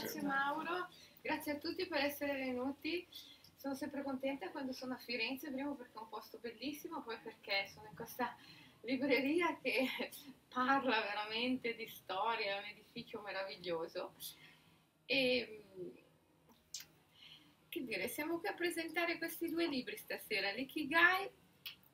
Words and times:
grazie 0.00 0.22
Mauro, 0.22 0.88
grazie 1.22 1.52
a 1.52 1.56
tutti 1.56 1.86
per 1.86 2.00
essere 2.00 2.32
venuti. 2.34 3.06
Sono 3.56 3.74
sempre 3.74 4.02
contenta 4.02 4.50
quando 4.50 4.72
sono 4.72 4.94
a 4.94 4.98
Firenze, 4.98 5.50
primo 5.50 5.74
perché 5.74 5.96
è 5.96 6.00
un 6.00 6.08
posto 6.08 6.38
bellissimo, 6.38 7.02
poi 7.02 7.16
perché 7.22 7.68
sono 7.72 7.86
in 7.88 7.94
questa 7.94 8.36
libreria 8.82 9.56
che 9.62 9.88
parla 10.52 11.00
veramente 11.00 11.74
di 11.74 11.86
storia, 11.86 12.56
è 12.56 12.58
un 12.58 12.64
edificio 12.64 13.20
meraviglioso. 13.20 14.14
E 15.06 15.64
che 17.68 17.84
dire, 17.84 18.08
siamo 18.08 18.38
qui 18.38 18.48
a 18.48 18.54
presentare 18.54 19.16
questi 19.16 19.48
due 19.48 19.66
libri 19.66 19.96
stasera, 19.96 20.50
l'Ikigai 20.50 21.28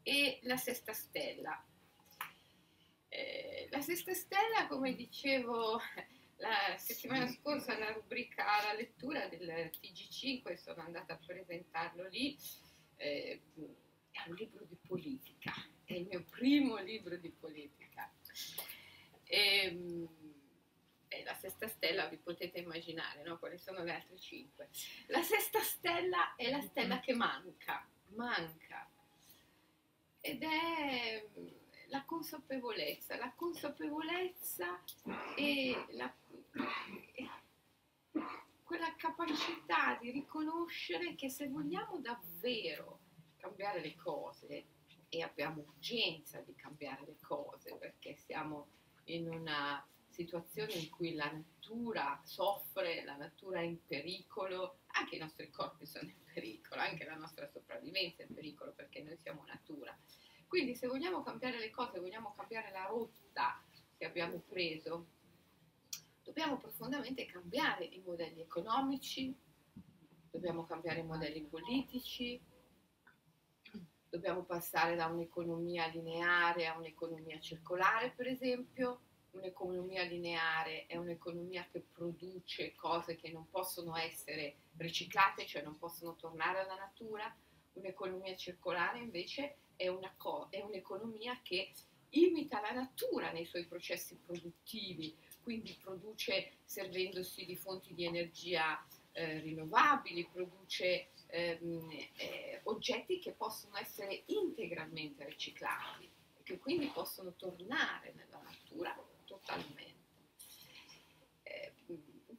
e 0.03 0.41
La 0.43 0.57
Sesta 0.57 0.93
Stella. 0.93 1.63
Eh, 3.09 3.69
la 3.71 3.81
Sesta 3.81 4.13
Stella, 4.13 4.67
come 4.69 4.95
dicevo 4.95 5.81
la 6.41 6.77
settimana 6.79 7.29
scorsa, 7.29 7.79
la 7.79 7.93
rubrica 7.93 8.59
alla 8.59 8.75
lettura 8.75 9.27
del 9.29 9.71
TG5, 9.81 10.55
sono 10.57 10.83
andata 10.83 11.15
a 11.15 11.19
presentarlo 11.25 12.09
lì, 12.09 12.37
eh, 12.97 13.41
è 14.11 14.29
un 14.29 14.35
libro 14.35 14.65
di 14.65 14.77
politica, 14.87 15.53
è 15.85 15.95
il 15.95 16.07
mio 16.07 16.25
primo 16.25 16.77
libro 16.79 17.17
di 17.17 17.31
politica. 17.31 18.11
E, 19.25 19.65
ehm, 19.65 20.09
e 21.13 21.25
la 21.25 21.35
sesta 21.35 21.67
stella 21.67 22.07
vi 22.07 22.19
potete 22.19 22.61
immaginare, 22.61 23.23
no? 23.23 23.39
Quali 23.39 23.59
sono 23.59 23.83
le 23.83 23.93
altre 23.93 24.19
cinque? 24.19 24.69
La 25.09 25.23
sesta 25.23 25.61
stella 25.61 26.37
è 26.37 26.49
la 26.51 26.61
stella 26.61 27.01
che 27.01 27.13
manca, 27.15 27.87
manca. 28.11 28.89
Ed 30.21 30.43
è 30.43 31.27
la 31.91 32.05
consapevolezza, 32.05 33.17
la 33.17 33.33
consapevolezza 33.35 34.83
e 35.37 35.87
la, 35.91 36.15
quella 38.63 38.95
capacità 38.97 39.99
di 40.01 40.11
riconoscere 40.11 41.15
che 41.15 41.29
se 41.29 41.49
vogliamo 41.49 41.99
davvero 42.01 43.01
cambiare 43.37 43.81
le 43.81 43.97
cose, 43.97 44.67
e 45.13 45.23
abbiamo 45.23 45.63
urgenza 45.63 46.41
di 46.41 46.55
cambiare 46.55 47.05
le 47.05 47.17
cose 47.21 47.75
perché 47.77 48.15
siamo 48.15 48.69
in 49.05 49.29
una 49.29 49.85
situazione 50.09 50.73
in 50.75 50.89
cui 50.89 51.15
la 51.15 51.31
natura 51.31 52.21
soffre, 52.25 53.05
la 53.05 53.17
natura 53.17 53.59
è 53.59 53.65
in 53.65 53.85
pericolo, 53.85 54.79
anche 54.93 55.17
i 55.17 55.19
nostri 55.19 55.51
corpi 55.51 55.85
sono 55.85 56.09
in 56.09 56.23
pericolo, 56.33 56.81
anche 56.81 57.05
la 57.05 57.17
nostra 57.17 57.49
sopravvivenza 57.49 58.23
è 58.23 58.27
in 58.29 58.35
pericolo 58.35 58.73
perché 58.73 59.03
noi 59.03 59.17
siamo 59.17 59.45
natura. 59.47 59.97
Quindi 60.47 60.77
se 60.77 60.87
vogliamo 60.87 61.23
cambiare 61.23 61.59
le 61.59 61.71
cose, 61.71 61.99
vogliamo 61.99 62.33
cambiare 62.37 62.71
la 62.71 62.87
rotta 62.87 63.61
che 63.97 64.05
abbiamo 64.05 64.39
preso, 64.47 65.07
dobbiamo 66.31 66.59
profondamente 66.59 67.27
cambiare 67.27 67.85
i 67.85 68.01
modelli 68.07 68.41
economici, 68.41 69.37
dobbiamo 70.31 70.65
cambiare 70.65 71.01
i 71.01 71.05
modelli 71.05 71.43
politici, 71.43 72.41
dobbiamo 74.09 74.45
passare 74.45 74.95
da 74.95 75.07
un'economia 75.07 75.89
lineare 75.89 76.69
a 76.69 76.79
un'economia 76.79 77.41
circolare, 77.41 78.13
per 78.13 78.29
esempio. 78.29 79.01
Un'economia 79.33 80.05
lineare 80.05 80.87
è 80.87 80.97
un'economia 80.97 81.67
che 81.71 81.81
produce 81.81 82.77
cose 82.77 83.17
che 83.17 83.33
non 83.33 83.51
possono 83.51 83.97
essere 83.97 84.59
riciclate, 84.77 85.47
cioè 85.47 85.63
non 85.63 85.79
possono 85.79 86.15
tornare 86.15 86.61
alla 86.61 86.77
natura. 86.77 87.33
Un'economia 87.73 88.37
circolare 88.37 89.01
invece 89.01 89.57
è, 89.75 89.89
un'economia 89.89 91.41
che 91.43 91.73
imita 92.11 92.61
la 92.61 92.71
natura 92.71 93.33
nei 93.33 93.47
suoi 93.47 93.67
processi 93.67 94.17
produttivi, 94.17 95.17
quindi 95.43 95.77
produce 95.81 96.53
servendosi 96.65 97.45
di 97.45 97.57
fonti 97.57 97.95
di 97.95 98.05
energia 98.05 98.85
eh, 99.13 99.41
rinnovabili, 99.41 100.29
produce 100.33 101.09
ehm, 101.27 101.91
eh, 102.17 102.61
oggetti 102.65 103.19
che 103.19 103.33
possono 103.33 103.77
essere 103.77 104.23
integralmente 104.27 105.25
riciclati 105.25 106.05
e 106.39 106.43
che 106.43 106.59
quindi 106.59 106.87
possono 106.89 107.35
tornare 107.35 108.13
nella 108.15 108.41
natura 108.43 108.97
totalmente. 109.25 109.99
Eh, 111.43 111.73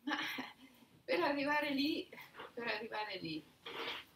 ma 0.04 0.18
per 1.04 1.20
arrivare 1.22 1.74
lì, 1.74 2.10
per 2.54 2.68
arrivare 2.68 3.18
lì 3.20 3.44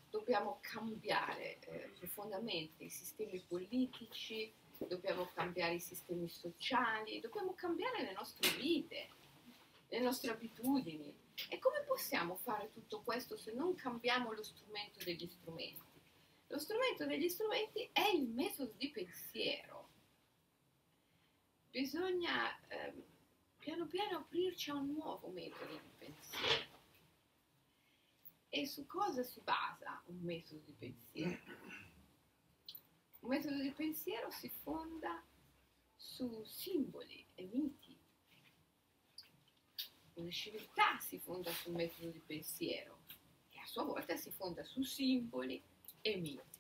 dobbiamo 0.09 0.59
cambiare 0.62 1.59
eh, 1.59 1.91
profondamente 2.00 2.85
i 2.85 2.90
sistemi 2.90 3.44
politici, 3.45 4.53
dobbiamo 4.80 5.30
cambiare 5.34 5.75
i 5.75 5.80
sistemi 5.80 6.28
sociali, 6.28 7.19
dobbiamo 7.19 7.53
cambiare 7.53 8.03
le 8.03 8.13
nostre 8.13 8.50
vite, 8.58 9.09
le 9.88 10.00
nostre 10.00 10.31
abitudini. 10.31 11.13
E 11.50 11.59
come 11.59 11.84
possiamo 11.86 12.36
fare 12.36 12.72
tutto 12.72 13.02
questo 13.02 13.38
se 13.38 13.53
non 13.53 13.75
cambiamo 13.75 14.31
lo 14.31 14.44
strumento 14.44 15.03
degli 15.03 15.28
strumenti? 15.28 16.02
Lo 16.47 16.59
strumento 16.59 17.06
degli 17.06 17.30
strumenti 17.30 17.90
è 17.91 18.08
il 18.13 18.28
metodo 18.28 18.74
di 18.78 18.90
pensiero. 18.90 19.90
Bisogna 21.72 22.57
eh, 22.68 22.94
piano 23.57 23.88
piano 23.88 24.19
aprirci 24.19 24.69
a 24.69 24.75
un 24.75 24.92
nuovo 24.92 25.28
metodo 25.30 25.74
di 25.74 25.92
pensiero 25.97 26.75
e 28.56 28.66
su 28.66 28.86
cosa 28.86 29.22
si 29.22 29.42
basa 29.42 30.02
un 30.06 30.19
metodo 30.22 30.62
di 30.63 30.72
pensiero? 30.72 31.84
Un 33.25 33.31
metodo 33.31 33.59
di 33.59 33.72
pensiero 33.72 34.30
si 34.30 34.47
fonda 34.50 35.19
su 35.96 36.44
simboli 36.46 37.25
e 37.34 37.50
miti. 37.52 37.97
Una 40.13 40.30
civiltà 40.30 41.00
si 41.00 41.18
fonda 41.18 41.52
sul 41.52 41.74
metodo 41.74 42.09
di 42.09 42.19
pensiero 42.19 43.00
e 43.50 43.58
a 43.58 43.66
sua 43.66 43.81
volta 43.81 44.16
si 44.16 44.30
fonda 44.30 44.63
su 44.63 44.84
simboli 44.84 45.59
e 46.02 46.18
miti. 46.18 46.59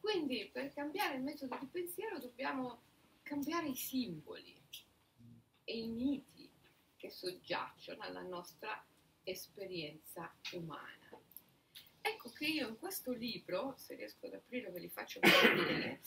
Quindi 0.00 0.50
per 0.52 0.72
cambiare 0.72 1.18
il 1.18 1.22
metodo 1.22 1.56
di 1.60 1.66
pensiero 1.66 2.18
dobbiamo 2.18 2.82
cambiare 3.22 3.68
i 3.68 3.76
simboli 3.76 4.60
e 5.62 5.78
i 5.78 5.86
miti 5.86 6.50
che 6.96 7.10
soggiacciono 7.10 8.02
alla 8.02 8.22
nostra 8.22 8.84
esperienza 9.22 10.34
umana. 10.50 11.03
Ecco 12.24 12.36
che 12.36 12.46
io 12.46 12.68
in 12.68 12.78
questo 12.78 13.12
libro, 13.12 13.74
se 13.76 13.96
riesco 13.96 14.24
ad 14.24 14.32
aprirlo 14.32 14.72
ve 14.72 14.80
li 14.80 14.88
faccio 14.88 15.20
vedere, 15.20 16.00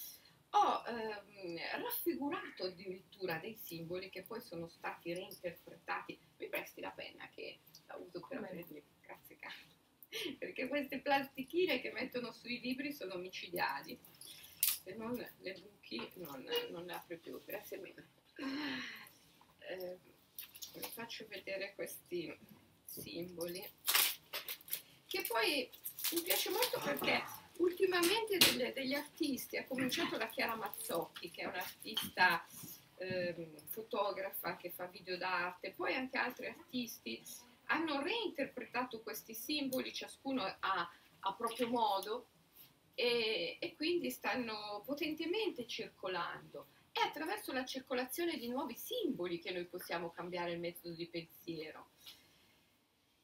ho 0.49 0.83
ehm, 0.87 1.57
raffigurato 1.79 2.63
addirittura 2.63 3.37
dei 3.37 3.55
simboli 3.55 4.09
che 4.09 4.23
poi 4.23 4.41
sono 4.41 4.67
stati 4.67 5.13
reinterpretati. 5.13 6.19
Mi 6.37 6.49
presti 6.49 6.81
la 6.81 6.89
penna 6.89 7.29
che 7.29 7.59
la 7.85 7.97
uso 7.97 8.25
per 8.27 8.39
aprirli? 8.39 8.83
Grazie 8.99 9.35
caro. 9.35 9.55
Perché 10.39 10.67
queste 10.67 11.01
plastichine 11.01 11.81
che 11.81 11.91
mettono 11.91 12.31
sui 12.31 12.59
libri 12.61 12.91
sono 12.93 13.17
micidiali. 13.17 13.99
Se 14.57 14.95
non 14.95 15.13
le 15.13 15.53
buchi 15.53 16.01
non, 16.15 16.43
non 16.71 16.85
le 16.85 16.93
apro 16.93 17.15
più. 17.19 17.39
Grazie 17.45 17.77
mille. 17.77 18.07
Eh, 19.59 19.97
vi 20.79 20.89
faccio 20.89 21.27
vedere 21.27 21.75
questi 21.75 22.35
simboli, 22.85 23.63
che 25.05 25.23
poi 25.27 25.69
mi 26.13 26.21
piace 26.21 26.49
molto 26.49 26.79
perché 26.79 27.23
ultimamente 27.57 28.37
delle, 28.37 28.71
degli 28.73 28.93
artisti, 28.93 29.57
ha 29.57 29.65
cominciato 29.65 30.17
la 30.17 30.27
Chiara 30.29 30.55
Mazzocchi, 30.55 31.31
che 31.31 31.41
è 31.41 31.45
un'artista 31.45 32.45
eh, 32.97 33.51
fotografa 33.69 34.55
che 34.55 34.69
fa 34.69 34.87
video 34.87 35.17
d'arte, 35.17 35.71
poi 35.71 35.95
anche 35.95 36.17
altri 36.17 36.47
artisti 36.47 37.21
hanno 37.65 38.01
reinterpretato 38.01 39.01
questi 39.01 39.33
simboli, 39.33 39.93
ciascuno 39.93 40.43
a, 40.43 40.89
a 41.19 41.33
proprio 41.33 41.67
modo, 41.67 42.27
e, 42.93 43.57
e 43.59 43.75
quindi 43.75 44.09
stanno 44.09 44.81
potentemente 44.85 45.67
circolando. 45.67 46.67
È 46.91 46.99
attraverso 46.99 47.51
la 47.53 47.65
circolazione 47.65 48.37
di 48.37 48.47
nuovi 48.47 48.75
simboli 48.75 49.39
che 49.39 49.51
noi 49.51 49.65
possiamo 49.65 50.09
cambiare 50.09 50.53
il 50.53 50.59
metodo 50.59 50.95
di 50.95 51.05
pensiero. 51.07 51.89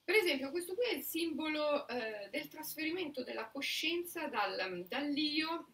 Per 0.04 0.16
esempio, 0.16 0.52
questo 0.52 0.76
qui 0.76 0.86
è 0.86 0.96
il 0.96 1.04
simbolo 1.04 1.88
eh, 1.88 2.28
del 2.30 2.50
trasferimento 2.50 3.24
della 3.24 3.48
coscienza 3.48 4.28
dal, 4.28 4.86
dall'io 4.86 5.68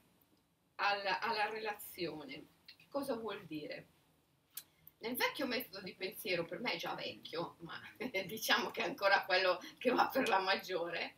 al, 0.76 1.04
alla 1.20 1.50
relazione. 1.50 2.46
Che 2.66 2.86
cosa 2.88 3.16
vuol 3.16 3.44
dire? 3.46 3.88
Nel 5.00 5.16
vecchio 5.16 5.48
metodo 5.48 5.82
di 5.82 5.96
pensiero, 5.96 6.46
per 6.46 6.60
me 6.60 6.74
è 6.74 6.78
già 6.78 6.94
vecchio, 6.94 7.56
ma 7.62 7.80
diciamo 8.28 8.70
che 8.70 8.82
è 8.82 8.86
ancora 8.86 9.26
quello 9.26 9.60
che 9.80 9.90
va 9.90 10.08
per 10.10 10.28
la 10.28 10.40
maggiore, 10.40 11.18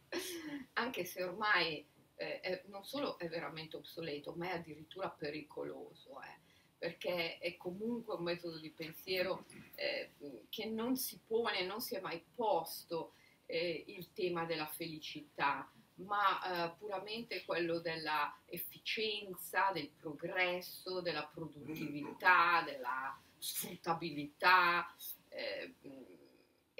anche 0.74 1.04
se 1.04 1.24
ormai 1.24 1.86
eh, 2.16 2.40
è, 2.40 2.64
non 2.68 2.86
solo 2.86 3.18
è 3.18 3.28
veramente 3.28 3.76
obsoleto, 3.76 4.34
ma 4.38 4.52
è 4.52 4.56
addirittura 4.56 5.10
pericoloso. 5.10 6.22
Eh 6.22 6.41
perché 6.82 7.38
è 7.38 7.58
comunque 7.58 8.16
un 8.16 8.24
metodo 8.24 8.58
di 8.58 8.72
pensiero 8.72 9.46
eh, 9.76 10.14
che 10.50 10.66
non 10.66 10.96
si 10.96 11.20
pone, 11.28 11.64
non 11.64 11.80
si 11.80 11.94
è 11.94 12.02
mai 12.02 12.20
posto 12.34 13.14
eh, 13.46 13.84
il 13.86 14.12
tema 14.14 14.46
della 14.46 14.66
felicità, 14.66 15.72
ma 15.98 16.42
eh, 16.42 16.76
puramente 16.80 17.46
quello 17.46 17.78
della 17.78 18.36
efficienza, 18.46 19.70
del 19.72 19.90
progresso, 19.90 21.02
della 21.02 21.24
produttività, 21.32 22.64
della 22.66 23.16
sfruttabilità. 23.38 24.92
Eh, 25.30 25.76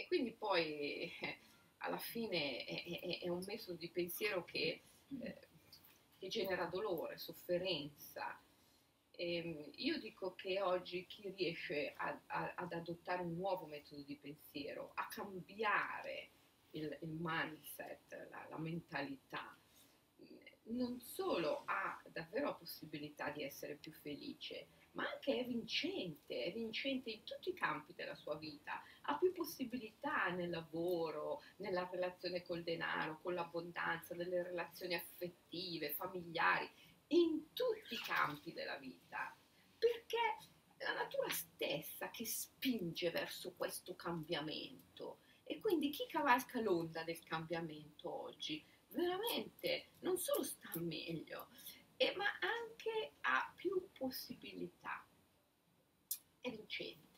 quindi 0.08 0.32
poi 0.32 1.12
eh, 1.12 1.38
alla 1.78 2.00
fine 2.00 2.66
è, 2.66 2.84
è, 3.02 3.20
è, 3.20 3.30
un 3.30 3.44
metodo 3.46 3.78
di 3.78 3.90
pensiero 3.90 4.44
che, 4.46 4.82
eh, 5.22 5.38
che 6.18 6.28
genera 6.28 6.66
dolore, 6.66 7.20
sofferenza. 7.20 8.36
Ehm, 9.16 9.72
io 9.76 10.00
dico 10.00 10.36
che 10.36 10.62
oggi 10.62 11.06
chi 11.06 11.30
riesce 11.36 11.94
a, 11.96 12.20
a, 12.28 12.54
ad 12.56 12.74
adottare 12.74 13.22
un 13.22 13.36
nuovo 13.36 13.66
metodo 13.66 14.02
di 14.02 14.16
pensiero, 14.16 14.92
a 14.96 15.08
cambiare 15.08 16.30
il, 16.72 16.98
il 17.02 17.18
mindset, 17.20 18.28
la, 18.30 18.48
la 18.50 18.58
mentalità, 18.58 19.56
non 20.72 21.00
solo 21.00 21.64
ha 21.66 22.02
davvero 22.12 22.48
la 22.48 22.54
possibilità 22.54 23.30
di 23.30 23.44
essere 23.44 23.76
più 23.76 23.92
felice, 23.92 24.68
ma 24.94 25.10
anche 25.10 25.40
è 25.40 25.46
vincente, 25.46 26.44
è 26.44 26.52
vincente 26.52 27.10
in 27.12 27.24
tutti 27.24 27.50
i 27.50 27.54
campi 27.54 27.94
della 27.94 28.16
sua 28.16 28.36
vita, 28.36 28.82
ha 29.04 29.18
più 29.18 29.32
possibilità 29.32 30.30
nel 30.30 30.50
lavoro, 30.50 31.42
nella 31.58 31.88
relazione 31.92 32.44
col 32.44 32.64
denaro, 32.64 33.20
con 33.22 33.34
l'abbondanza, 33.34 34.16
nelle 34.16 34.44
relazioni 34.44 34.94
affettive, 34.94 35.94
familiari, 35.94 36.70
in 37.12 37.54
tutti 37.54 37.94
i 37.94 38.00
campi 38.00 38.54
della 38.54 38.78
vita, 38.78 39.36
perché 39.78 40.38
la 40.78 40.94
natura 40.94 41.30
stessa 41.30 42.10
che 42.10 42.26
spinge 42.26 43.12
verso 43.12 43.54
questo 43.54 43.96
cambiamento. 43.96 45.20
E 45.44 45.60
quindi 45.60 45.90
chi 45.90 46.08
cavalca 46.08 46.62
l'onda 46.62 47.04
del 47.04 47.22
cambiamento 47.24 48.10
oggi 48.10 48.64
veramente 48.90 49.92
non 50.00 50.18
solo 50.18 50.44
sta 50.44 50.72
meglio, 50.76 51.50
eh, 51.98 52.14
ma 52.16 52.26
anche 52.40 53.14
ha 53.22 53.52
più 53.56 53.90
possibilità. 53.92 55.06
È 56.40 56.50
vincente. 56.50 57.10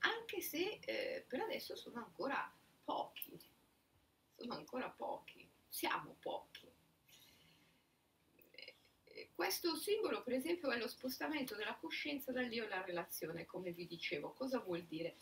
Anche 0.00 0.40
se 0.40 0.78
eh, 0.80 1.24
per 1.26 1.40
adesso 1.40 1.76
sono 1.76 1.98
ancora 1.98 2.50
pochi. 2.84 3.38
Sono 4.36 4.54
ancora 4.54 4.88
pochi. 4.88 5.50
Siamo 5.68 6.16
pochi. 6.20 6.57
Questo 9.38 9.76
simbolo, 9.76 10.24
per 10.24 10.32
esempio, 10.32 10.68
è 10.72 10.78
lo 10.78 10.88
spostamento 10.88 11.54
della 11.54 11.76
coscienza 11.76 12.32
dall'io 12.32 12.64
alla 12.64 12.82
relazione, 12.82 13.46
come 13.46 13.70
vi 13.70 13.86
dicevo. 13.86 14.32
Cosa 14.32 14.58
vuol 14.58 14.82
dire? 14.82 15.14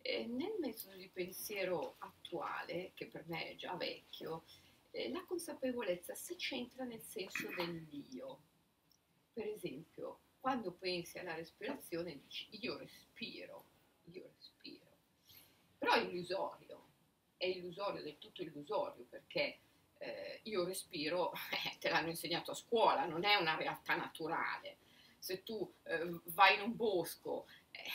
Eh, 0.00 0.26
nel 0.26 0.54
metodo 0.60 0.94
di 0.94 1.08
pensiero 1.08 1.96
attuale, 1.98 2.92
che 2.94 3.08
per 3.08 3.24
me 3.26 3.48
è 3.50 3.56
già 3.56 3.74
vecchio, 3.74 4.44
eh, 4.92 5.10
la 5.10 5.24
consapevolezza 5.24 6.14
si 6.14 6.38
centra 6.38 6.84
nel 6.84 7.02
senso 7.02 7.48
dell'io. 7.56 8.42
Per 9.32 9.48
esempio, 9.48 10.20
quando 10.38 10.70
pensi 10.70 11.18
alla 11.18 11.34
respirazione 11.34 12.16
dici 12.16 12.46
io 12.50 12.78
respiro, 12.78 13.64
io 14.04 14.30
respiro. 14.36 14.86
Però 15.78 15.94
è 15.94 16.04
illusorio, 16.04 16.90
è 17.36 17.46
illusorio, 17.46 18.04
del 18.04 18.18
tutto 18.18 18.42
illusorio, 18.42 19.04
perché 19.10 19.58
eh, 20.04 20.40
io 20.44 20.64
respiro, 20.64 21.32
eh, 21.50 21.78
te 21.78 21.88
l'hanno 21.88 22.08
insegnato 22.08 22.50
a 22.50 22.54
scuola, 22.54 23.06
non 23.06 23.24
è 23.24 23.36
una 23.36 23.56
realtà 23.56 23.96
naturale. 23.96 24.76
Se 25.18 25.42
tu 25.42 25.72
eh, 25.84 26.20
vai 26.24 26.56
in 26.56 26.62
un 26.62 26.76
bosco 26.76 27.46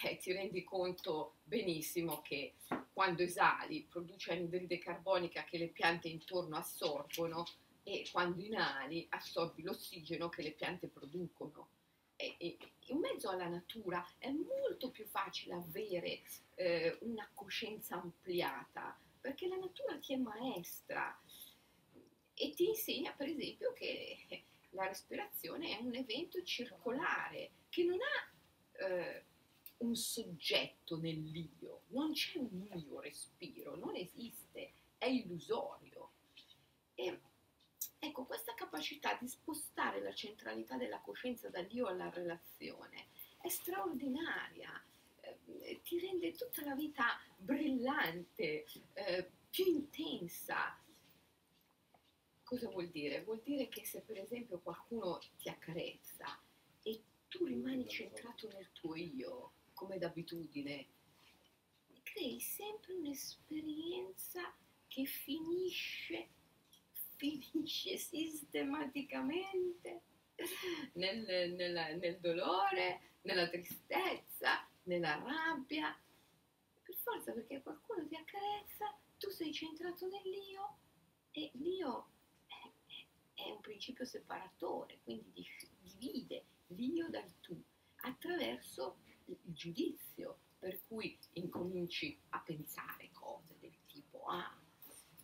eh, 0.03 0.17
ti 0.17 0.31
rendi 0.31 0.63
conto 0.63 1.35
benissimo 1.43 2.21
che 2.21 2.55
quando 2.91 3.21
esali 3.21 3.85
produce 3.87 4.31
anidride 4.31 4.79
carbonica 4.79 5.43
che 5.43 5.59
le 5.59 5.67
piante 5.67 6.07
intorno 6.07 6.57
assorbono 6.57 7.45
e 7.83 8.07
quando 8.11 8.41
inali 8.41 9.05
assorbi 9.09 9.61
l'ossigeno 9.61 10.27
che 10.29 10.41
le 10.41 10.51
piante 10.51 10.87
producono. 10.87 11.69
E, 12.15 12.35
e, 12.37 12.57
in 12.87 12.97
mezzo 12.97 13.29
alla 13.29 13.47
natura 13.47 14.05
è 14.17 14.29
molto 14.31 14.89
più 14.89 15.05
facile 15.05 15.53
avere 15.53 16.21
eh, 16.55 16.97
una 17.01 17.29
coscienza 17.33 17.95
ampliata 17.95 18.97
perché 19.21 19.47
la 19.47 19.57
natura 19.57 19.97
ti 19.99 20.13
è 20.13 20.17
maestra 20.17 21.17
e 22.41 22.53
ti 22.53 22.69
insegna 22.69 23.11
per 23.11 23.27
esempio 23.27 23.73
che 23.73 24.17
la 24.71 24.87
respirazione 24.87 25.77
è 25.77 25.81
un 25.81 25.93
evento 25.93 26.41
circolare 26.43 27.51
che 27.67 27.83
non 27.83 27.97
ha 27.99 28.85
eh, 28.85 29.23
un 29.79 29.95
soggetto 29.95 30.97
nell'io, 30.97 31.81
non 31.87 32.13
c'è 32.13 32.39
un 32.39 32.67
io 32.73 32.99
respiro, 33.01 33.75
non 33.75 33.95
esiste, 33.95 34.71
è 34.97 35.05
illusorio. 35.05 36.11
E 36.95 37.19
ecco, 37.99 38.25
questa 38.25 38.53
capacità 38.53 39.17
di 39.19 39.27
spostare 39.27 40.01
la 40.01 40.13
centralità 40.13 40.77
della 40.77 40.99
coscienza 40.99 41.49
dall'io 41.49 41.87
alla 41.87 42.09
relazione 42.09 43.07
è 43.41 43.49
straordinaria, 43.49 44.81
eh, 45.21 45.81
ti 45.83 45.99
rende 45.99 46.33
tutta 46.33 46.63
la 46.63 46.75
vita 46.75 47.19
brillante, 47.37 48.65
eh, 48.93 49.31
più 49.49 49.65
intensa. 49.65 50.77
Cosa 52.49 52.67
vuol 52.71 52.89
dire? 52.89 53.21
Vuol 53.21 53.41
dire 53.43 53.67
che 53.67 53.85
se 53.85 54.01
per 54.01 54.17
esempio 54.17 54.57
qualcuno 54.57 55.19
ti 55.37 55.49
accarezza 55.49 56.41
e 56.81 57.03
tu 57.27 57.45
rimani 57.45 57.87
centrato 57.87 58.47
nel 58.47 58.71
tuo 58.71 58.95
io, 58.95 59.51
come 59.75 59.99
d'abitudine, 59.99 60.87
crei 62.01 62.39
sempre 62.39 62.93
un'esperienza 62.93 64.51
che 64.87 65.05
finisce, 65.05 66.29
finisce 67.17 67.97
sistematicamente 67.97 70.01
nel, 70.93 71.53
nel, 71.53 71.97
nel 71.99 72.19
dolore, 72.19 73.01
nella 73.21 73.47
tristezza, 73.47 74.67
nella 74.85 75.21
rabbia. 75.23 75.95
Per 76.81 76.95
forza 76.95 77.31
perché 77.31 77.61
qualcuno 77.61 78.07
ti 78.07 78.15
accarezza, 78.15 78.97
tu 79.19 79.29
sei 79.29 79.53
centrato 79.53 80.07
nell'io 80.07 80.77
e 81.31 81.51
l'io 81.53 82.17
è 83.45 83.51
un 83.51 83.61
principio 83.61 84.05
separatore, 84.05 84.99
quindi 85.03 85.45
divide 85.81 86.43
l'io 86.67 87.09
dal 87.09 87.31
tu 87.39 87.59
attraverso 88.01 88.97
il 89.25 89.37
giudizio, 89.43 90.39
per 90.59 90.79
cui 90.87 91.17
incominci 91.33 92.19
a 92.29 92.39
pensare 92.39 93.09
cose 93.13 93.55
del 93.59 93.75
tipo, 93.87 94.25
ah, 94.25 94.57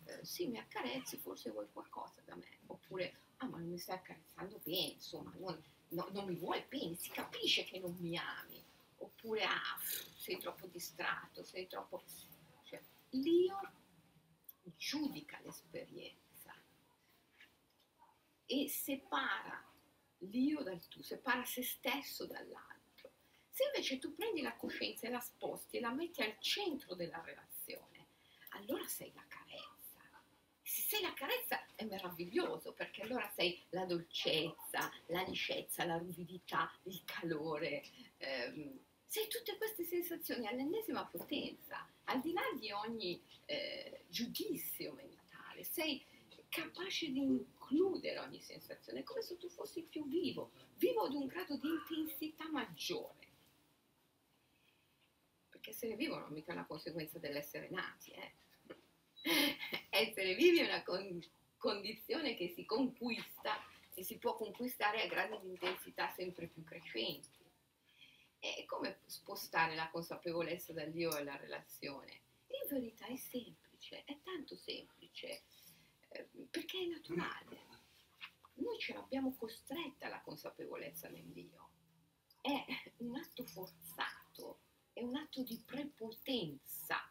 eh, 0.04 0.24
sì, 0.24 0.46
mi 0.46 0.58
accarezzi, 0.58 1.18
forse 1.18 1.50
vuoi 1.50 1.66
qualcosa 1.72 2.22
da 2.24 2.34
me, 2.34 2.58
oppure, 2.66 3.20
ah, 3.38 3.46
ma 3.46 3.58
non 3.58 3.68
mi 3.68 3.78
stai 3.78 3.96
accarezzando 3.96 4.60
bene, 4.62 4.92
insomma, 4.92 5.32
non, 5.38 5.62
no, 5.88 6.08
non 6.12 6.26
mi 6.26 6.36
vuoi 6.36 6.64
bene, 6.68 6.94
si 6.94 7.10
capisce 7.10 7.64
che 7.64 7.78
non 7.78 7.94
mi 7.98 8.16
ami, 8.16 8.62
oppure, 8.98 9.44
ah, 9.44 9.78
sei 10.16 10.38
troppo 10.38 10.66
distratto, 10.66 11.42
sei 11.42 11.66
troppo... 11.66 12.02
Cioè, 12.64 12.82
l'io 13.10 13.58
giudica 14.76 15.38
l'esperienza 15.42 16.25
e 18.46 18.68
separa 18.68 19.62
l'io 20.20 20.62
dal 20.62 20.86
tu, 20.88 21.02
separa 21.02 21.44
se 21.44 21.62
stesso 21.62 22.26
dall'altro. 22.26 23.10
Se 23.50 23.64
invece 23.64 23.98
tu 23.98 24.14
prendi 24.14 24.42
la 24.42 24.54
coscienza 24.54 25.06
e 25.06 25.10
la 25.10 25.20
sposti 25.20 25.76
e 25.76 25.80
la 25.80 25.92
metti 25.92 26.22
al 26.22 26.36
centro 26.40 26.94
della 26.94 27.20
relazione, 27.22 28.06
allora 28.50 28.86
sei 28.86 29.12
la 29.14 29.24
carezza. 29.26 29.74
Se 30.62 30.82
sei 30.82 31.02
la 31.02 31.14
carezza 31.14 31.64
è 31.74 31.84
meraviglioso 31.84 32.72
perché 32.72 33.02
allora 33.02 33.30
sei 33.34 33.62
la 33.70 33.84
dolcezza, 33.84 34.92
la 35.06 35.22
liscezza, 35.22 35.84
la 35.84 35.96
ruvidità, 35.96 36.70
il 36.84 37.02
calore. 37.04 37.82
Ehm, 38.18 38.78
sei 39.06 39.28
tutte 39.28 39.56
queste 39.56 39.84
sensazioni 39.84 40.46
all'ennesima 40.46 41.06
potenza, 41.06 41.88
al 42.04 42.20
di 42.20 42.32
là 42.32 42.42
di 42.58 42.70
ogni 42.72 43.22
eh, 43.46 44.04
giudizio 44.08 44.92
mentale. 44.92 45.64
Sei 45.64 46.04
capace 46.60 47.10
di 47.10 47.20
includere 47.20 48.18
ogni 48.18 48.40
sensazione, 48.40 49.02
come 49.02 49.22
se 49.22 49.36
tu 49.36 49.48
fossi 49.48 49.82
più 49.82 50.06
vivo, 50.08 50.52
vivo 50.76 51.02
ad 51.02 51.12
un 51.12 51.26
grado 51.26 51.56
di 51.56 51.68
intensità 51.68 52.48
maggiore 52.50 53.26
perché 55.66 55.70
essere 55.70 55.96
vivo 55.96 56.18
non 56.18 56.30
è 56.30 56.32
mica 56.32 56.52
una 56.52 56.66
conseguenza 56.66 57.18
dell'essere 57.18 57.68
nati, 57.70 58.12
eh. 58.12 58.32
essere 59.90 60.34
vivi 60.34 60.60
è 60.60 60.64
una 60.64 60.82
con- 60.82 61.24
condizione 61.56 62.36
che 62.36 62.48
si 62.48 62.64
conquista 62.64 63.58
e 63.94 64.04
si 64.04 64.18
può 64.18 64.36
conquistare 64.36 65.02
a 65.02 65.06
gradi 65.06 65.38
di 65.40 65.48
intensità 65.48 66.12
sempre 66.14 66.46
più 66.46 66.62
crescenti. 66.62 67.44
E 68.38 68.64
come 68.66 69.00
spostare 69.06 69.74
la 69.74 69.88
consapevolezza 69.88 70.72
dall'io 70.72 71.10
alla 71.10 71.36
relazione? 71.36 72.20
In 72.48 72.68
verità 72.68 73.06
è 73.06 73.16
semplice, 73.16 74.04
è 74.04 74.18
tanto 74.22 74.56
semplice, 74.56 75.42
perché 76.50 76.78
è 76.78 76.86
naturale. 76.86 77.64
Noi 78.54 78.78
ce 78.78 78.94
l'abbiamo 78.94 79.34
costretta 79.36 80.08
la 80.08 80.20
consapevolezza 80.20 81.08
nell'io. 81.08 81.70
È 82.40 82.64
un 82.98 83.16
atto 83.16 83.44
forzato 83.44 84.60
è 84.96 85.02
un 85.02 85.14
atto 85.14 85.42
di 85.42 85.62
prepotenza 85.62 87.06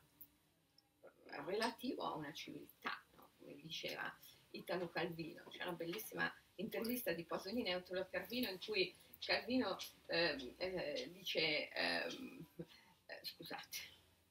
relativo 1.46 2.02
a 2.02 2.16
una 2.16 2.34
civiltà, 2.34 3.00
no? 3.16 3.30
come 3.38 3.56
diceva 3.58 4.12
Italo 4.52 4.90
Calvino. 4.90 5.44
C'è 5.50 5.62
una 5.62 5.74
bellissima 5.74 6.34
intervista 6.56 7.14
di 7.14 7.26
Pasolini 7.26 7.72
a 7.72 7.78
Italo 7.78 8.08
Calvino 8.10 8.50
in 8.50 8.58
cui 8.58 8.92
Calvino 9.20 9.78
eh, 10.08 10.56
eh, 10.58 11.12
dice, 11.14 11.70
ehm, 11.70 12.46
eh, 12.56 13.20
scusate, 13.22 13.78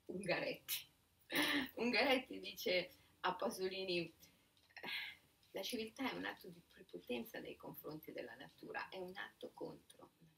Ungaretti 0.06 0.92
Ungaretti 1.74 2.40
dice 2.40 2.90
a 3.20 3.34
Pasolini, 3.34 4.12
la 5.50 5.62
civiltà 5.62 6.10
è 6.10 6.14
un 6.14 6.24
atto 6.24 6.48
di 6.48 6.60
prepotenza 6.70 7.38
nei 7.38 7.56
confronti 7.56 8.12
della 8.12 8.34
natura, 8.34 8.88
è 8.88 8.98
un 8.98 9.16
atto 9.16 9.50
contro 9.54 10.12
natura. 10.18 10.34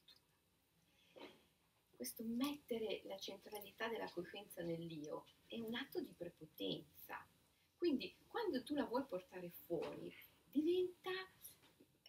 Questo 1.97 2.23
mettere 2.25 3.01
la 3.05 3.17
centralità 3.17 3.89
della 3.89 4.11
coscienza 4.11 4.63
nell'io 4.63 5.25
è 5.47 5.59
un 5.59 5.75
atto 5.75 6.01
di 6.01 6.13
prepotenza. 6.13 7.27
Quindi 7.75 8.15
quando 8.27 8.63
tu 8.63 8.75
la 8.75 8.85
vuoi 8.85 9.05
portare 9.05 9.51
fuori, 9.65 10.15
diventa 10.51 11.11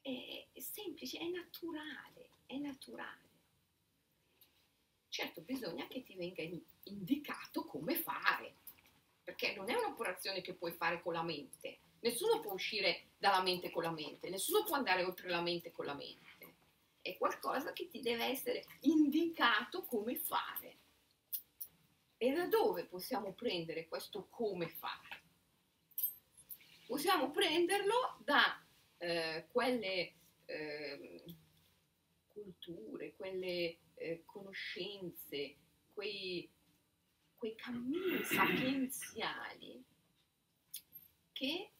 è, 0.01 0.47
è 0.51 0.59
semplice, 0.59 1.19
è 1.19 1.27
naturale, 1.27 2.29
è 2.45 2.57
naturale. 2.57 3.25
Certo, 5.09 5.41
bisogna 5.41 5.87
che 5.87 6.03
ti 6.03 6.15
venga 6.15 6.43
indicato 6.83 7.65
come 7.65 7.95
fare, 7.95 8.55
perché 9.23 9.55
non 9.55 9.69
è 9.69 9.73
un'operazione 9.73 10.41
che 10.41 10.53
puoi 10.53 10.73
fare 10.73 11.01
con 11.01 11.13
la 11.13 11.23
mente. 11.23 11.79
Nessuno 11.99 12.39
può 12.39 12.53
uscire 12.53 13.09
dalla 13.17 13.41
mente 13.41 13.71
con 13.71 13.83
la 13.83 13.91
mente, 13.91 14.29
nessuno 14.29 14.63
può 14.63 14.75
andare 14.75 15.03
oltre 15.03 15.29
la 15.29 15.41
mente 15.41 15.71
con 15.71 15.85
la 15.85 15.93
mente. 15.93 16.55
È 17.01 17.17
qualcosa 17.17 17.73
che 17.73 17.87
ti 17.87 18.01
deve 18.01 18.25
essere 18.25 18.65
indicato 18.81 19.83
come 19.83 20.15
fare. 20.15 20.77
E 22.17 22.31
da 22.31 22.47
dove 22.47 22.85
possiamo 22.85 23.33
prendere 23.33 23.87
questo 23.87 24.27
come 24.29 24.67
fare? 24.67 25.21
Possiamo 26.85 27.31
prenderlo 27.31 28.17
da 28.23 28.63
eh, 28.97 29.47
quelle 29.51 30.13
eh, 30.45 31.23
culture, 32.27 33.13
quelle 33.15 33.77
eh, 33.95 34.23
conoscenze, 34.25 35.55
quei, 35.93 36.49
quei 37.35 37.55
cammini 37.55 38.23
sapienziali 38.23 39.83
che 41.31 41.71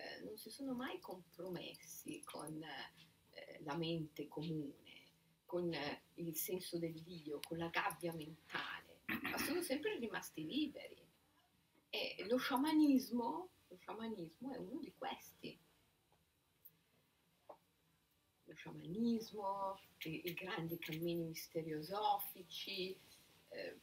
eh, 0.00 0.24
non 0.24 0.36
si 0.36 0.50
sono 0.50 0.74
mai 0.74 0.98
compromessi 1.00 2.22
con 2.24 2.62
eh, 2.62 3.60
la 3.62 3.76
mente 3.76 4.28
comune, 4.28 5.02
con 5.44 5.72
eh, 5.72 6.02
il 6.14 6.34
senso 6.34 6.78
dell'io, 6.78 7.40
con 7.46 7.58
la 7.58 7.68
gabbia 7.68 8.12
mentale, 8.14 9.00
ma 9.30 9.38
sono 9.38 9.62
sempre 9.62 9.98
rimasti 9.98 10.46
liberi. 10.46 10.98
E 11.90 12.24
lo 12.28 12.36
sciamanismo, 12.36 13.48
lo 13.68 13.76
sciamanismo 13.76 14.54
è 14.54 14.58
uno 14.58 14.80
di 14.80 14.92
questi 14.96 15.58
lo 18.50 18.56
sciamanismo, 18.56 19.80
i, 20.04 20.22
i 20.24 20.34
grandi 20.34 20.78
cammini 20.78 21.24
misteriosofici, 21.24 22.98
eh, 23.48 23.78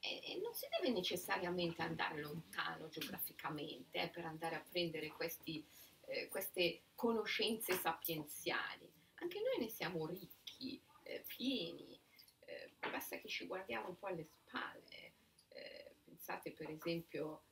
e, 0.00 0.20
e, 0.24 0.40
non 0.40 0.54
si 0.54 0.66
deve 0.70 0.92
necessariamente 0.92 1.82
andare 1.82 2.20
lontano 2.20 2.88
geograficamente 2.88 4.00
eh, 4.00 4.08
per 4.08 4.24
andare 4.24 4.56
a 4.56 4.64
prendere 4.66 5.08
questi, 5.08 5.64
eh, 6.06 6.28
queste 6.28 6.82
conoscenze 6.94 7.74
sapienziali. 7.74 8.90
Anche 9.16 9.40
noi 9.40 9.64
ne 9.64 9.68
siamo 9.68 10.06
ricchi, 10.06 10.80
eh, 11.02 11.22
pieni, 11.26 12.00
eh, 12.46 12.72
basta 12.78 13.18
che 13.18 13.28
ci 13.28 13.46
guardiamo 13.46 13.88
un 13.88 13.98
po' 13.98 14.06
alle 14.06 14.24
spalle. 14.24 15.12
Eh, 15.48 15.94
pensate 16.04 16.52
per 16.52 16.70
esempio 16.70 17.42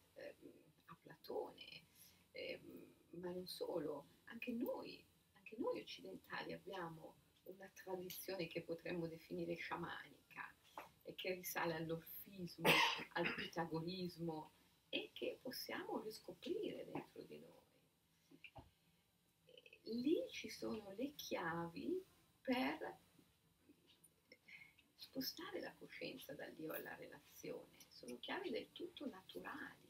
a 0.87 0.97
Platone, 1.03 1.87
ma 3.11 3.31
non 3.31 3.47
solo, 3.47 4.07
anche 4.25 4.53
noi 4.53 5.05
anche 5.49 5.57
noi 5.59 5.81
occidentali 5.81 6.53
abbiamo 6.53 7.15
una 7.45 7.71
tradizione 7.73 8.47
che 8.49 8.61
potremmo 8.61 9.07
definire 9.07 9.55
sciamanica 9.55 10.28
e 11.09 11.15
che 11.15 11.33
risale 11.33 11.75
all'orfismo, 11.75 12.69
al 13.15 13.35
pitagorismo 13.35 14.53
e 14.91 15.11
che 15.15 15.39
possiamo 15.41 16.01
riscoprire 16.03 16.85
dentro 16.85 17.23
di 17.23 17.39
noi. 17.39 17.57
Lì 20.03 20.23
ci 20.29 20.51
sono 20.51 20.93
le 20.97 21.15
chiavi 21.15 22.05
per 22.43 22.99
spostare 24.97 25.61
la 25.61 25.75
coscienza 25.79 26.35
dall'io 26.35 26.73
alla 26.73 26.95
relazione, 26.95 27.73
sono 27.89 28.19
chiavi 28.19 28.51
del 28.51 28.71
tutto 28.73 29.09
naturali. 29.09 29.89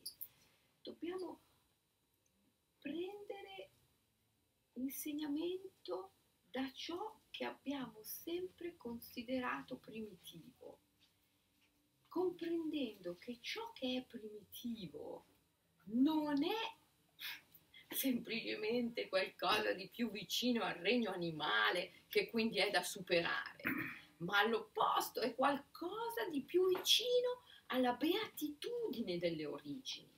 Dobbiamo 0.80 1.40
prendere 2.78 3.70
insegnamento 4.74 6.12
da 6.48 6.70
ciò 6.72 7.20
che 7.30 7.44
abbiamo 7.44 8.02
sempre 8.04 8.76
considerato 8.76 9.76
primitivo, 9.78 10.78
comprendendo 12.08 13.16
che 13.18 13.38
ciò 13.40 13.72
che 13.72 13.98
è 13.98 14.02
primitivo 14.04 15.26
non 15.90 16.42
è 16.42 17.94
semplicemente 17.94 19.08
qualcosa 19.08 19.72
di 19.72 19.88
più 19.88 20.10
vicino 20.10 20.62
al 20.62 20.74
regno 20.74 21.10
animale 21.10 22.02
che 22.08 22.30
quindi 22.30 22.58
è 22.58 22.70
da 22.70 22.82
superare, 22.82 23.62
ma 24.18 24.38
all'opposto 24.40 25.20
è 25.20 25.34
qualcosa 25.34 26.28
di 26.30 26.42
più 26.42 26.66
vicino 26.68 27.42
alla 27.66 27.92
beatitudine 27.92 29.18
delle 29.18 29.46
origini, 29.46 30.10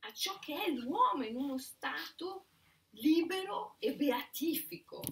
a 0.00 0.12
ciò 0.12 0.38
che 0.38 0.64
è 0.64 0.70
l'uomo 0.70 1.24
in 1.24 1.36
uno 1.36 1.58
stato 1.58 2.46
libero 2.90 3.76
e 3.78 3.94
beatifico. 3.94 5.02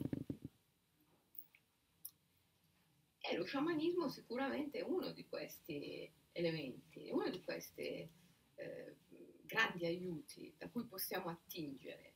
E 3.31 3.37
lo 3.37 3.45
sciamanismo 3.45 4.09
sicuramente 4.09 4.81
è 4.81 4.83
uno 4.83 5.13
di 5.13 5.25
questi 5.29 6.11
elementi, 6.33 7.11
uno 7.13 7.31
di 7.31 7.41
questi 7.45 8.09
eh, 8.57 8.97
grandi 9.43 9.87
aiuti 9.87 10.53
da 10.59 10.69
cui 10.69 10.85
possiamo 10.85 11.29
attingere. 11.29 12.15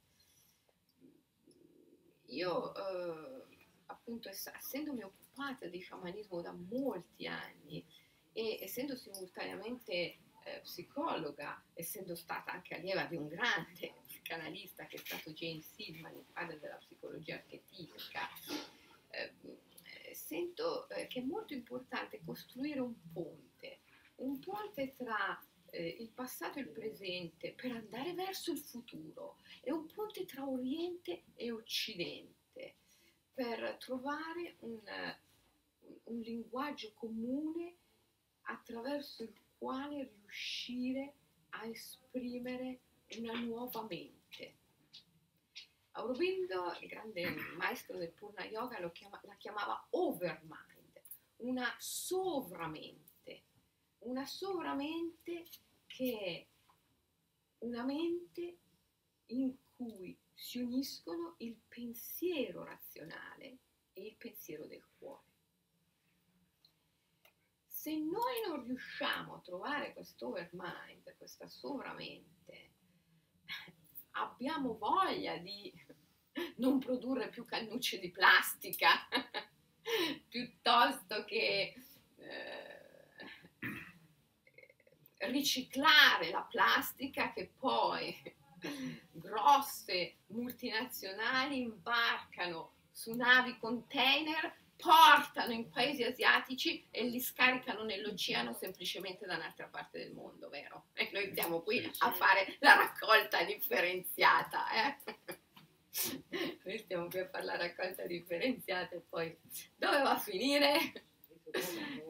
Io, 2.26 2.74
eh, 2.74 3.44
appunto, 3.86 4.28
essendomi 4.28 5.04
occupata 5.04 5.68
di 5.68 5.78
sciamanismo 5.78 6.40
da 6.40 6.50
molti 6.50 7.28
anni 7.28 7.86
e 8.32 8.58
essendo 8.60 8.96
simultaneamente 8.96 9.92
eh, 9.92 10.60
psicologa, 10.64 11.62
essendo 11.74 12.16
stata 12.16 12.50
anche 12.50 12.74
allieva 12.74 13.04
di 13.04 13.14
un 13.14 13.28
grande 13.28 13.94
psicanalista 14.04 14.86
che 14.86 14.96
è 14.96 14.98
stato 14.98 15.30
James 15.30 15.64
Silman, 15.74 16.16
il 16.16 16.24
padre 16.32 16.58
della 16.58 16.74
psicologia 16.74 17.36
archetipica, 17.36 18.28
eh, 19.10 19.32
sento 20.14 20.88
eh, 20.88 21.06
che 21.06 21.20
è 21.20 21.22
molto 21.22 21.54
importante 21.54 22.22
costruire 22.24 22.80
un 22.80 22.94
ponte, 23.12 23.80
un 24.16 24.38
ponte 24.38 24.94
tra 24.94 25.42
eh, 25.70 25.96
il 26.00 26.10
passato 26.10 26.58
e 26.58 26.62
il 26.62 26.68
presente 26.68 27.52
per 27.52 27.72
andare 27.72 28.14
verso 28.14 28.52
il 28.52 28.58
futuro, 28.58 29.38
è 29.60 29.70
un 29.70 29.86
ponte 29.86 30.24
tra 30.24 30.48
Oriente 30.48 31.24
e 31.34 31.50
Occidente 31.50 32.76
per 33.34 33.76
trovare 33.78 34.56
un, 34.60 34.80
un 36.04 36.20
linguaggio 36.20 36.92
comune 36.94 37.74
attraverso 38.42 39.24
il 39.24 39.32
quale 39.58 40.12
riuscire 40.20 41.14
a 41.50 41.66
esprimere 41.66 42.80
una 43.16 43.38
nuova 43.40 43.86
mente. 43.88 44.62
Aurobindo, 45.96 46.76
il 46.80 46.88
grande 46.88 47.30
maestro 47.56 47.96
del 47.96 48.12
Purna 48.12 48.44
Yoga, 48.44 48.90
chiama, 48.90 49.20
la 49.22 49.36
chiamava 49.36 49.86
overmind, 49.90 51.00
una 51.36 51.72
sovramente, 51.78 53.44
una 53.98 54.26
sovramente 54.26 55.44
che 55.86 56.18
è 56.18 56.46
una 57.58 57.84
mente 57.84 58.58
in 59.26 59.56
cui 59.76 60.18
si 60.32 60.58
uniscono 60.58 61.36
il 61.38 61.56
pensiero 61.68 62.64
razionale 62.64 63.58
e 63.92 64.06
il 64.06 64.16
pensiero 64.16 64.66
del 64.66 64.84
cuore. 64.98 65.22
Se 67.66 67.96
noi 67.96 68.40
non 68.48 68.64
riusciamo 68.64 69.36
a 69.36 69.40
trovare 69.40 69.92
questo 69.92 70.26
overmind, 70.28 71.16
questa 71.16 71.46
sovramente, 71.46 72.72
abbiamo 74.14 74.76
voglia 74.76 75.36
di 75.36 75.72
non 76.56 76.78
produrre 76.78 77.28
più 77.28 77.44
cannucce 77.44 77.98
di 77.98 78.10
plastica 78.10 78.88
piuttosto 80.28 81.24
che 81.24 81.74
eh, 82.16 82.74
riciclare 85.28 86.30
la 86.30 86.42
plastica 86.42 87.32
che 87.32 87.52
poi 87.56 88.16
grosse 89.12 90.16
multinazionali 90.28 91.60
imbarcano 91.60 92.72
su 92.90 93.12
navi 93.14 93.58
container 93.58 94.62
portano 94.76 95.52
in 95.52 95.68
paesi 95.70 96.02
asiatici 96.02 96.86
e 96.90 97.04
li 97.04 97.20
scaricano 97.20 97.84
nell'oceano 97.84 98.52
semplicemente 98.52 99.26
da 99.26 99.36
un'altra 99.36 99.66
parte 99.66 99.98
del 99.98 100.12
mondo, 100.12 100.48
vero? 100.48 100.86
E 100.94 101.10
noi 101.12 101.32
siamo 101.34 101.62
qui 101.62 101.90
a 101.98 102.12
fare 102.12 102.56
la 102.60 102.74
raccolta 102.74 103.42
differenziata, 103.44 104.66
eh? 104.70 105.42
Noi 106.64 106.78
stiamo 106.78 107.06
qui 107.06 107.20
a 107.20 107.28
fare 107.28 107.44
la 107.44 107.56
raccolta 107.56 108.04
differenziata 108.04 108.96
e 108.96 109.02
poi 109.08 109.36
dove 109.76 109.98
va 110.02 110.10
a 110.10 110.18
finire? 110.18 111.04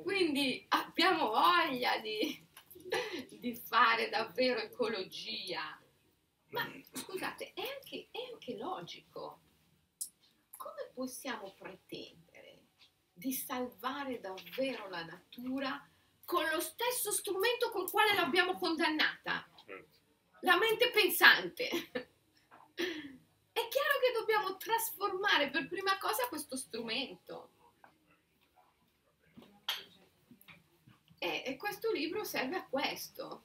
Quindi 0.03 0.65
abbiamo 0.69 1.29
voglia 1.29 1.99
di 1.99 2.45
di 3.45 3.55
fare 3.55 4.09
davvero 4.09 4.61
ecologia. 4.61 5.79
Ma 6.51 6.71
scusate, 6.93 7.53
è 7.53 7.61
anche, 7.61 8.09
è 8.11 8.19
anche 8.33 8.57
logico. 8.57 9.41
Come 10.57 10.91
possiamo 10.95 11.53
pretendere 11.53 12.34
di 13.15 13.33
salvare 13.33 14.21
davvero 14.21 14.89
la 14.89 15.05
natura 15.05 15.89
con 16.25 16.45
lo 16.51 16.61
stesso 16.61 17.13
strumento 17.13 17.71
col 17.71 17.91
quale 17.91 18.15
l'abbiamo 18.15 18.59
condannata? 18.59 19.49
Certo. 19.65 19.99
La 20.41 20.59
mente 20.59 20.91
pensante. 20.91 21.69
È 21.69 23.69
chiaro 23.69 23.99
che 24.01 24.13
dobbiamo 24.19 24.57
trasformare 24.57 25.51
per 25.51 25.69
prima 25.69 25.97
cosa 25.99 26.27
questo 26.29 26.57
strumento. 26.57 27.51
E, 31.19 31.43
e 31.47 31.57
questo 31.57 31.93
libro 31.93 32.25
serve 32.25 32.57
a 32.57 32.67
questo. 32.67 33.45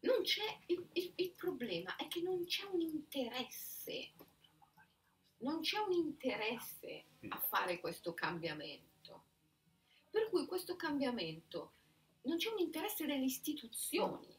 Non 0.00 0.22
c'è, 0.22 0.58
il, 0.66 0.88
il- 0.94 1.12
il 1.16 1.30
problema 1.32 1.94
è 1.96 2.08
che 2.08 2.22
non 2.22 2.44
c'è 2.44 2.64
un 2.64 2.80
interesse, 2.80 4.12
non 5.40 5.60
c'è 5.60 5.78
un 5.78 5.92
interesse 5.92 7.04
a 7.28 7.38
fare 7.38 7.80
questo 7.80 8.14
cambiamento. 8.14 9.24
Per 10.10 10.28
cui 10.28 10.46
questo 10.46 10.76
cambiamento, 10.76 11.72
non 12.22 12.36
c'è 12.36 12.50
un 12.50 12.58
interesse 12.58 13.06
delle 13.06 13.24
istituzioni 13.24 14.36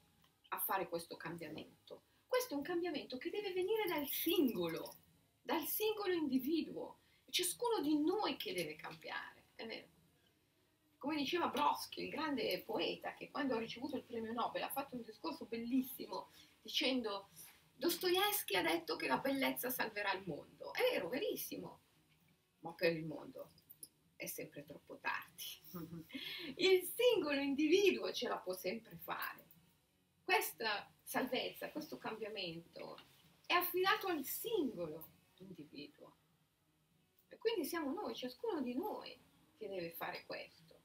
a 0.50 0.60
fare 0.60 0.88
questo 0.88 1.16
cambiamento. 1.16 2.04
Questo 2.28 2.54
è 2.54 2.58
un 2.58 2.64
cambiamento 2.64 3.18
che 3.18 3.30
deve 3.30 3.54
venire 3.54 3.88
dal 3.88 4.08
singolo, 4.08 4.96
dal 5.42 5.66
singolo 5.66 6.14
individuo. 6.14 7.00
Ciascuno 7.30 7.80
di 7.82 7.98
noi 7.98 8.36
che 8.36 8.54
deve 8.54 8.76
cambiare, 8.76 9.46
è 9.56 9.66
vero? 9.66 9.88
Come 10.98 11.16
diceva 11.16 11.48
Brodsky, 11.48 12.04
il 12.04 12.10
grande 12.10 12.62
poeta, 12.64 13.14
che 13.16 13.32
quando 13.32 13.56
ha 13.56 13.60
ricevuto 13.60 13.96
il 13.96 14.04
premio 14.04 14.34
Nobel 14.34 14.64
ha 14.64 14.70
fatto 14.70 14.96
un 14.96 15.04
discorso 15.04 15.46
bellissimo 15.46 16.30
dicendo 16.62 17.30
Dostoevsky 17.82 18.56
ha 18.58 18.62
detto 18.62 18.96
che 18.96 19.08
la 19.08 19.18
bellezza 19.18 19.72
salverà 19.72 20.14
il 20.14 20.22
mondo. 20.28 20.72
È 20.72 20.82
vero, 20.92 21.10
verissimo, 21.10 21.82
ma 22.60 22.74
per 22.74 22.96
il 22.96 23.08
mondo 23.08 23.54
è 24.16 24.28
sempre 24.28 24.64
troppo 24.64 25.00
tardi. 25.00 25.44
Il 26.58 26.84
singolo 26.84 27.42
individuo 27.42 28.14
ce 28.14 28.28
la 28.28 28.38
può 28.38 28.54
sempre 28.54 28.98
fare. 28.98 29.48
Questa 30.24 30.94
salvezza, 31.02 31.72
questo 31.72 31.98
cambiamento 31.98 33.00
è 33.48 33.54
affidato 33.54 34.06
al 34.06 34.24
singolo 34.24 35.14
individuo. 35.38 36.18
E 37.30 37.38
quindi 37.40 37.66
siamo 37.66 37.92
noi, 37.92 38.14
ciascuno 38.14 38.62
di 38.62 38.76
noi, 38.76 39.20
che 39.58 39.68
deve 39.68 39.90
fare 39.94 40.24
questo. 40.28 40.82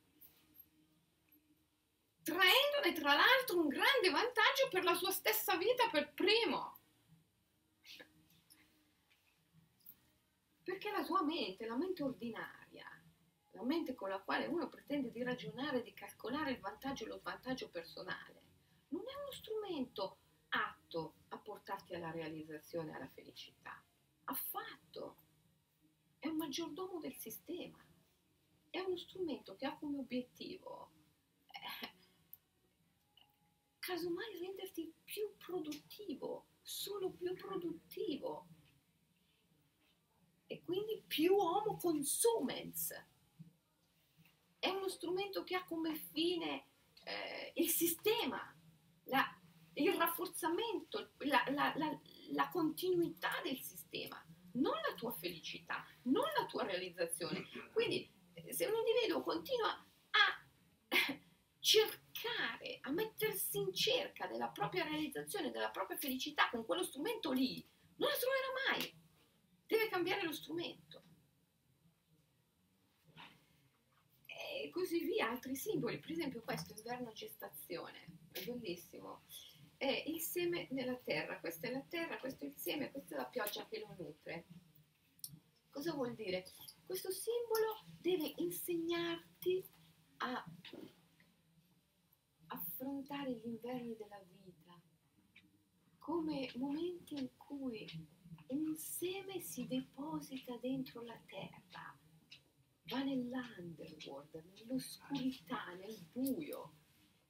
Traendone 2.23 2.95
tra 2.95 3.13
l'altro 3.13 3.61
un 3.61 3.69
grande 3.69 4.09
vantaggio 4.09 4.69
per 4.71 4.83
la 4.83 4.95
sua 4.95 5.11
stessa 5.11 5.59
vita 5.59 5.91
per 5.91 6.15
primo. 6.15 6.76
Perché 10.67 10.91
la 10.91 11.05
tua 11.05 11.23
mente, 11.23 11.65
la 11.65 11.77
mente 11.77 12.03
ordinaria, 12.03 12.85
la 13.53 13.63
mente 13.63 13.95
con 13.95 14.09
la 14.09 14.19
quale 14.19 14.47
uno 14.47 14.69
pretende 14.69 15.13
di 15.13 15.23
ragionare, 15.23 15.81
di 15.81 15.95
calcolare 15.95 16.51
il 16.51 16.59
vantaggio 16.59 17.05
e 17.05 17.07
lo 17.07 17.19
svantaggio 17.19 17.71
personale, 17.71 18.43
non 18.89 19.03
è 19.03 19.15
uno 19.15 19.31
strumento 19.31 20.19
atto 20.49 21.19
a 21.29 21.39
portarti 21.39 21.95
alla 21.95 22.11
realizzazione 22.11 22.97
alla 22.97 23.07
felicità. 23.07 23.81
Affatto. 24.25 25.19
È 26.19 26.27
un 26.27 26.37
maggiordomo 26.37 26.99
del 26.99 27.15
sistema. 27.15 27.79
È 28.69 28.81
uno 28.81 28.97
strumento 28.97 29.55
che 29.55 29.67
ha 29.67 29.77
come 29.77 29.99
obiettivo, 29.99 30.91
eh, 31.47 31.95
casomai, 33.79 34.37
renderti 34.41 34.93
più 35.05 35.33
produttivo, 35.37 36.47
solo 36.61 37.11
più 37.11 37.33
produttivo. 37.37 38.49
E 40.47 40.63
quindi 40.63 41.03
più 41.07 41.35
homo 41.37 41.77
consumens. 41.77 42.93
È 44.59 44.69
uno 44.69 44.89
strumento 44.89 45.45
che 45.45 45.55
ha 45.57 45.65
come 45.65 45.95
fine 45.95 46.67
eh, 47.05 47.53
il 47.57 47.69
sistema, 47.69 48.39
la- 49.05 49.41
il 49.75 49.95
rafforzamento, 49.95 51.13
la, 51.19 51.45
la- 51.51 51.75
la- 51.77 52.49
continuità 52.51 53.31
del 53.45 53.59
sistema, 53.61 54.25
non 54.55 54.73
la 54.89 54.95
tua 54.97 55.13
felicità, 55.13 55.85
non 56.05 56.25
la 56.39 56.47
tua 56.47 56.65
realizzazione. 56.65 57.45
Quindi 57.73 58.11
eh, 58.35 58.53
se 58.53 58.67
un 58.67 58.75
individuo 58.75 59.23
continua 59.23 59.71
a 59.71 60.89
cercare, 61.61 62.79
a 62.81 62.91
mettersi 62.91 63.59
in 63.59 63.73
cerca 63.75 64.27
della 64.27 64.49
propria 64.49 64.85
realizzazione, 64.85 65.51
della 65.51 65.71
propria 65.71 65.97
felicità 65.99 66.49
con 66.51 66.65
quello 66.65 66.83
strumento 66.83 67.33
lì, 67.33 67.65
non 67.97 68.09
la 68.09 68.17
troverà 68.17 68.79
mai. 68.79 69.05
Deve 69.67 69.89
cambiare 69.89 70.25
lo 70.25 70.33
strumento. 70.33 71.03
E 74.27 74.71
così 74.71 75.05
via, 75.05 75.31
altri 75.31 75.57
simboli. 75.57 75.99
Per 75.99 76.11
esempio 76.11 76.43
questo, 76.43 76.75
inverno 76.77 77.13
gestazione, 77.13 78.19
è 78.33 78.45
bellissimo. 78.45 79.25
È 79.77 80.05
il 80.07 80.21
seme 80.21 80.69
nella 80.71 80.97
terra, 80.97 81.41
questa 81.41 81.69
è 81.69 81.73
la 81.73 81.85
terra, 81.89 82.19
questo 82.19 82.45
è 82.45 82.49
il 82.49 82.57
seme, 82.57 82.91
questa 82.91 83.15
è 83.15 83.19
la 83.19 83.27
pioggia 83.27 83.67
che 83.67 83.81
lo 83.81 83.95
nutre. 83.99 84.47
Cosa 85.69 85.93
vuol 85.93 86.15
dire? 86.15 86.47
Questo 86.87 87.11
simbolo 87.11 87.85
deve 88.01 88.33
insegnarti 88.37 89.63
a 90.19 90.45
affrontare 92.47 93.33
gli 93.33 93.47
inverni 93.47 93.97
della 93.97 94.23
vita 94.23 94.81
come 96.07 96.49
momenti 96.55 97.19
in 97.19 97.29
cui 97.37 97.66
si 99.57 99.67
deposita 99.67 100.55
dentro 100.59 101.03
la 101.03 101.19
terra, 101.25 101.99
va 102.91 103.03
nell'underworld, 103.03 104.45
nell'oscurità, 104.53 105.73
nel 105.77 105.99
buio 106.13 106.75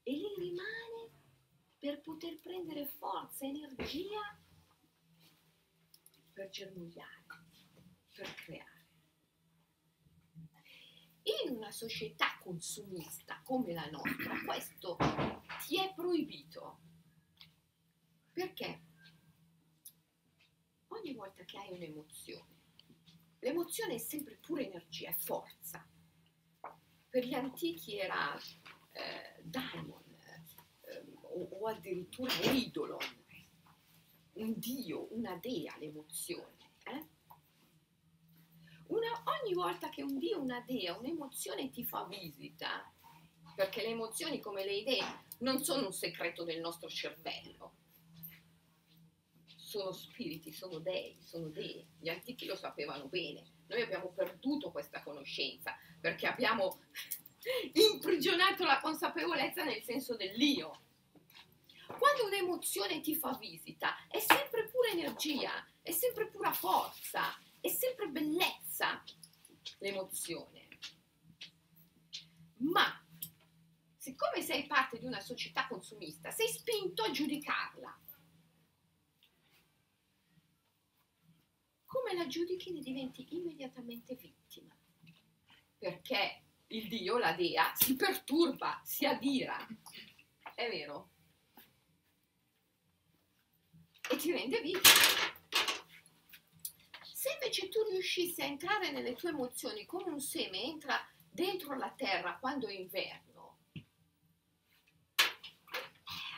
e 0.03 0.11
lì 0.11 0.35
rimane 0.37 1.13
per 1.79 2.01
poter 2.01 2.41
prendere 2.41 2.85
forza, 2.85 3.47
energia 3.47 4.43
per 6.33 6.49
germogliare, 6.49 7.27
per 8.13 8.35
creare. 8.35 8.89
In 11.45 11.55
una 11.55 11.71
società 11.71 12.41
consumista 12.41 13.41
come 13.45 13.73
la 13.73 13.89
nostra, 13.89 14.35
questo 14.45 14.97
ti 15.65 15.79
è 15.79 15.95
proibito. 15.95 16.81
Perché? 18.33 18.86
Ogni 20.89 21.15
volta 21.15 21.45
che 21.45 21.59
hai 21.59 21.73
un'emozione, 21.73 22.55
l'emozione 23.41 23.95
è 23.95 23.99
sempre 23.99 24.37
pura 24.37 24.63
energia, 24.63 25.11
è 25.11 25.15
forza. 25.15 25.87
Per 27.09 27.25
gli 27.25 27.35
antichi 27.35 27.99
era 27.99 28.37
eh, 28.93 29.43
daimon 29.43 30.03
eh, 30.85 31.05
o, 31.23 31.49
o 31.61 31.67
addirittura 31.67 32.33
idolon, 32.51 33.25
un 34.35 34.59
dio, 34.59 35.09
una 35.15 35.37
dea 35.37 35.77
l'emozione. 35.79 36.75
eh? 36.85 37.07
Una- 38.89 39.23
ogni 39.43 39.55
volta 39.55 39.89
che 39.89 40.03
un 40.03 40.19
dio, 40.19 40.41
una 40.41 40.61
dea, 40.61 40.97
un'emozione 40.97 41.71
ti 41.71 41.85
fa 41.85 42.05
visita, 42.07 42.93
perché 43.55 43.83
le 43.83 43.89
emozioni 43.89 44.39
come 44.41 44.65
le 44.65 44.75
idee 44.77 45.25
non 45.41 45.59
sono 45.63 45.87
un 45.87 45.93
segreto 45.93 46.45
del 46.45 46.61
nostro 46.61 46.89
cervello, 46.89 47.75
sono 49.67 49.91
spiriti, 49.91 50.53
sono 50.53 50.79
dei, 50.79 51.19
sono 51.21 51.49
dei. 51.49 51.85
Gli 51.99 52.09
antichi 52.09 52.47
lo 52.47 52.55
sapevano 52.55 53.09
bene. 53.09 53.55
Noi 53.67 53.83
abbiamo 53.83 54.13
perduto 54.13 54.71
questa 54.71 55.03
conoscenza 55.03 55.77
perché 56.01 56.29
abbiamo 56.29 56.83
imprigionato 57.75 58.65
la 58.65 58.79
consapevolezza 58.81 59.65
nel 59.65 59.83
senso 59.83 60.15
dell'io. 60.15 60.83
Quando 61.99 62.27
un'emozione 62.27 63.01
ti 63.01 63.17
fa 63.17 63.37
visita 63.41 64.07
è 64.09 64.21
sempre 64.21 64.69
pura 64.69 64.91
energia, 64.91 65.51
è 65.83 65.91
sempre 65.91 66.29
pura 66.29 66.53
forza, 66.53 67.37
è 67.61 67.69
sempre 67.69 68.07
bellezza 68.07 69.03
l'emozione. 69.79 70.69
Ma 72.59 73.05
siccome 73.97 74.43
sei 74.43 74.65
parte 74.69 75.01
di 75.01 75.07
una 75.07 75.21
società 75.21 75.67
consumista, 75.67 76.31
sei 76.31 76.47
spinto 76.47 77.03
a 77.03 77.11
giudicarla. 77.11 78.01
Come 81.97 82.15
la 82.15 82.27
giudichi 82.27 82.73
ne 82.73 82.81
diventi 82.81 83.27
immediatamente 83.31 84.15
vittima. 84.15 84.77
Perché 85.79 86.43
il 86.69 86.89
Dio, 86.89 87.19
la 87.19 87.33
Dea, 87.33 87.73
si 87.75 87.97
perturba, 87.97 88.81
si 88.85 89.07
adira. 89.07 89.57
È 90.55 90.69
vero? 90.69 91.11
E 94.11 94.17
ti 94.17 94.31
rende 94.31 94.61
vittima. 94.61 94.95
Se 97.03 97.33
invece 97.33 97.69
tu 97.69 97.83
riuscissi 97.91 98.41
a 98.43 98.47
entrare 98.47 98.91
nelle 98.91 99.15
tue 99.15 99.31
emozioni 99.31 99.85
come 99.85 100.11
un 100.11 100.21
seme 100.21 100.63
entra 100.63 100.99
dentro 101.31 101.75
la 101.77 101.91
terra 101.91 102.39
quando 102.39 102.69
è 102.69 102.73
inverno 102.73 103.27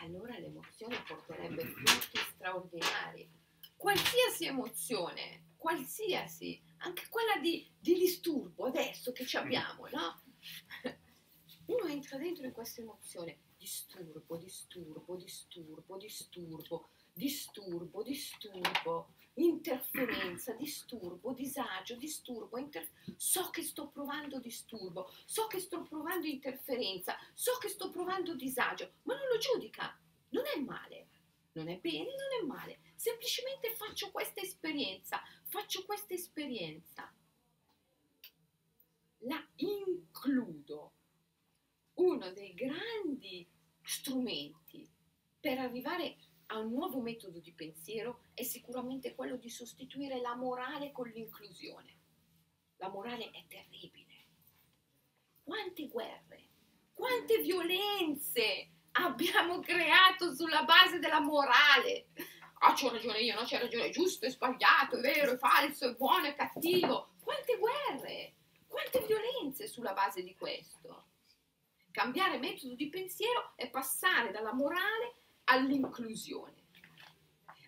allora 0.03 0.39
l'emozione 0.39 1.03
porterebbe 1.07 1.65
frutti 1.65 2.19
straordinari. 2.33 3.29
Qualsiasi 3.77 4.47
emozione, 4.47 5.48
qualsiasi, 5.69 6.59
anche 6.79 7.09
quella 7.11 7.37
di, 7.43 7.71
di 7.79 7.93
disturbo 7.93 8.65
adesso 8.65 9.13
che 9.13 9.27
ci 9.27 9.37
abbiamo, 9.37 9.87
no? 9.89 10.23
Uno 11.67 11.85
entra 11.85 12.17
dentro 12.17 12.47
in 12.47 12.53
questa 12.53 12.81
emozione, 12.81 13.41
disturbo, 13.59 14.39
disturbo, 14.39 15.17
disturbo, 15.17 15.99
disturbo, 15.99 16.89
disturbo, 17.13 18.03
disturbo, 18.03 19.13
interferenza, 19.35 20.55
disturbo, 20.55 21.35
disagio, 21.35 21.97
disturbo, 21.97 22.57
inter... 22.57 22.89
so 23.17 23.51
che 23.51 23.63
sto 23.63 23.89
provando 23.89 24.41
disturbo, 24.41 25.13
so 25.27 25.49
che 25.49 25.61
sto 25.61 25.83
provando 25.83 26.27
interferenza, 26.27 27.15
so 27.35 27.59
che 27.61 27.69
sto 27.69 27.91
provando 27.91 28.35
disagio, 28.35 28.93
ma 29.03 29.15
non 29.15 29.29
lo 29.29 29.37
giudica, 29.37 30.01
non 30.31 30.45
è 30.47 30.59
male, 30.61 31.09
non 31.53 31.69
è 31.69 31.77
bene, 31.77 32.05
non 32.05 32.41
è 32.41 32.47
male, 32.47 32.79
semplicemente 32.95 33.75
faccio 33.75 34.11
questa 34.11 34.41
esperienza, 34.41 35.21
faccio 35.49 35.85
questa 35.85 36.15
esperienza, 36.15 37.13
la 39.21 39.45
includo. 39.57 40.93
Uno 41.95 42.31
dei 42.31 42.55
grandi 42.55 43.45
strumenti 43.83 44.89
per 45.41 45.59
arrivare 45.59 46.17
a 46.47 46.59
un 46.59 46.71
nuovo 46.71 47.01
metodo 47.01 47.41
di 47.41 47.53
pensiero 47.53 48.23
è 48.35 48.45
sicuramente 48.45 49.15
quello 49.15 49.37
di 49.37 49.51
sostituire 49.51 50.21
la 50.21 50.37
morale 50.37 50.93
con 50.93 51.09
l'inclusione. 51.09 51.97
La 52.77 52.89
morale 52.89 53.31
è 53.31 53.45
terribile. 53.49 54.27
Quante 55.43 55.89
guerre, 55.89 56.49
quante 56.93 57.39
violenze 57.39 58.71
abbiamo 58.93 59.61
creato 59.61 60.35
sulla 60.35 60.63
base 60.63 60.99
della 60.99 61.21
morale. 61.21 62.09
Ah, 62.61 62.75
c'ho 62.75 62.91
ragione 62.91 63.21
io, 63.21 63.35
no, 63.35 63.45
c'è 63.45 63.59
ragione, 63.59 63.87
è 63.87 63.91
giusto, 63.91 64.27
è 64.27 64.31
sbagliato, 64.31 64.98
falso, 65.59 65.89
è 65.89 65.95
buono, 65.97 66.27
è 66.27 66.35
cattivo. 66.35 67.15
Quante 67.23 67.59
guerre, 67.59 68.35
quante 68.67 69.05
violenze 69.05 69.67
sulla 69.67 69.93
base 69.93 70.23
di 70.23 70.35
questo. 70.37 71.07
Cambiare 71.91 72.39
metodo 72.39 72.75
di 72.75 72.89
pensiero 72.89 73.53
è 73.57 73.69
passare 73.69 74.31
dalla 74.31 74.53
morale 74.53 75.15
all'inclusione. 75.45 76.67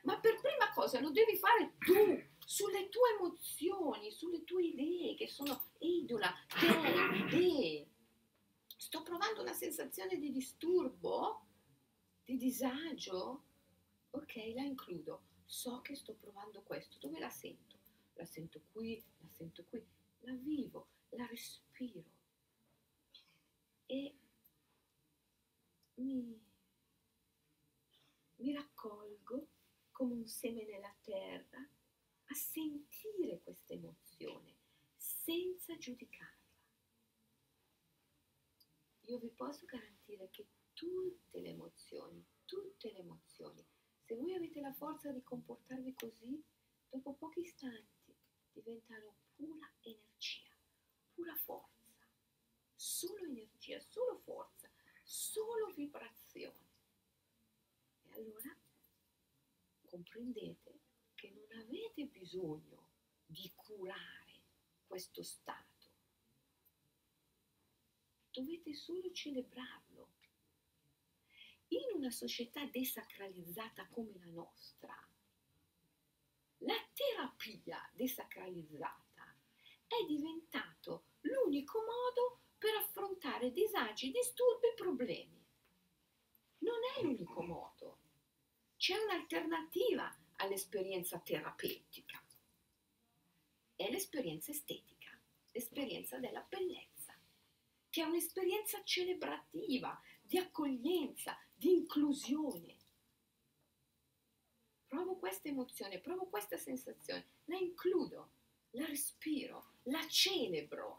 Ma 0.05 0.18
per 0.18 0.40
prima 0.40 0.72
cosa 0.72 1.00
lo 1.00 1.11
devi 1.11 1.37
fare 1.37 1.74
tu, 1.79 2.22
sulle 2.46 2.88
tue 2.88 3.16
emozioni, 3.18 4.11
sulle 4.12 4.44
tue 4.44 4.64
idee, 4.64 5.16
che 5.16 5.29
sono 5.29 5.72
idola, 5.81 6.33
te, 6.48 6.66
idee. 7.16 7.88
Sto 8.76 9.03
provando 9.03 9.42
una 9.42 9.53
sensazione 9.53 10.16
di 10.16 10.31
disturbo, 10.31 11.46
di 12.24 12.37
disagio. 12.37 13.44
Ok, 14.11 14.37
la 14.55 14.62
includo. 14.62 15.24
So 15.44 15.81
che 15.81 15.96
sto 15.96 16.14
provando 16.14 16.62
questo. 16.62 16.96
Dove 16.98 17.18
la 17.18 17.29
sento? 17.29 17.70
La 18.21 18.27
sento 18.27 18.61
qui, 18.71 19.03
la 19.21 19.29
sento 19.31 19.65
qui. 19.65 19.83
La 20.21 20.35
vivo, 20.35 20.89
la 21.09 21.25
respiro. 21.25 22.05
E 23.87 24.15
mi 25.95 26.39
mi 28.37 28.53
raccolgo 28.53 29.49
come 29.91 30.15
un 30.15 30.27
seme 30.27 30.65
nella 30.67 30.95
terra 31.01 31.59
a 31.61 32.35
sentire 32.35 33.41
questa 33.41 33.73
emozione 33.73 34.57
senza 34.97 35.77
giudicarla. 35.79 36.49
Io 39.07 39.19
vi 39.19 39.31
posso 39.31 39.65
garantire 39.65 40.29
che 40.31 40.47
tutte 40.75 41.41
le 41.41 41.49
emozioni, 41.49 42.23
tutte 42.45 42.93
le 42.93 42.99
emozioni, 42.99 43.67
se 44.03 44.15
voi 44.15 44.35
avete 44.35 44.61
la 44.61 44.75
forza 44.75 45.11
di 45.11 45.23
comportarvi 45.23 45.95
così, 45.95 46.43
dopo 46.89 47.15
pochi 47.15 47.41
istanti 47.41 48.00
diventano 48.53 49.15
pura 49.35 49.71
energia, 49.81 50.55
pura 51.13 51.35
forza, 51.35 52.07
solo 52.75 53.25
energia, 53.25 53.81
solo 53.81 54.19
forza, 54.19 54.71
solo 55.03 55.73
vibrazione 55.75 56.69
allora 58.21 58.55
comprendete 59.85 60.81
che 61.15 61.31
non 61.31 61.61
avete 61.61 62.07
bisogno 62.07 62.89
di 63.25 63.51
curare 63.55 64.43
questo 64.87 65.23
stato. 65.23 65.69
Dovete 68.31 68.75
solo 68.75 69.11
celebrarlo. 69.13 70.19
In 71.69 71.97
una 71.97 72.11
società 72.11 72.65
desacralizzata 72.67 73.87
come 73.89 74.13
la 74.19 74.27
nostra, 74.27 75.10
la 76.61 76.77
terapia 76.92 77.79
desacralizzata 77.94 79.35
è 79.87 80.05
diventato 80.07 81.05
l'unico 81.20 81.79
modo 81.81 82.40
per 82.59 82.75
affrontare 82.75 83.53
disagi, 83.53 84.11
disturbi 84.11 84.66
e 84.68 84.75
problemi. 84.75 85.44
Non 86.59 86.79
è 86.96 87.03
l'unico 87.03 87.42
modo 87.42 87.99
c'è 88.81 88.96
un'alternativa 88.96 90.11
all'esperienza 90.37 91.18
terapeutica. 91.18 92.18
È 93.77 93.90
l'esperienza 93.90 94.53
estetica, 94.53 95.11
l'esperienza 95.53 96.18
della 96.18 96.40
bellezza, 96.49 97.14
che 97.90 98.01
è 98.01 98.07
un'esperienza 98.07 98.83
celebrativa, 98.83 100.01
di 100.23 100.38
accoglienza, 100.38 101.38
di 101.55 101.75
inclusione. 101.75 102.79
Provo 104.90 105.14
questa 105.18 105.46
emozione, 105.46 106.00
provo 106.00 106.26
questa 106.26 106.57
sensazione, 106.57 107.24
la 107.44 107.57
includo, 107.57 108.33
la 108.70 108.87
respiro, 108.87 109.74
la 109.85 110.05
celebro. 110.09 110.96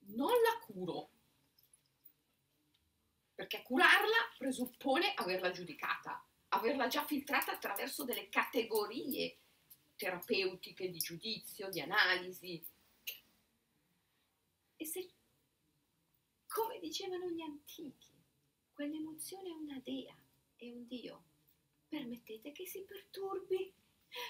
Non 0.00 0.28
la 0.28 0.66
curo, 0.66 1.10
perché 3.34 3.62
curarla 3.62 4.34
presuppone 4.36 5.14
averla 5.14 5.50
giudicata, 5.50 6.22
averla 6.48 6.86
già 6.86 7.06
filtrata 7.06 7.52
attraverso 7.52 8.04
delle 8.04 8.28
categorie 8.28 9.38
terapeutiche 9.96 10.90
di 10.90 10.98
giudizio, 10.98 11.70
di 11.70 11.80
analisi. 11.80 12.62
E 14.76 14.84
se, 14.84 15.10
come 16.46 16.78
dicevano 16.80 17.30
gli 17.30 17.40
antichi, 17.40 18.09
quell'emozione 18.80 19.50
è 19.50 19.52
una 19.52 19.78
dea, 19.84 20.16
è 20.56 20.70
un 20.70 20.86
dio, 20.86 21.24
permettete 21.86 22.50
che 22.50 22.66
si 22.66 22.82
perturbi, 22.82 23.70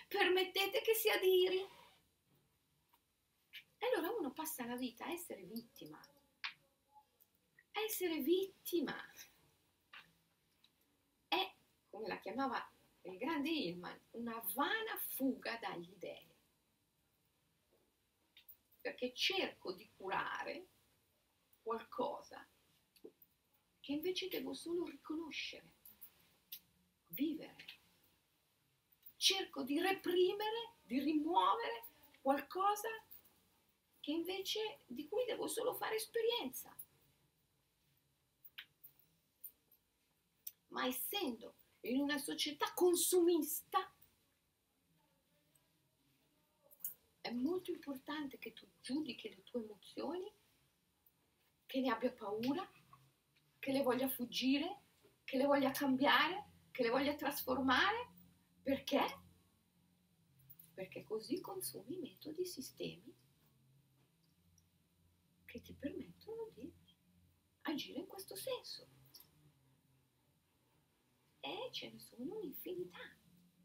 permettete 0.09 0.81
che 0.81 0.93
si 0.93 1.09
adiri. 1.09 1.61
E 3.79 3.87
allora 3.95 4.11
uno 4.11 4.33
passa 4.33 4.67
la 4.67 4.75
vita 4.75 5.05
a 5.05 5.13
essere 5.13 5.45
vittima 5.45 6.01
essere 7.85 8.21
vittima. 8.21 8.95
È, 11.29 11.55
come 11.89 12.09
la 12.09 12.19
chiamava 12.19 12.73
il 13.03 13.17
grande 13.19 13.51
Hillman, 13.51 13.99
una 14.11 14.43
vana 14.55 14.97
fuga 14.97 15.57
dagli 15.59 15.95
dèi. 15.97 16.29
Perché 18.81 19.15
cerco 19.15 19.73
di 19.73 19.89
curare 19.97 20.67
qualcosa 21.63 22.50
che 23.81 23.93
invece 23.93 24.29
devo 24.29 24.55
solo 24.55 24.85
riconoscere, 24.85 25.71
vivere. 27.09 27.57
Cerco 29.17 29.63
di 29.63 29.81
reprimere, 29.81 30.75
di 30.83 31.01
rimuovere 31.01 31.85
qualcosa 32.21 32.89
che 34.01 34.11
invece 34.13 34.81
di 34.87 35.07
cui 35.09 35.25
devo 35.25 35.47
solo 35.47 35.75
fare 35.75 35.97
esperienza. 35.97 36.75
ma 40.71 40.87
essendo 40.87 41.55
in 41.81 42.01
una 42.01 42.19
società 42.19 42.73
consumista, 42.75 43.93
è 47.21 47.31
molto 47.31 47.71
importante 47.71 48.39
che 48.39 48.53
tu 48.53 48.67
giudichi 48.81 49.29
le 49.29 49.43
tue 49.45 49.63
emozioni, 49.63 50.31
che 51.67 51.81
ne 51.81 51.91
abbia 51.91 52.13
paura, 52.13 52.69
che 53.61 53.71
le 53.71 53.83
voglia 53.83 54.09
fuggire, 54.09 54.81
che 55.23 55.37
le 55.37 55.47
voglia 55.47 55.71
cambiare, 55.71 56.51
che 56.73 56.83
le 56.83 56.91
voglia 56.91 57.15
trasformare. 57.15 58.09
Perché? 58.63 59.01
Perché 60.75 61.05
così 61.05 61.41
consumi 61.41 61.99
metodi, 61.99 62.45
sistemi 62.45 63.15
che 65.45 65.61
ti 65.63 65.75
permettono 65.75 66.49
di 66.55 66.73
agire 67.63 68.01
in 68.01 68.07
questo 68.07 68.37
senso 68.37 68.89
e 71.41 71.69
ce 71.73 71.91
ne 71.91 71.99
sono 71.99 72.37
un'infinità 72.37 72.99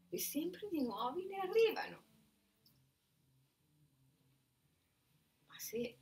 e 0.08 0.18
sempre 0.18 0.68
di 0.68 0.82
nuovi 0.82 1.26
ne 1.26 1.36
arrivano. 1.38 2.04
Ma 5.46 5.58
se 5.58 5.98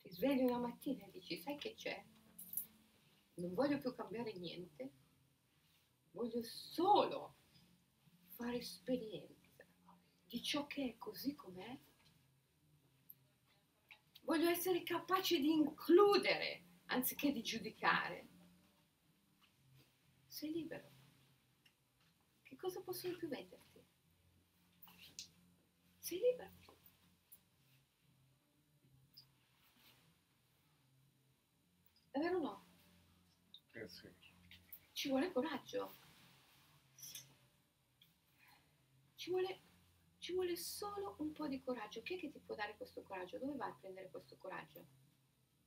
ti 0.00 0.10
svegli 0.10 0.42
una 0.42 0.58
mattina 0.58 1.06
e 1.06 1.10
dici 1.10 1.38
sai 1.38 1.56
che 1.56 1.74
c'è? 1.74 2.04
Non 3.38 3.54
voglio 3.54 3.78
più 3.78 3.94
cambiare 3.94 4.32
niente, 4.34 4.92
voglio 6.12 6.42
solo 6.42 7.36
fare 8.30 8.58
esperienza 8.58 9.64
di 10.26 10.42
ciò 10.42 10.66
che 10.66 10.90
è 10.90 10.98
così 10.98 11.34
com'è. 11.34 11.78
Voglio 14.22 14.48
essere 14.50 14.82
capace 14.82 15.40
di 15.40 15.50
includere 15.50 16.64
anziché 16.86 17.32
di 17.32 17.42
giudicare. 17.42 18.28
Sei 20.26 20.52
libero. 20.52 20.90
Che 22.42 22.56
cosa 22.56 22.82
possono 22.82 23.16
più 23.16 23.28
venderti? 23.28 23.82
Sei 25.98 26.20
libero. 26.20 26.56
È 32.10 32.18
vero 32.18 32.36
o 32.36 32.40
no? 32.40 32.67
Ci 33.86 35.08
vuole 35.08 35.30
coraggio. 35.30 35.96
Ci 39.14 39.30
vuole, 39.30 39.60
ci 40.18 40.32
vuole 40.32 40.56
solo 40.56 41.14
un 41.18 41.32
po' 41.32 41.46
di 41.46 41.60
coraggio. 41.60 42.02
Chi 42.02 42.14
è 42.14 42.18
che 42.18 42.30
ti 42.30 42.40
può 42.40 42.54
dare 42.54 42.76
questo 42.76 43.02
coraggio? 43.02 43.38
Dove 43.38 43.56
vai 43.56 43.70
a 43.70 43.74
prendere 43.74 44.10
questo 44.10 44.36
coraggio? 44.36 44.86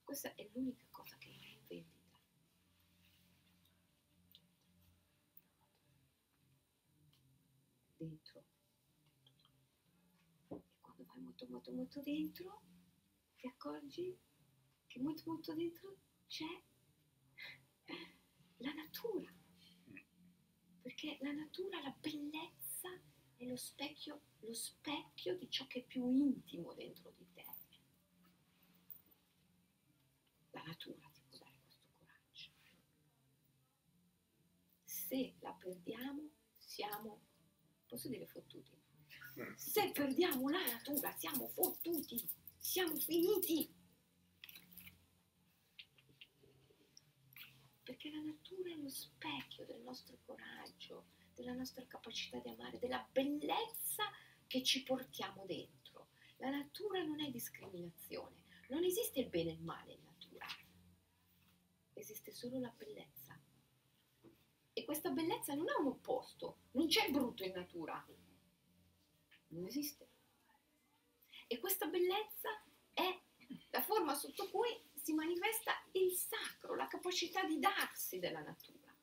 Questa 0.04 0.36
è 0.36 0.50
l'unica 0.54 0.86
cosa 0.90 1.16
che 1.18 1.30
non 1.30 1.44
è 1.44 1.48
in 1.48 1.66
vendita. 1.68 2.20
Dentro. 7.96 8.44
E 10.48 10.62
quando 10.82 11.06
vai 11.06 11.20
molto 11.22 11.48
molto 11.48 11.72
molto 11.72 12.02
dentro, 12.02 12.62
ti 13.38 13.48
accorgi 13.48 14.20
che 14.88 15.00
molto 15.00 15.24
molto 15.26 15.54
dentro 15.54 15.98
c'è 16.28 16.64
la 18.62 18.74
natura. 18.74 19.32
Perché 20.82 21.18
la 21.22 21.32
natura, 21.32 21.82
la 21.82 21.96
bellezza 22.00 22.90
è 23.36 23.46
lo 23.46 23.56
specchio, 23.56 24.22
lo 24.40 24.54
specchio 24.54 25.38
di 25.38 25.50
ciò 25.50 25.68
che 25.68 25.80
è 25.80 25.84
più 25.84 26.12
intimo 26.12 26.74
dentro 26.74 27.12
di 27.18 27.28
te. 27.34 27.46
La 30.52 30.64
natura 30.64 31.10
ti 31.14 31.22
può 31.30 31.38
dare 31.38 31.56
questo 31.64 31.88
coraggio. 31.98 32.50
Se 34.84 35.36
la 35.40 35.54
perdiamo, 35.54 36.30
siamo, 36.58 37.22
posso 37.88 38.08
dire 38.10 38.28
fottuti? 38.28 38.80
Se 39.56 39.92
perdiamo 39.92 40.50
la 40.50 40.64
natura, 40.64 41.16
siamo 41.18 41.48
fottuti, 41.48 42.30
siamo 42.58 42.96
finiti. 42.98 43.74
Perché 47.84 48.12
la 48.12 48.22
natura 48.22 48.72
è 48.72 48.76
lo 48.76 48.90
specchio 48.90 49.66
del 49.66 49.82
nostro 49.82 50.18
coraggio, 50.26 51.06
della 51.34 51.54
nostra 51.54 51.86
capacità 51.88 52.38
di 52.40 52.50
amare, 52.50 52.80
della 52.80 53.06
bellezza 53.12 54.04
che 54.48 54.64
ci 54.64 54.84
portiamo 54.84 55.46
dentro. 55.46 56.10
La 56.38 56.50
natura 56.50 57.04
non 57.04 57.22
è 57.22 57.30
discriminazione, 57.30 58.44
non 58.70 58.84
esiste 58.84 59.20
il 59.20 59.30
bene 59.30 59.52
e 59.52 59.54
il 59.54 59.62
male 59.62 59.94
in 59.94 60.04
natura, 60.04 60.46
esiste 61.94 62.32
solo 62.32 62.60
la 62.60 62.74
bellezza. 62.76 63.40
E 64.74 64.86
questa 64.86 65.10
bellezza 65.10 65.54
non 65.54 65.68
ha 65.70 65.80
un 65.80 65.88
opposto, 65.88 66.60
non 66.72 66.88
c'è 66.88 67.10
brutto 67.12 67.44
in 67.44 67.52
natura, 67.54 68.04
non 69.48 69.66
esiste. 69.66 70.10
E 71.48 71.60
questa 71.60 71.88
bellezza 71.88 72.50
è 72.94 73.22
la 73.70 73.82
forma 73.82 74.14
sotto 74.16 74.50
cui 74.50 74.70
si 75.02 75.14
manifesta 75.14 75.72
il 75.94 76.12
sacro, 76.12 76.76
la 76.76 76.88
capacità 76.88 77.44
di 77.44 77.60
darsi 77.60 78.20
della 78.20 78.42
natura. 78.42 78.94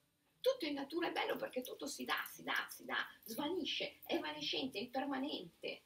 Tutto 0.41 0.65
in 0.65 0.75
natura 0.75 1.09
è 1.09 1.13
bello 1.13 1.37
perché 1.37 1.61
tutto 1.61 1.87
si 1.87 2.05
dà, 2.05 2.25
si 2.31 2.45
dà, 2.45 2.67
si 2.71 2.85
dà, 2.85 3.05
svanisce, 3.25 4.01
è 4.05 4.15
evanescente, 4.15 4.79
è 4.79 4.83
impermanente. 4.83 5.83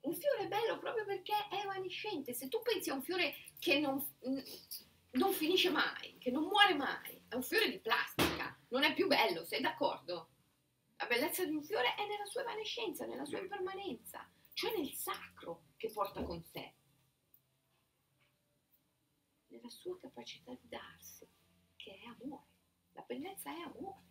Un 0.00 0.14
fiore 0.14 0.44
è 0.44 0.48
bello 0.48 0.78
proprio 0.78 1.04
perché 1.04 1.32
è 1.50 1.62
evanescente. 1.62 2.34
Se 2.34 2.48
tu 2.48 2.60
pensi 2.62 2.90
a 2.90 2.94
un 2.94 3.02
fiore 3.02 3.34
che 3.58 3.78
non, 3.78 4.04
non 5.12 5.32
finisce 5.32 5.70
mai, 5.70 6.18
che 6.18 6.30
non 6.30 6.44
muore 6.44 6.74
mai, 6.74 7.24
è 7.28 7.34
un 7.34 7.42
fiore 7.42 7.70
di 7.70 7.80
plastica, 7.80 8.56
non 8.68 8.84
è 8.84 8.92
più 8.92 9.06
bello, 9.06 9.44
sei 9.44 9.62
d'accordo? 9.62 10.28
La 10.96 11.06
bellezza 11.06 11.44
di 11.44 11.54
un 11.54 11.62
fiore 11.62 11.94
è 11.94 12.06
nella 12.06 12.26
sua 12.26 12.42
evanescenza, 12.42 13.06
nella 13.06 13.24
sua 13.24 13.38
impermanenza, 13.38 14.30
cioè 14.52 14.76
nel 14.76 14.92
sacro 14.92 15.68
che 15.76 15.90
porta 15.90 16.22
con 16.22 16.42
sé 16.42 16.74
nella 19.58 19.68
sua 19.70 19.98
capacità 19.98 20.52
di 20.52 20.68
darsi, 20.68 21.26
che 21.76 21.98
è 21.98 22.06
amore. 22.06 22.46
La 22.92 23.02
bellezza 23.02 23.50
è 23.50 23.60
amore. 23.60 24.06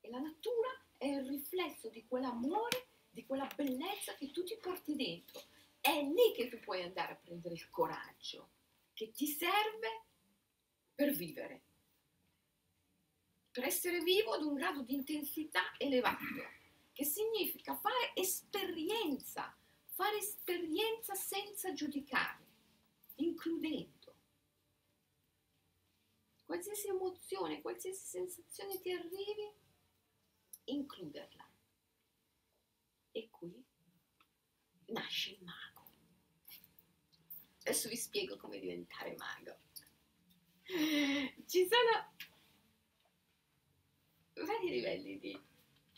E 0.00 0.10
la 0.10 0.18
natura 0.18 0.68
è 0.96 1.06
il 1.06 1.26
riflesso 1.26 1.88
di 1.88 2.04
quell'amore, 2.06 2.88
di 3.10 3.24
quella 3.24 3.48
bellezza 3.54 4.14
che 4.14 4.30
tu 4.30 4.42
ti 4.44 4.56
porti 4.60 4.94
dentro. 4.96 5.40
È 5.80 6.02
lì 6.02 6.32
che 6.34 6.48
tu 6.48 6.58
puoi 6.60 6.82
andare 6.82 7.12
a 7.12 7.16
prendere 7.16 7.54
il 7.54 7.68
coraggio 7.70 8.50
che 8.92 9.12
ti 9.12 9.26
serve 9.26 10.06
per 10.94 11.12
vivere, 11.12 11.62
per 13.52 13.64
essere 13.64 14.00
vivo 14.00 14.32
ad 14.32 14.42
un 14.42 14.54
grado 14.54 14.82
di 14.82 14.94
intensità 14.94 15.72
elevato, 15.78 16.24
che 16.92 17.04
significa 17.04 17.76
fare 17.76 18.10
esperienza, 18.14 19.56
fare 19.84 20.18
esperienza 20.18 21.14
senza 21.14 21.72
giudicare, 21.72 22.44
includendo 23.16 23.97
qualsiasi 26.48 26.88
emozione, 26.88 27.60
qualsiasi 27.60 28.06
sensazione 28.06 28.80
ti 28.80 28.90
arrivi, 28.90 29.52
includerla. 30.64 31.46
E 33.12 33.28
qui 33.28 33.62
nasce 34.86 35.32
il 35.32 35.42
mago. 35.42 35.84
Adesso 37.60 37.90
vi 37.90 37.96
spiego 37.96 38.38
come 38.38 38.58
diventare 38.58 39.14
mago. 39.16 39.58
Ci 40.64 41.68
sono 41.68 42.14
vari 44.46 44.70
livelli 44.70 45.18
di 45.18 45.38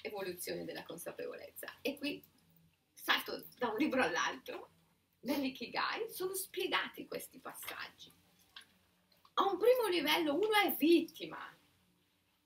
evoluzione 0.02 0.64
della 0.64 0.82
consapevolezza 0.82 1.78
e 1.80 1.96
qui 1.96 2.24
salto 2.92 3.46
da 3.56 3.68
un 3.68 3.76
libro 3.76 4.02
all'altro, 4.02 4.70
nell'Ikigai 5.20 6.10
sono 6.10 6.34
spiegati 6.34 7.06
questi 7.06 7.38
passaggi 7.38 8.19
a 9.40 9.50
un 9.50 9.56
primo 9.56 9.86
livello 9.88 10.34
uno 10.34 10.52
è 10.62 10.74
vittima, 10.76 11.38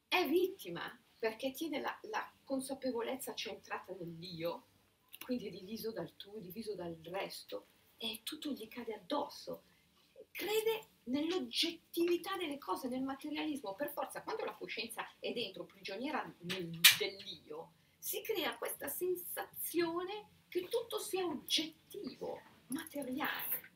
è 0.07 0.29
vittima 0.29 0.97
perché 1.19 1.51
tiene 1.51 1.81
la, 1.81 1.99
la 2.03 2.33
consapevolezza 2.45 3.35
centrata 3.35 3.93
nell'io, 3.99 4.67
quindi 5.25 5.49
è 5.49 5.51
diviso 5.51 5.91
dal 5.91 6.15
tu, 6.17 6.39
diviso 6.39 6.77
dal 6.77 6.97
resto, 7.03 7.67
e 7.97 8.21
tutto 8.23 8.53
gli 8.53 8.69
cade 8.69 8.95
addosso. 8.95 9.63
Crede 10.31 10.89
nell'oggettività 11.05 12.37
delle 12.37 12.59
cose, 12.59 12.89
nel 12.89 13.03
materialismo. 13.03 13.75
Per 13.75 13.91
forza, 13.91 14.23
quando 14.23 14.45
la 14.45 14.55
coscienza 14.55 15.05
è 15.19 15.33
dentro, 15.33 15.65
prigioniera 15.65 16.23
nel, 16.41 16.79
dell'io, 16.99 17.73
si 17.99 18.21
crea 18.23 18.57
questa 18.57 18.89
sensazione 18.89 20.29
che 20.49 20.69
tutto 20.69 20.99
sia 21.01 21.25
oggettivo, 21.25 22.41
materiale. 22.69 23.74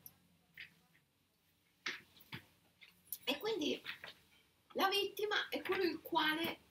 E 3.29 3.37
quindi 3.37 3.79
la 4.73 4.89
vittima 4.89 5.49
è 5.49 5.61
quello 5.61 5.83
il 5.83 6.01
quale 6.01 6.61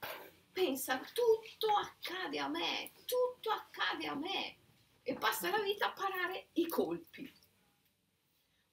pensa 0.50 0.98
tutto 0.98 1.68
accade 1.68 2.40
a 2.40 2.48
me, 2.48 2.90
tutto 3.04 3.50
accade 3.50 4.08
a 4.08 4.16
me 4.16 4.56
e 5.04 5.14
passa 5.14 5.50
la 5.50 5.62
vita 5.62 5.86
a 5.86 5.92
parare 5.92 6.48
i 6.54 6.66
colpi. 6.66 7.32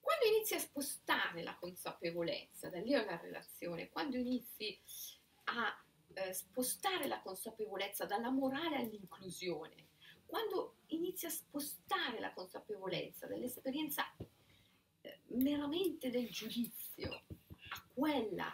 Quando 0.00 0.24
inizi 0.24 0.54
a 0.54 0.58
spostare 0.58 1.44
la 1.44 1.54
consapevolezza 1.54 2.68
da 2.70 2.80
lì 2.80 2.92
alla 2.92 3.20
relazione, 3.20 3.88
quando 3.88 4.16
inizi 4.16 4.76
a 5.44 5.84
eh, 6.14 6.32
spostare 6.32 7.06
la 7.06 7.22
consapevolezza 7.22 8.04
dalla 8.04 8.30
morale 8.30 8.78
all'inclusione, 8.78 9.90
quando 10.26 10.78
inizi 10.86 11.26
a 11.26 11.30
spostare 11.30 12.18
la 12.18 12.32
consapevolezza 12.32 13.28
dall'esperienza 13.28 14.12
eh, 15.02 15.20
meramente 15.26 16.10
del 16.10 16.28
giudizio 16.30 17.22
quella 17.94 18.52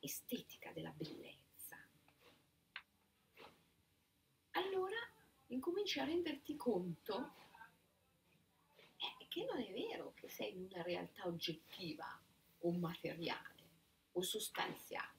estetica 0.00 0.72
della 0.72 0.90
bellezza, 0.90 1.76
allora 4.52 4.96
incominci 5.46 5.98
a 6.00 6.04
renderti 6.04 6.56
conto 6.56 7.34
eh, 8.96 9.26
che 9.28 9.44
non 9.44 9.60
è 9.60 9.72
vero 9.72 10.12
che 10.14 10.28
sei 10.28 10.52
in 10.54 10.68
una 10.70 10.82
realtà 10.82 11.26
oggettiva 11.26 12.20
o 12.60 12.72
materiale 12.72 13.56
o 14.12 14.22
sostanziale, 14.22 15.16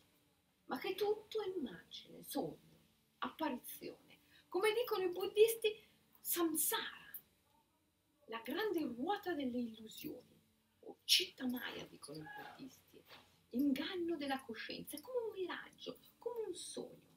ma 0.65 0.77
che 0.77 0.95
tutto 0.95 1.41
è 1.41 1.47
immagine, 1.47 2.23
sogno, 2.23 2.77
apparizione. 3.19 4.19
Come 4.47 4.73
dicono 4.73 5.03
i 5.03 5.11
buddisti, 5.11 5.73
samsara, 6.19 7.15
la 8.25 8.41
grande 8.43 8.81
ruota 8.81 9.33
delle 9.33 9.57
illusioni, 9.57 10.37
o 10.81 10.97
citta 11.03 11.47
maya 11.47 11.85
dicono 11.85 12.19
i 12.19 12.27
buddisti 12.41 12.88
inganno 13.51 14.15
della 14.15 14.41
coscienza, 14.41 14.95
è 14.95 15.01
come 15.01 15.25
un 15.27 15.33
miraggio, 15.33 15.99
come 16.17 16.47
un 16.47 16.55
sogno. 16.55 17.07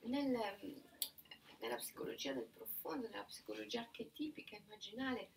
Nel, 0.00 0.30
nella 1.60 1.76
psicologia 1.76 2.32
del 2.32 2.48
profondo, 2.52 3.08
nella 3.08 3.24
psicologia 3.24 3.80
archetipica, 3.80 4.56
immaginale, 4.56 5.30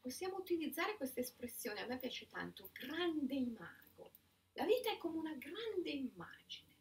possiamo 0.00 0.36
utilizzare 0.36 0.96
questa 0.96 1.20
espressione, 1.20 1.80
a 1.80 1.86
me 1.86 1.98
piace 1.98 2.26
tanto, 2.28 2.70
grande 2.72 3.34
imago. 3.34 4.12
La 4.52 4.66
vita 4.66 4.90
è 4.90 4.98
come 4.98 5.16
una 5.16 5.34
grande 5.34 5.90
immagine, 5.90 6.76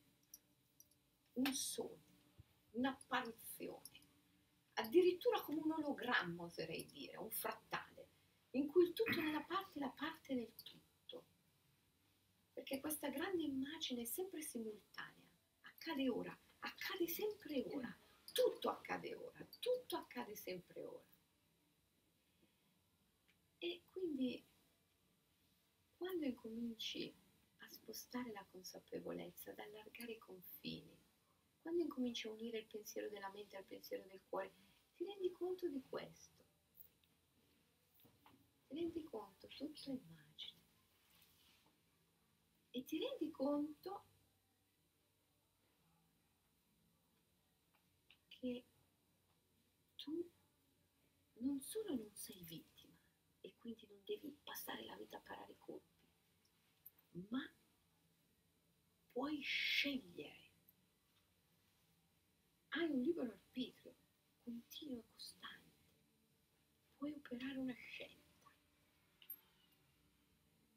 un 1.34 1.54
sogno, 1.54 2.34
un'apparizione, 2.72 4.02
addirittura 4.74 5.42
come 5.42 5.62
un 5.62 5.72
ologramma, 5.72 6.44
oserei 6.44 6.86
dire, 6.86 7.18
un 7.18 7.32
frattale, 7.32 8.10
in 8.52 8.68
cui 8.68 8.84
il 8.84 8.94
tutto 8.94 9.22
nella 9.22 9.44
parte 9.44 9.80
la 9.80 9.90
parte 9.90 10.36
tutto. 10.36 10.63
Perché 12.64 12.80
questa 12.80 13.10
grande 13.10 13.44
immagine 13.44 14.04
è 14.04 14.06
sempre 14.06 14.42
simultanea, 14.42 15.30
accade 15.64 16.08
ora, 16.08 16.40
accade 16.60 17.10
sempre 17.10 17.62
ora, 17.74 17.94
tutto 18.32 18.70
accade 18.70 19.14
ora, 19.16 19.46
tutto 19.60 19.98
accade 19.98 20.34
sempre 20.34 20.82
ora. 20.86 21.06
E 23.58 23.84
quindi 23.90 24.42
quando 25.98 26.24
incominci 26.24 27.14
a 27.58 27.70
spostare 27.70 28.32
la 28.32 28.46
consapevolezza, 28.50 29.52
ad 29.52 29.60
allargare 29.60 30.14
i 30.14 30.18
confini, 30.18 30.98
quando 31.60 31.82
incominci 31.82 32.28
a 32.28 32.32
unire 32.32 32.60
il 32.60 32.68
pensiero 32.68 33.10
della 33.10 33.30
mente 33.32 33.58
al 33.58 33.66
pensiero 33.66 34.06
del 34.06 34.22
cuore, 34.30 34.54
ti 34.96 35.04
rendi 35.04 35.30
conto 35.34 35.68
di 35.68 35.84
questo. 35.90 36.46
Ti 38.68 38.74
rendi 38.74 39.04
conto, 39.04 39.48
tutto 39.50 39.82
è 39.90 39.90
immagine. 39.90 40.23
E 42.76 42.84
ti 42.86 42.98
rendi 42.98 43.30
conto 43.30 44.06
che 48.30 48.66
tu 49.96 50.28
non 51.34 51.62
solo 51.62 51.94
non 51.94 52.12
sei 52.16 52.44
vittima 52.44 52.98
e 53.42 53.54
quindi 53.60 53.86
non 53.88 54.02
devi 54.04 54.36
passare 54.44 54.86
la 54.86 54.96
vita 54.96 55.18
a 55.18 55.22
parare 55.22 55.52
i 55.52 55.58
colpi, 55.58 56.08
ma 57.30 57.48
puoi 59.12 59.40
scegliere. 59.42 60.52
Hai 62.70 62.90
un 62.90 63.02
libero 63.02 63.32
arbitrio, 63.32 63.96
continuo 64.42 64.98
e 64.98 65.06
costante. 65.14 65.86
Puoi 66.98 67.14
operare 67.14 67.58
una 67.60 67.74
scelta. 67.74 68.22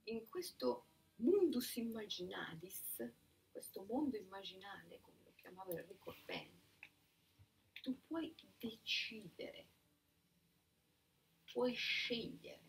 In 0.09 0.29
questo 0.29 0.89
mundus 1.17 1.77
imaginadis, 1.77 3.13
questo 3.51 3.85
mondo 3.85 4.17
immaginale, 4.17 5.01
come 5.01 5.19
lo 5.25 5.33
chiamava 5.35 5.73
Enrico 5.73 6.15
Pen, 6.25 6.51
tu 7.83 7.97
puoi 8.07 8.35
decidere, 8.59 9.69
puoi 11.45 11.73
scegliere. 11.75 12.65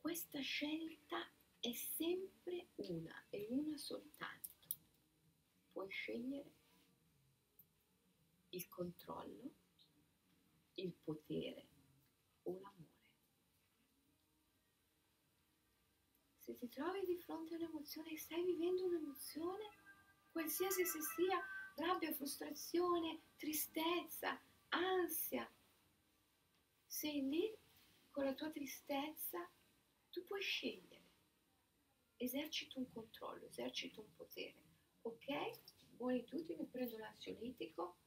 Questa 0.00 0.40
scelta 0.40 1.30
è 1.60 1.72
sempre 1.72 2.70
una 2.74 3.24
e 3.30 3.46
una 3.50 3.76
soltanto. 3.76 4.50
Puoi 5.70 5.88
scegliere 5.88 6.50
il 8.50 8.68
controllo, 8.68 9.50
il 10.74 10.92
potere 10.92 11.68
o 12.42 12.58
l'amore. 12.60 12.91
Se 16.44 16.56
ti 16.56 16.68
trovi 16.68 17.04
di 17.06 17.16
fronte 17.18 17.54
a 17.54 17.56
un'emozione 17.56 18.10
e 18.10 18.18
stai 18.18 18.42
vivendo 18.42 18.84
un'emozione, 18.86 19.64
qualsiasi 20.32 20.84
se 20.84 20.98
sia 21.00 21.40
rabbia, 21.76 22.12
frustrazione, 22.12 23.22
tristezza, 23.36 24.40
ansia. 24.70 25.48
Sei 26.84 27.28
lì 27.28 27.56
con 28.10 28.24
la 28.24 28.34
tua 28.34 28.50
tristezza, 28.50 29.48
tu 30.10 30.24
puoi 30.24 30.42
scegliere. 30.42 31.00
Esercito 32.16 32.78
un 32.80 32.90
controllo, 32.90 33.46
esercito 33.46 34.00
un 34.00 34.12
potere. 34.14 34.60
Ok? 35.02 35.96
Buonitudine, 35.96 36.64
prendo 36.64 36.98
l'ansiolitico, 36.98 37.98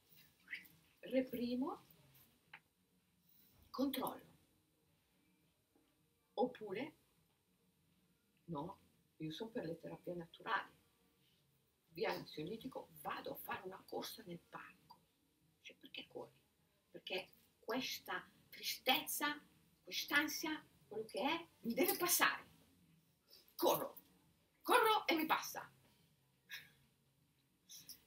reprimo, 1.00 1.86
controllo. 3.70 4.24
Oppure, 6.34 6.95
no, 8.46 8.78
io 9.18 9.32
sono 9.32 9.50
per 9.50 9.64
le 9.64 9.78
terapie 9.78 10.14
naturali 10.14 10.74
via 11.96 12.10
ansiolitico, 12.10 12.88
vado 13.00 13.32
a 13.32 13.36
fare 13.36 13.62
una 13.64 13.82
corsa 13.88 14.22
nel 14.26 14.38
parco. 14.50 14.98
Cioè, 15.62 15.76
perché 15.76 16.06
corri? 16.06 16.38
Perché 16.90 17.30
questa 17.58 18.28
tristezza, 18.50 19.40
quest'ansia, 19.82 20.62
quello 20.86 21.06
che 21.06 21.20
è, 21.20 21.46
mi 21.60 21.72
deve 21.72 21.96
passare. 21.96 22.44
Corro, 23.56 23.96
corro 24.60 25.06
e 25.06 25.14
mi 25.14 25.24
passa. 25.24 25.70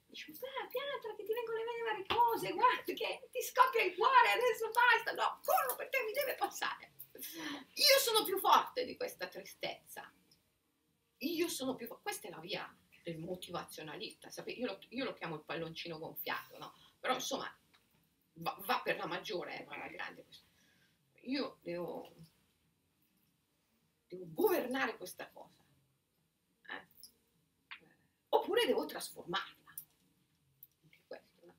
Dici, 0.06 0.30
ah, 0.30 0.66
pianta 0.68 1.14
che 1.16 1.24
ti 1.24 1.32
vengono 1.32 1.58
le 1.58 1.64
vene 1.64 1.82
varie 1.82 2.52
guarda 2.52 2.82
che 2.84 3.28
ti 3.30 3.42
scoppia 3.42 3.82
il 3.82 3.94
cuore, 3.96 4.30
adesso 4.30 4.70
basta. 4.70 5.12
No, 5.12 5.40
corro 5.44 5.74
perché 5.76 6.02
mi 6.04 6.12
deve 6.12 6.36
passare. 6.36 6.94
Io 7.74 7.98
sono 7.98 8.24
più 8.24 8.38
forte 8.38 8.84
di 8.84 8.96
questa 8.96 9.26
tristezza. 9.26 10.12
Io 11.20 11.48
sono 11.48 11.74
più. 11.74 11.88
Questa 12.00 12.28
è 12.28 12.30
la 12.30 12.40
via 12.40 12.74
del 13.02 13.18
motivazionalista, 13.18 14.28
io 14.46 14.66
lo, 14.66 14.78
io 14.88 15.04
lo, 15.04 15.14
chiamo 15.14 15.36
il 15.36 15.44
palloncino 15.44 15.98
gonfiato, 15.98 16.58
no? 16.58 16.74
Però 16.98 17.14
insomma 17.14 17.52
va, 18.34 18.56
va 18.66 18.80
per 18.82 18.96
la 18.96 19.06
maggiore, 19.06 19.60
eh, 19.60 19.64
va 19.64 19.76
la 19.76 19.88
grande. 19.88 20.26
Io 21.22 21.58
devo, 21.62 22.14
devo 24.06 24.24
governare 24.28 24.96
questa 24.96 25.30
cosa. 25.30 25.62
Eh? 26.68 26.88
Oppure 28.30 28.66
devo 28.66 28.84
trasformarla. 28.84 29.74
No? 31.44 31.54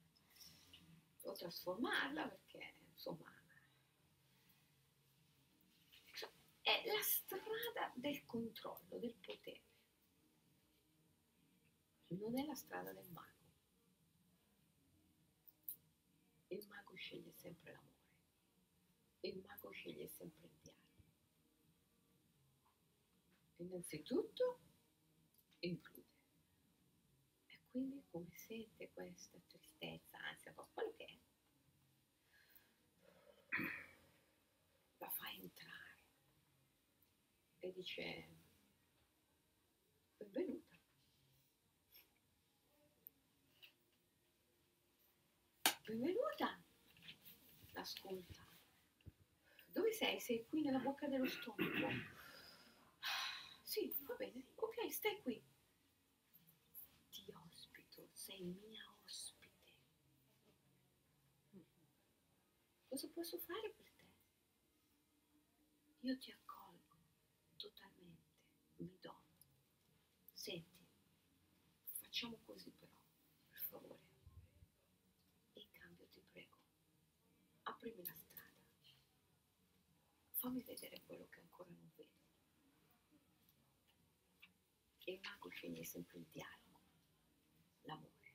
Devo 1.21 1.34
trasformarla 1.34 2.28
perché 2.28 2.76
insomma 2.93 3.31
è 6.72 6.86
la 6.86 7.02
strada 7.02 7.92
del 7.96 8.26
controllo, 8.26 8.98
del 8.98 9.16
potere 9.16 9.70
non 12.18 12.38
è 12.38 12.46
la 12.46 12.56
strada 12.56 12.92
del 12.92 13.10
mago. 13.12 13.30
Il 16.48 16.68
mago 16.68 16.96
sceglie 16.96 17.32
sempre 17.34 17.72
l'amore. 17.72 17.90
Il 19.22 19.42
mago 19.46 19.70
sceglie 19.72 20.08
sempre 20.08 20.48
il 20.48 20.54
dialogo. 20.62 20.80
Innanzitutto 23.58 24.60
include. 25.60 26.10
E 27.46 27.60
quindi 27.70 28.04
come 28.10 28.32
sente 28.36 28.92
questa 28.92 29.40
tristezza, 29.48 30.18
ansia, 30.18 30.54
quello 30.54 30.94
che 30.98 31.06
è, 31.06 31.20
la 34.98 35.10
fa 35.10 35.30
entrare 35.32 35.82
e 37.62 37.71
dice 37.71 38.28
benvenuta 40.17 40.71
benvenuta. 45.91 46.64
Ascolta. 47.74 48.47
Dove 49.74 49.91
sei? 49.91 50.20
Sei 50.20 50.45
qui 50.47 50.62
nella 50.62 50.80
bocca 50.80 51.07
dello 51.07 51.28
stomaco. 51.28 51.88
Sì, 53.64 53.93
va 54.05 54.16
bene. 54.16 54.45
Ok, 54.55 54.91
stai 54.91 55.22
qui. 55.22 55.41
Ti 57.09 57.34
ospito, 57.51 58.09
sei 58.12 58.41
mia 58.41 58.84
ospite. 59.03 59.72
Cosa 62.88 63.09
posso 63.14 63.38
fare 63.38 63.74
per 63.76 63.89
te? 63.95 64.05
Io 66.01 66.18
ti 66.18 66.32
accolgo 66.32 66.97
totalmente, 67.55 68.28
mi 68.78 68.97
do. 68.99 69.16
Senti, 70.42 70.88
facciamo 72.00 72.39
così 72.44 72.72
però, 72.72 72.92
per 73.52 73.62
favore. 73.62 74.10
aprimi 77.62 78.04
la 78.04 78.16
strada, 78.16 78.66
fammi 80.32 80.64
vedere 80.64 81.04
quello 81.06 81.28
che 81.30 81.42
ancora 81.42 81.70
non 81.70 81.92
vedo. 81.96 82.10
Il 85.04 85.20
mago 85.22 85.50
sceglie 85.50 85.86
sempre 85.86 86.18
il 86.18 86.26
dialogo, 86.26 86.82
l'amore, 87.82 88.34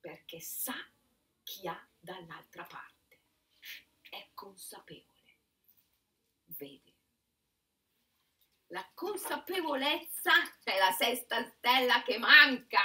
perché 0.00 0.40
sa 0.40 0.74
chi 1.44 1.68
ha 1.68 1.88
dall'altra 2.00 2.64
parte, 2.64 3.20
è 4.10 4.30
consapevole, 4.34 5.36
vede 6.46 6.95
La 8.68 8.88
consapevolezza 8.94 10.32
è 10.64 10.78
la 10.78 10.90
sesta 10.90 11.44
stella 11.44 12.02
che 12.02 12.18
manca. 12.18 12.80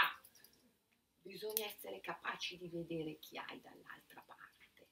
Bisogna 1.21 1.65
essere 1.65 1.99
capaci 2.01 2.57
di 2.57 2.69
vedere 2.69 3.17
chi 3.19 3.37
hai 3.37 3.59
dall'altra 3.61 4.21
parte. 4.21 4.89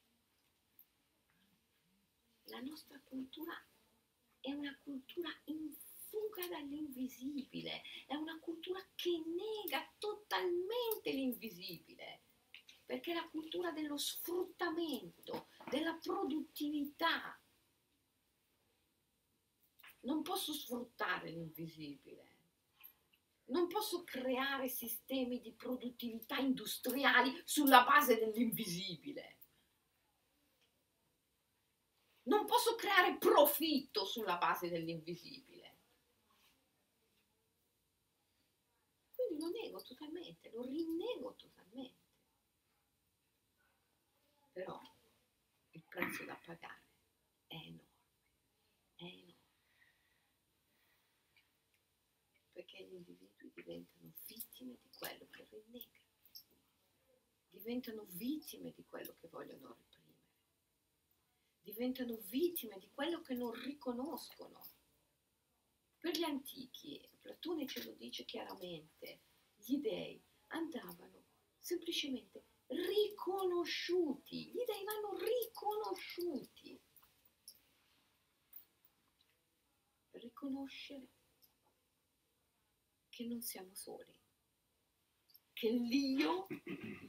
La 2.45 2.59
nostra 2.61 2.99
cultura 3.03 3.53
è 4.39 4.51
una 4.51 4.75
cultura 4.83 5.29
in 5.45 5.75
fuga 6.07 6.47
dall'invisibile, 6.47 7.83
è 8.07 8.15
una 8.15 8.39
cultura 8.39 8.83
che 8.95 9.11
nega 9.11 9.87
totalmente 9.99 11.11
l'invisibile, 11.11 12.23
perché 12.85 13.11
è 13.11 13.15
la 13.15 13.27
cultura 13.29 13.71
dello 13.71 13.97
sfruttamento, 13.97 15.49
della 15.69 15.93
produttività. 16.01 17.38
Non 20.01 20.21
posso 20.21 20.53
sfruttare 20.53 21.29
l'invisibile. 21.29 22.27
Non 23.45 23.67
posso 23.67 24.03
creare 24.03 24.67
sistemi 24.67 25.39
di 25.39 25.51
produttività 25.53 26.37
industriali 26.37 27.41
sulla 27.45 27.83
base 27.83 28.17
dell'invisibile. 28.17 29.37
Non 32.23 32.45
posso 32.45 32.75
creare 32.75 33.17
profitto 33.17 34.05
sulla 34.05 34.37
base 34.37 34.69
dell'invisibile. 34.69 35.77
Quindi 39.15 39.39
lo 39.43 39.49
nego 39.49 39.81
totalmente, 39.81 40.51
lo 40.51 40.61
rinnego 40.61 41.33
totalmente. 41.35 41.97
Però 44.51 44.79
il 45.71 45.83
prezzo 45.83 46.23
da 46.25 46.35
pagare 46.45 46.83
è 47.47 47.55
enorme, 47.55 47.87
è 48.95 49.03
enorme. 49.05 49.37
Perché 52.51 52.78
gli 52.89 52.95
individui 52.95 53.51
diventano 53.53 54.13
vittime 54.25 54.77
di 54.81 54.89
quello 54.97 55.27
che 55.29 55.47
rinnegano, 55.49 56.07
diventano 57.49 58.05
vittime 58.09 58.71
di 58.71 58.83
quello 58.83 59.15
che 59.19 59.27
vogliono 59.27 59.75
reprimere, 59.75 60.19
diventano 61.61 62.17
vittime 62.29 62.79
di 62.79 62.89
quello 62.91 63.21
che 63.21 63.35
non 63.35 63.51
riconoscono. 63.51 64.65
Per 65.99 66.17
gli 66.17 66.23
antichi, 66.23 67.07
Platone 67.19 67.67
ce 67.67 67.83
lo 67.83 67.93
dice 67.93 68.25
chiaramente, 68.25 69.21
gli 69.55 69.77
dei 69.77 70.21
andavano 70.47 71.25
semplicemente 71.59 72.45
riconosciuti, 72.67 74.51
gli 74.51 74.63
dei 74.65 74.83
vanno 74.83 75.17
riconosciuti. 75.17 76.81
Riconoscere 80.11 81.18
che 83.19 83.25
non 83.25 83.41
siamo 83.41 83.75
soli, 83.75 84.17
che 85.51 85.69
l'io, 85.69 86.47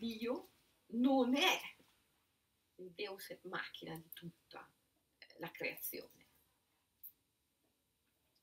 l'io 0.01 0.51
non 0.87 1.37
è 1.37 1.61
il 2.79 2.91
Deus 2.91 3.31
et 3.31 3.45
macchina 3.45 3.97
di 3.97 4.11
tutta 4.13 4.69
la 5.37 5.53
creazione. 5.53 6.27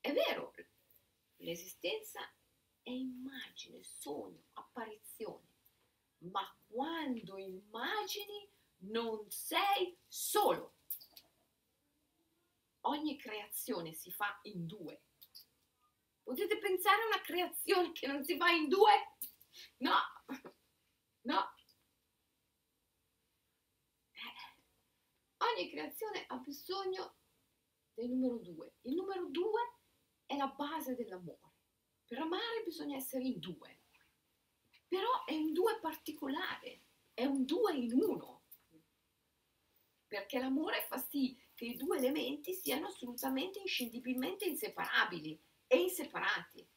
È 0.00 0.10
vero, 0.14 0.54
l'esistenza 1.36 2.20
è 2.82 2.88
immagine, 2.88 3.84
sogno, 3.84 4.44
apparizione 4.54 5.46
ma 6.20 6.42
quando 6.68 7.36
immagini 7.36 8.50
non 8.78 9.30
sei 9.30 9.94
solo. 10.06 10.76
Ogni 12.86 13.18
creazione 13.18 13.92
si 13.92 14.10
fa 14.10 14.40
in 14.44 14.66
due. 14.66 15.02
Potete 16.28 16.58
pensare 16.58 17.00
a 17.00 17.06
una 17.06 17.22
creazione 17.22 17.92
che 17.92 18.06
non 18.06 18.22
si 18.22 18.36
fa 18.36 18.50
in 18.50 18.68
due? 18.68 19.16
No, 19.78 19.96
no. 21.22 21.54
Eh. 24.12 24.62
Ogni 25.38 25.70
creazione 25.70 26.26
ha 26.26 26.36
bisogno 26.36 27.16
del 27.94 28.10
numero 28.10 28.36
due. 28.42 28.74
Il 28.82 28.94
numero 28.94 29.24
due 29.30 29.78
è 30.26 30.36
la 30.36 30.48
base 30.48 30.94
dell'amore. 30.94 31.54
Per 32.04 32.18
amare 32.18 32.62
bisogna 32.62 32.98
essere 32.98 33.24
in 33.24 33.38
due 33.38 33.78
però 34.88 35.24
è 35.26 35.34
un 35.34 35.52
due 35.52 35.78
particolare, 35.80 36.84
è 37.12 37.24
un 37.26 37.44
due 37.44 37.74
in 37.74 37.92
uno, 37.92 38.44
perché 40.06 40.38
l'amore 40.38 40.86
fa 40.88 40.96
sì 40.96 41.38
che 41.54 41.66
i 41.66 41.76
due 41.76 41.98
elementi 41.98 42.54
siano 42.54 42.86
assolutamente 42.86 43.60
inscindibilmente 43.60 44.46
inseparabili 44.46 45.38
e 45.68 45.76
inseparati. 45.78 46.68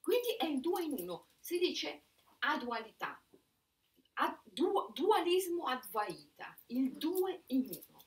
Quindi 0.00 0.34
è 0.36 0.46
il 0.46 0.60
due 0.60 0.82
in 0.82 0.92
uno, 0.92 1.28
si 1.38 1.58
dice 1.58 2.06
adualità, 2.40 3.22
ad, 4.14 4.40
du, 4.44 4.90
dualismo 4.92 5.66
advaita, 5.66 6.58
il 6.66 6.96
due 6.96 7.42
in 7.46 7.68
uno, 7.68 8.04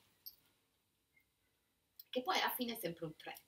che 2.08 2.22
poi 2.22 2.38
alla 2.38 2.50
fine 2.50 2.72
è 2.72 2.76
sempre 2.76 3.06
un 3.06 3.16
tre. 3.16 3.42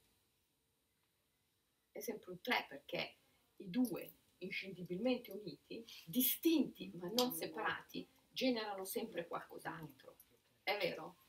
È 1.90 2.00
sempre 2.00 2.30
un 2.30 2.40
tre 2.40 2.64
perché 2.68 3.18
i 3.56 3.68
due 3.68 4.18
inscindibilmente 4.38 5.30
uniti, 5.30 5.84
distinti 6.06 6.90
ma 6.94 7.08
non 7.14 7.32
separati, 7.32 8.08
generano 8.30 8.84
sempre 8.84 9.26
qualcos'altro. 9.26 10.16
È 10.62 10.76
vero? 10.78 11.24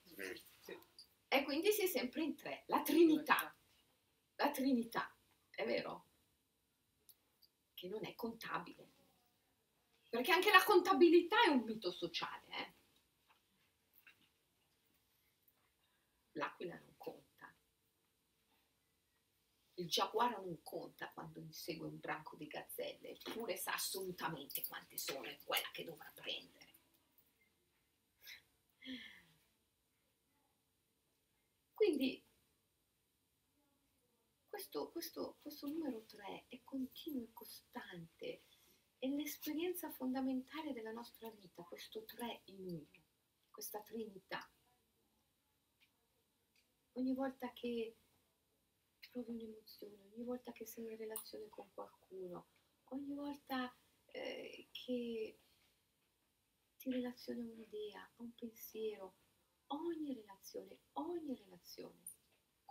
E 1.28 1.44
quindi 1.44 1.72
si 1.72 1.84
è 1.84 1.88
sempre 1.88 2.22
in 2.22 2.36
tre. 2.36 2.64
La 2.68 2.82
Trinità. 2.82 3.56
La 4.44 4.52
Trinità, 4.52 5.16
è 5.50 5.66
vero? 5.66 6.08
Che 7.74 7.88
non 7.88 8.06
è 8.06 8.14
contabile. 8.16 8.92
Perché 10.10 10.32
anche 10.32 10.52
la 10.52 10.64
contabilità 10.64 11.44
è 11.44 11.50
un 11.50 11.64
mito 11.64 11.92
sociale. 11.92 12.48
Eh? 12.50 12.74
L'aquila 16.34 16.76
non 16.76 16.94
il 19.76 19.90
giaguaro 19.90 20.42
non 20.42 20.62
conta 20.62 21.12
quando 21.12 21.40
insegue 21.40 21.88
un 21.88 22.00
branco 22.00 22.36
di 22.36 22.48
gazzelle, 22.48 23.10
eppure 23.10 23.58
sa 23.58 23.74
assolutamente 23.74 24.64
quante 24.68 24.98
sono 24.98 25.24
e 25.26 25.40
quella 25.44 25.70
che 25.72 25.84
dovrà 25.84 26.12
prendere. 26.14 26.72
Quindi 31.74 32.24
questo, 34.54 34.92
questo, 34.92 35.38
questo 35.42 35.68
numero 35.68 36.06
3 36.06 36.46
è 36.48 36.62
continuo 36.64 37.24
e 37.24 37.34
costante, 37.34 38.44
è 39.00 39.08
l'esperienza 39.08 39.90
fondamentale 39.90 40.74
della 40.74 40.92
nostra 40.92 41.28
vita, 41.32 41.64
questo 41.64 42.04
3 42.06 42.42
in 42.46 42.68
uno, 42.68 42.88
questa 43.50 43.82
trinità. 43.82 44.48
Ogni 46.92 47.16
volta 47.16 47.52
che 47.54 47.98
provi 49.10 49.32
un'emozione, 49.32 50.12
ogni 50.14 50.24
volta 50.24 50.52
che 50.52 50.68
sei 50.68 50.84
in 50.84 50.98
relazione 50.98 51.50
con 51.50 51.74
qualcuno, 51.74 52.50
ogni 52.90 53.16
volta 53.16 53.76
eh, 54.06 54.68
che 54.70 55.40
ti 56.78 56.92
relazioni 56.92 57.42
a 57.42 57.52
un'idea, 57.52 58.02
a 58.04 58.22
un 58.22 58.36
pensiero, 58.36 59.16
ogni 59.70 60.14
relazione, 60.14 60.78
ogni 60.92 61.36
relazione 61.36 62.13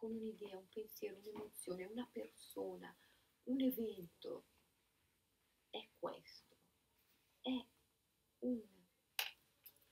con 0.02 0.16
un'idea, 0.16 0.58
un 0.58 0.68
pensiero, 0.68 1.16
un'emozione, 1.16 1.84
una 1.84 2.08
persona, 2.10 2.92
un 3.44 3.60
evento, 3.60 4.46
è 5.70 5.88
questo, 5.96 6.56
è 7.40 7.64
un 8.40 8.60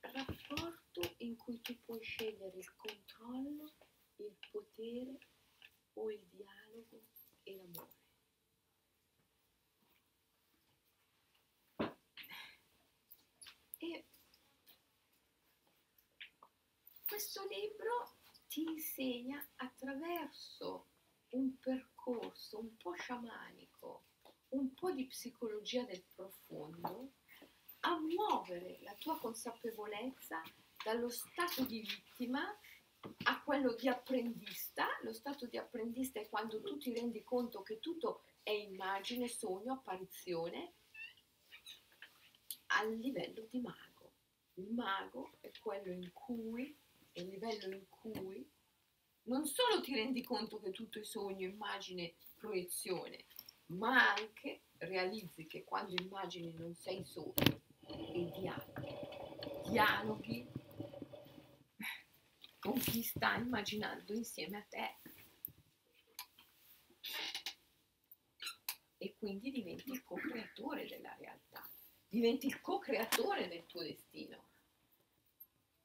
rapporto 0.00 1.14
in 1.18 1.36
cui 1.36 1.60
tu 1.60 1.78
puoi 1.84 2.02
scegliere 2.02 2.58
il 2.58 2.74
controllo, 2.74 3.76
il 4.16 4.36
potere 4.50 5.16
o 5.92 6.10
il 6.10 6.26
dialogo 6.26 7.06
e 7.44 7.54
l'amore. 7.54 7.98
Questo 17.06 17.46
libro 17.46 18.09
ti 18.50 18.62
insegna 18.62 19.40
attraverso 19.56 20.88
un 21.30 21.56
percorso 21.60 22.58
un 22.58 22.76
po' 22.76 22.94
sciamanico, 22.94 24.06
un 24.48 24.74
po' 24.74 24.90
di 24.90 25.06
psicologia 25.06 25.84
del 25.84 26.02
profondo, 26.12 27.12
a 27.82 27.96
muovere 28.00 28.80
la 28.82 28.94
tua 28.94 29.16
consapevolezza 29.20 30.42
dallo 30.84 31.08
stato 31.10 31.64
di 31.64 31.80
vittima 31.80 32.42
a 33.26 33.42
quello 33.42 33.74
di 33.74 33.86
apprendista. 33.86 34.88
Lo 35.02 35.12
stato 35.12 35.46
di 35.46 35.56
apprendista 35.56 36.18
è 36.18 36.28
quando 36.28 36.60
tu 36.60 36.76
ti 36.76 36.92
rendi 36.92 37.22
conto 37.22 37.62
che 37.62 37.78
tutto 37.78 38.24
è 38.42 38.50
immagine, 38.50 39.28
sogno, 39.28 39.74
apparizione, 39.74 40.74
al 42.66 42.92
livello 42.96 43.46
di 43.48 43.60
mago. 43.60 44.12
Il 44.54 44.72
mago 44.72 45.36
è 45.38 45.52
quello 45.60 45.92
in 45.92 46.10
cui, 46.12 46.76
è 47.12 47.20
il 47.20 47.28
livello 47.28 47.74
in 47.74 47.88
cui 47.88 48.48
non 49.24 49.46
solo 49.46 49.80
ti 49.80 49.94
rendi 49.94 50.22
conto 50.22 50.58
che 50.60 50.70
tutto 50.70 50.98
è 50.98 51.04
sogno, 51.04 51.46
immagine, 51.46 52.14
proiezione, 52.36 53.24
ma 53.66 54.14
anche 54.14 54.62
realizzi 54.78 55.46
che 55.46 55.64
quando 55.64 56.00
immagini 56.00 56.52
non 56.54 56.74
sei 56.74 57.04
solo 57.04 57.34
e 57.86 58.30
dialoghi, 58.38 59.70
dialoghi 59.70 60.48
con 62.58 62.78
chi 62.78 63.02
sta 63.02 63.36
immaginando 63.36 64.12
insieme 64.14 64.58
a 64.58 64.66
te. 64.68 64.96
E 68.98 69.14
quindi 69.16 69.50
diventi 69.50 69.90
il 69.90 70.02
co-creatore 70.02 70.86
della 70.86 71.14
realtà, 71.18 71.66
diventi 72.06 72.46
il 72.46 72.60
co-creatore 72.60 73.48
del 73.48 73.64
tuo 73.66 73.82
destino, 73.82 74.49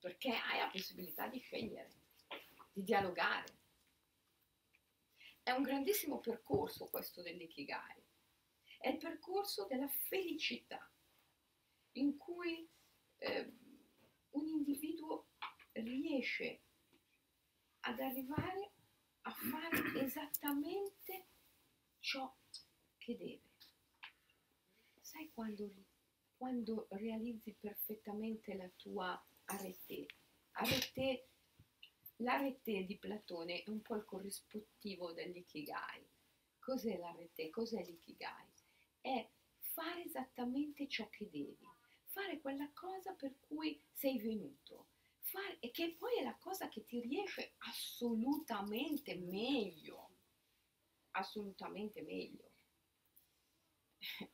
perché 0.05 0.29
hai 0.29 0.59
la 0.59 0.69
possibilità 0.69 1.27
di 1.27 1.39
scegliere, 1.39 1.89
di 2.71 2.83
dialogare. 2.83 3.57
È 5.41 5.49
un 5.49 5.63
grandissimo 5.63 6.19
percorso 6.19 6.85
questo 6.89 7.23
dell'ikigai, 7.23 8.03
è 8.77 8.89
il 8.89 8.97
percorso 8.99 9.65
della 9.65 9.87
felicità, 9.87 10.87
in 11.93 12.17
cui 12.17 12.69
eh, 13.17 13.51
un 14.29 14.47
individuo 14.47 15.29
riesce 15.71 16.61
ad 17.79 17.99
arrivare 17.99 18.73
a 19.21 19.31
fare 19.31 20.03
esattamente 20.03 21.29
ciò 21.97 22.31
che 22.99 23.17
deve. 23.17 23.49
Sai 25.01 25.31
quando, 25.33 25.73
quando 26.37 26.85
realizzi 26.91 27.55
perfettamente 27.59 28.53
la 28.53 28.69
tua 28.75 29.19
arete? 29.45 30.05
Arete, 30.51 31.29
l'arete 32.17 32.85
di 32.85 32.97
Platone 32.97 33.63
è 33.63 33.69
un 33.69 33.81
po' 33.81 33.95
il 33.95 34.05
corrispettivo 34.05 35.11
dell'ikigai. 35.13 36.07
Cos'è 36.59 36.97
l'arete? 36.97 37.49
Cos'è 37.49 37.83
l'ikigai? 37.83 38.47
È 39.01 39.29
fare 39.59 40.03
esattamente 40.03 40.87
ciò 40.87 41.07
che 41.09 41.29
devi, 41.29 41.57
fare 42.05 42.39
quella 42.39 42.71
cosa 42.73 43.13
per 43.13 43.37
cui 43.39 43.79
sei 43.91 44.19
venuto, 44.19 44.87
fare, 45.19 45.59
e 45.59 45.69
che 45.71 45.95
poi 45.97 46.17
è 46.19 46.23
la 46.23 46.37
cosa 46.37 46.69
che 46.69 46.85
ti 46.85 47.01
riesce 47.01 47.55
assolutamente 47.57 49.15
meglio, 49.15 50.11
assolutamente 51.11 52.01
meglio. 52.01 52.51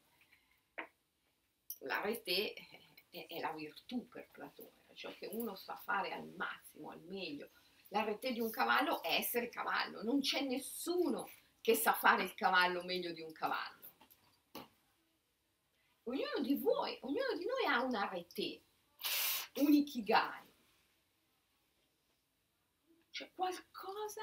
La 1.84 1.99
rete 2.01 2.53
è, 2.53 3.26
è 3.26 3.39
la 3.39 3.51
virtù 3.53 4.07
per 4.07 4.30
Platone, 4.30 4.81
ciò 4.94 5.14
che 5.18 5.28
uno 5.28 5.56
sa 5.56 5.76
fare 5.78 6.12
al 6.14 6.28
massimo, 6.36 6.92
al 6.92 7.02
meglio. 7.02 7.50
La 7.89 8.04
rete 8.04 8.32
di 8.32 8.39
un 8.39 8.50
cavallo 8.50 9.02
è 9.02 9.14
essere 9.16 9.50
cavallo, 9.50 10.02
non 10.04 10.22
c'è 10.22 10.42
nessuno 10.42 11.30
che 11.60 11.76
sa 11.76 11.94
fare 11.94 12.24
il 12.24 12.34
cavallo 12.34 12.84
meglio 12.84 13.12
di 13.12 13.22
un 13.22 13.32
cavallo. 13.32 13.80
Ognuno 16.04 16.39
di 16.42 16.56
voi, 16.56 16.98
ognuno 17.02 17.38
di 17.38 17.46
noi 17.46 17.66
ha 17.66 17.84
una 17.84 18.08
rete, 18.10 18.62
un 19.56 19.72
ikigai, 19.72 20.50
cioè 23.12 23.32
qualcosa 23.36 24.22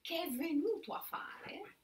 che 0.00 0.22
è 0.22 0.30
venuto 0.30 0.94
a 0.94 1.02
fare 1.02 1.78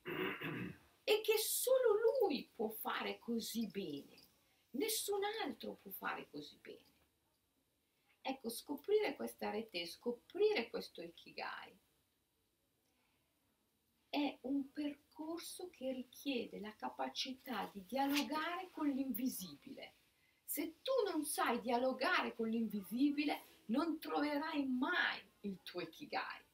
e 1.04 1.20
che 1.20 1.36
solo 1.38 1.98
lui 2.20 2.50
può 2.54 2.70
fare 2.70 3.18
così 3.18 3.66
bene, 3.68 4.16
nessun 4.70 5.20
altro 5.44 5.78
può 5.82 5.90
fare 5.90 6.28
così 6.30 6.58
bene. 6.62 6.95
Ecco, 8.28 8.48
scoprire 8.50 9.14
questa 9.14 9.50
rete, 9.50 9.86
scoprire 9.86 10.68
questo 10.68 11.00
ikigai 11.00 11.78
è 14.16 14.38
un 14.42 14.72
percorso 14.72 15.68
che 15.68 15.92
richiede 15.92 16.58
la 16.58 16.74
capacità 16.74 17.68
di 17.70 17.84
dialogare 17.84 18.70
con 18.70 18.88
l'invisibile. 18.88 19.92
Se 20.42 20.76
tu 20.80 20.92
non 21.10 21.26
sai 21.26 21.60
dialogare 21.60 22.34
con 22.34 22.48
l'invisibile, 22.48 23.62
non 23.66 23.98
troverai 23.98 24.66
mai 24.66 25.20
il 25.40 25.60
tuo 25.62 25.82
ikigai. 25.82 26.44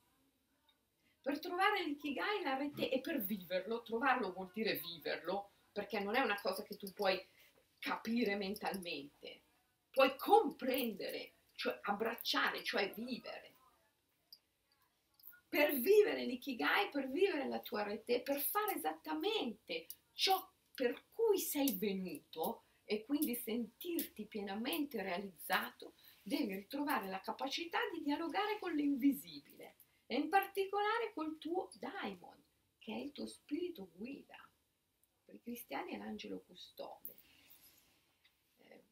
Per 1.21 1.39
trovare 1.39 1.85
l'ikigai 1.85 2.43
la 2.43 2.57
rete 2.57 2.91
e 2.91 3.01
per 3.01 3.23
viverlo, 3.23 3.83
trovarlo 3.83 4.33
vuol 4.33 4.51
dire 4.53 4.81
viverlo, 4.81 5.53
perché 5.71 6.01
non 6.01 6.17
è 6.17 6.21
una 6.21 6.41
cosa 6.41 6.65
che 6.65 6.77
tu 6.77 6.93
puoi 6.93 7.25
capire 7.79 8.35
mentalmente, 8.35 9.43
puoi 9.89 10.17
comprendere, 10.17 11.35
cioè 11.63 11.79
abbracciare, 11.83 12.65
cioè 12.65 12.93
vivere. 12.93 13.55
Per 15.49 15.79
vivere 15.79 16.25
l'ikigai, 16.25 16.89
per 16.89 17.09
vivere 17.09 17.47
la 17.47 17.61
tua 17.61 17.85
rete, 17.85 18.21
per 18.21 18.41
fare 18.41 18.75
esattamente 18.75 19.87
ciò 20.13 20.45
per 20.75 21.05
cui 21.13 21.39
sei 21.39 21.77
venuto 21.79 22.65
e 22.85 23.05
quindi 23.05 23.37
sentirti 23.37 24.25
pienamente 24.25 25.03
realizzato, 25.03 25.95
devi 26.21 26.53
ritrovare 26.53 27.09
la 27.09 27.21
capacità 27.21 27.79
di 27.93 28.03
dialogare 28.03 28.59
con 28.59 28.75
l'invisibile 28.75 29.77
e 30.07 30.17
in 30.17 30.29
particolare 30.29 31.13
col 31.15 31.39
tuo 31.39 31.71
daimon, 31.75 32.43
che 32.79 32.93
è 32.93 32.97
il 32.97 33.13
tuo 33.13 33.27
spirito 33.27 33.89
guida. 33.95 34.37
Per 35.25 35.35
i 35.37 35.41
cristiani 35.41 35.93
è 35.93 35.99
l'angelo 35.99 36.41
custode. 36.41 37.15
Eh, 38.59 38.83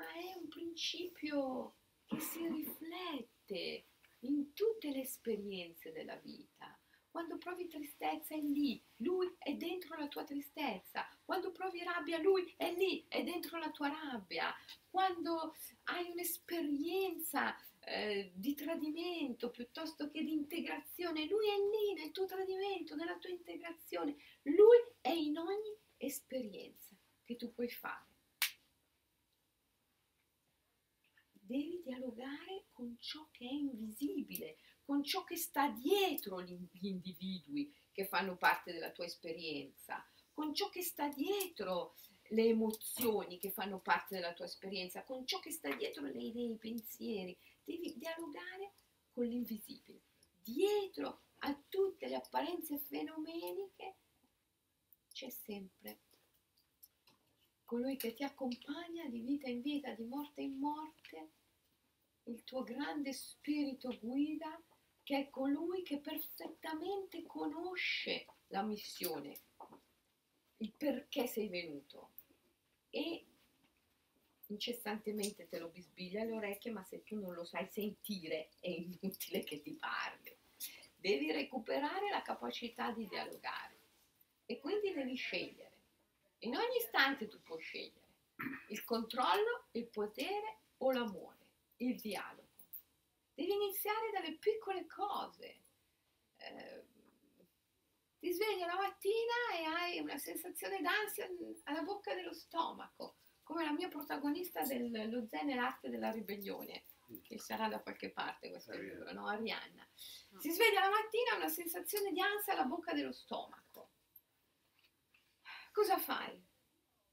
ma 0.00 0.08
è 0.14 0.32
un 0.34 0.48
principio 0.48 1.76
che 2.06 2.18
si 2.20 2.48
riflette 2.48 3.84
in 4.20 4.54
tutte 4.54 4.90
le 4.90 5.02
esperienze 5.02 5.92
della 5.92 6.16
vita. 6.16 6.74
Quando 7.10 7.36
provi 7.36 7.66
tristezza 7.66 8.34
è 8.34 8.40
lì, 8.40 8.82
lui 8.96 9.34
è 9.36 9.54
dentro 9.54 9.98
la 9.98 10.08
tua 10.08 10.24
tristezza. 10.24 11.06
Quando 11.24 11.52
provi 11.52 11.82
rabbia, 11.82 12.18
lui 12.18 12.54
è 12.56 12.72
lì, 12.72 13.04
è 13.08 13.22
dentro 13.22 13.58
la 13.58 13.70
tua 13.70 13.88
rabbia. 13.88 14.54
Quando 14.88 15.54
hai 15.84 16.08
un'esperienza 16.10 17.54
eh, 17.80 18.32
di 18.34 18.54
tradimento 18.54 19.50
piuttosto 19.50 20.08
che 20.08 20.22
di 20.24 20.32
integrazione, 20.32 21.26
lui 21.26 21.46
è 21.46 21.56
lì 21.56 22.00
nel 22.00 22.12
tuo 22.12 22.24
tradimento, 22.24 22.94
nella 22.94 23.18
tua 23.18 23.30
integrazione. 23.30 24.16
Lui 24.42 24.78
è 25.00 25.10
in 25.10 25.36
ogni 25.36 25.76
esperienza 25.98 26.94
che 27.24 27.36
tu 27.36 27.52
puoi 27.52 27.68
fare. 27.68 28.09
Devi 31.50 31.82
dialogare 31.82 32.66
con 32.70 32.96
ciò 33.00 33.26
che 33.32 33.44
è 33.44 33.52
invisibile, 33.52 34.58
con 34.84 35.02
ciò 35.02 35.24
che 35.24 35.34
sta 35.34 35.68
dietro 35.68 36.40
gli 36.42 36.86
individui 36.86 37.74
che 37.90 38.06
fanno 38.06 38.36
parte 38.36 38.70
della 38.70 38.92
tua 38.92 39.06
esperienza, 39.06 40.08
con 40.32 40.54
ciò 40.54 40.68
che 40.68 40.82
sta 40.82 41.08
dietro 41.08 41.96
le 42.28 42.44
emozioni 42.44 43.40
che 43.40 43.50
fanno 43.50 43.80
parte 43.80 44.14
della 44.14 44.32
tua 44.32 44.44
esperienza, 44.44 45.02
con 45.02 45.26
ciò 45.26 45.40
che 45.40 45.50
sta 45.50 45.74
dietro 45.74 46.04
le 46.04 46.22
idee, 46.22 46.52
i 46.52 46.56
pensieri. 46.56 47.36
Devi 47.64 47.96
dialogare 47.98 48.74
con 49.10 49.26
l'invisibile. 49.26 50.02
Dietro 50.44 51.22
a 51.38 51.60
tutte 51.68 52.06
le 52.06 52.14
apparenze 52.14 52.78
fenomeniche 52.78 53.96
c'è 55.10 55.28
sempre 55.30 55.98
colui 57.64 57.96
che 57.96 58.14
ti 58.14 58.22
accompagna 58.22 59.06
di 59.08 59.20
vita 59.20 59.48
in 59.48 59.62
vita, 59.62 59.92
di 59.92 60.04
morte 60.04 60.42
in 60.42 60.58
morte, 60.58 61.30
il 62.30 62.44
tuo 62.44 62.62
grande 62.62 63.12
spirito 63.12 63.96
guida 63.98 64.60
che 65.02 65.18
è 65.18 65.30
colui 65.30 65.82
che 65.82 65.98
perfettamente 65.98 67.22
conosce 67.22 68.26
la 68.48 68.62
missione, 68.62 69.36
il 70.58 70.72
perché 70.76 71.26
sei 71.26 71.48
venuto 71.48 72.12
e 72.90 73.24
incessantemente 74.46 75.48
te 75.48 75.58
lo 75.58 75.68
bisbiglia 75.68 76.22
alle 76.22 76.32
orecchie, 76.32 76.70
ma 76.70 76.84
se 76.84 77.02
tu 77.02 77.18
non 77.18 77.34
lo 77.34 77.44
sai 77.44 77.66
sentire 77.66 78.50
è 78.60 78.68
inutile 78.68 79.42
che 79.42 79.60
ti 79.60 79.72
parli. 79.72 80.36
Devi 80.96 81.32
recuperare 81.32 82.10
la 82.10 82.22
capacità 82.22 82.92
di 82.92 83.08
dialogare 83.08 83.78
e 84.46 84.60
quindi 84.60 84.92
devi 84.92 85.16
scegliere. 85.16 85.78
In 86.40 86.56
ogni 86.56 86.76
istante 86.76 87.26
tu 87.26 87.40
puoi 87.42 87.60
scegliere 87.60 88.08
il 88.68 88.84
controllo, 88.84 89.66
il 89.72 89.86
potere 89.86 90.58
o 90.78 90.92
l'amore, 90.92 91.39
il 91.80 91.96
dialogo. 91.96 92.48
Devi 93.34 93.52
iniziare 93.52 94.10
dalle 94.12 94.36
piccole 94.36 94.86
cose. 94.86 95.60
Eh, 96.36 96.84
ti 98.18 98.32
svegli 98.32 98.60
la 98.60 98.76
mattina 98.76 99.58
e 99.58 99.64
hai 99.64 99.98
una 100.00 100.18
sensazione 100.18 100.80
d'ansia 100.80 101.26
alla 101.64 101.82
bocca 101.82 102.14
dello 102.14 102.34
stomaco, 102.34 103.16
come 103.42 103.64
la 103.64 103.72
mia 103.72 103.88
protagonista 103.88 104.62
dello 104.62 105.26
Zen 105.26 105.50
e 105.50 105.54
l'arte 105.54 105.88
della 105.88 106.10
ribellione, 106.10 106.84
che 107.22 107.38
sarà 107.38 107.68
da 107.68 107.80
qualche 107.80 108.10
parte 108.10 108.50
questo 108.50 108.76
libro, 108.76 109.10
no? 109.12 109.26
Arianna. 109.26 109.88
Si 109.94 110.50
sveglia 110.50 110.80
la 110.80 110.90
mattina 110.90 111.30
e 111.30 111.34
ha 111.34 111.36
una 111.36 111.48
sensazione 111.48 112.12
di 112.12 112.20
ansia 112.20 112.52
alla 112.52 112.64
bocca 112.64 112.92
dello 112.92 113.12
stomaco. 113.12 113.88
Cosa 115.72 115.96
fai? 115.98 116.44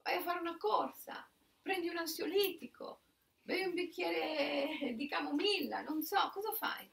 Vai 0.02 0.16
a 0.16 0.20
fare 0.20 0.40
una 0.40 0.58
corsa, 0.58 1.26
prendi 1.62 1.88
un 1.88 1.96
ansiolitico, 1.96 3.00
bevi 3.48 3.64
un 3.64 3.72
bicchiere 3.72 4.92
di 4.94 5.08
camomilla, 5.08 5.80
non 5.80 6.02
so, 6.02 6.28
cosa 6.34 6.52
fai? 6.52 6.86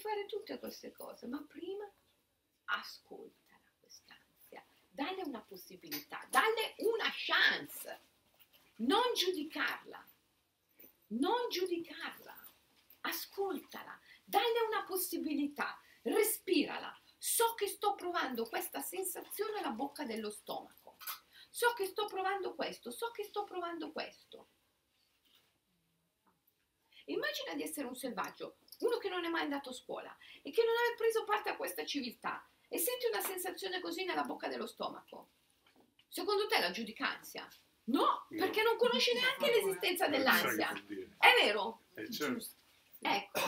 fare 0.00 0.24
tutte 0.26 0.58
queste 0.58 0.92
cose, 0.92 1.26
ma 1.26 1.44
prima 1.46 1.88
ascoltala 2.64 3.70
quest'ansia, 3.78 4.64
dalle 4.88 5.22
una 5.24 5.42
possibilità, 5.42 6.26
dalle 6.30 6.74
una 6.78 7.10
chance, 7.12 8.00
non 8.76 9.12
giudicarla, 9.14 10.04
non 11.08 11.48
giudicarla, 11.50 12.34
ascoltala, 13.02 14.00
dalle 14.24 14.60
una 14.68 14.84
possibilità, 14.84 15.78
respirala. 16.02 16.96
So 17.18 17.54
che 17.54 17.66
sto 17.66 17.94
provando 17.94 18.48
questa 18.48 18.80
sensazione 18.80 19.58
alla 19.58 19.72
bocca 19.72 20.04
dello 20.04 20.30
stomaco, 20.30 20.79
so 21.60 21.74
che 21.74 21.84
sto 21.84 22.06
provando 22.06 22.54
questo, 22.54 22.90
so 22.90 23.10
che 23.10 23.22
sto 23.22 23.44
provando 23.44 23.92
questo. 23.92 24.48
Immagina 27.04 27.52
di 27.54 27.62
essere 27.62 27.86
un 27.86 27.94
selvaggio, 27.94 28.56
uno 28.78 28.96
che 28.96 29.10
non 29.10 29.26
è 29.26 29.28
mai 29.28 29.42
andato 29.42 29.68
a 29.68 29.74
scuola 29.74 30.16
e 30.40 30.52
che 30.52 30.64
non 30.64 30.72
ha 30.72 30.96
preso 30.96 31.24
parte 31.24 31.50
a 31.50 31.56
questa 31.56 31.84
civiltà 31.84 32.48
e 32.66 32.78
senti 32.78 33.04
una 33.08 33.20
sensazione 33.20 33.80
così 33.80 34.06
nella 34.06 34.22
bocca 34.22 34.48
dello 34.48 34.66
stomaco. 34.66 35.32
Secondo 36.08 36.46
te 36.46 36.60
la 36.60 36.70
giudicanzia? 36.70 37.46
No, 37.84 38.24
perché 38.28 38.62
non 38.62 38.78
conosci 38.78 39.12
neanche 39.12 39.50
l'esistenza 39.50 40.08
dell'ansia. 40.08 40.72
È 41.18 41.44
vero? 41.44 41.82
Eh, 41.92 42.10
certo. 42.10 42.54
Ecco, 43.00 43.40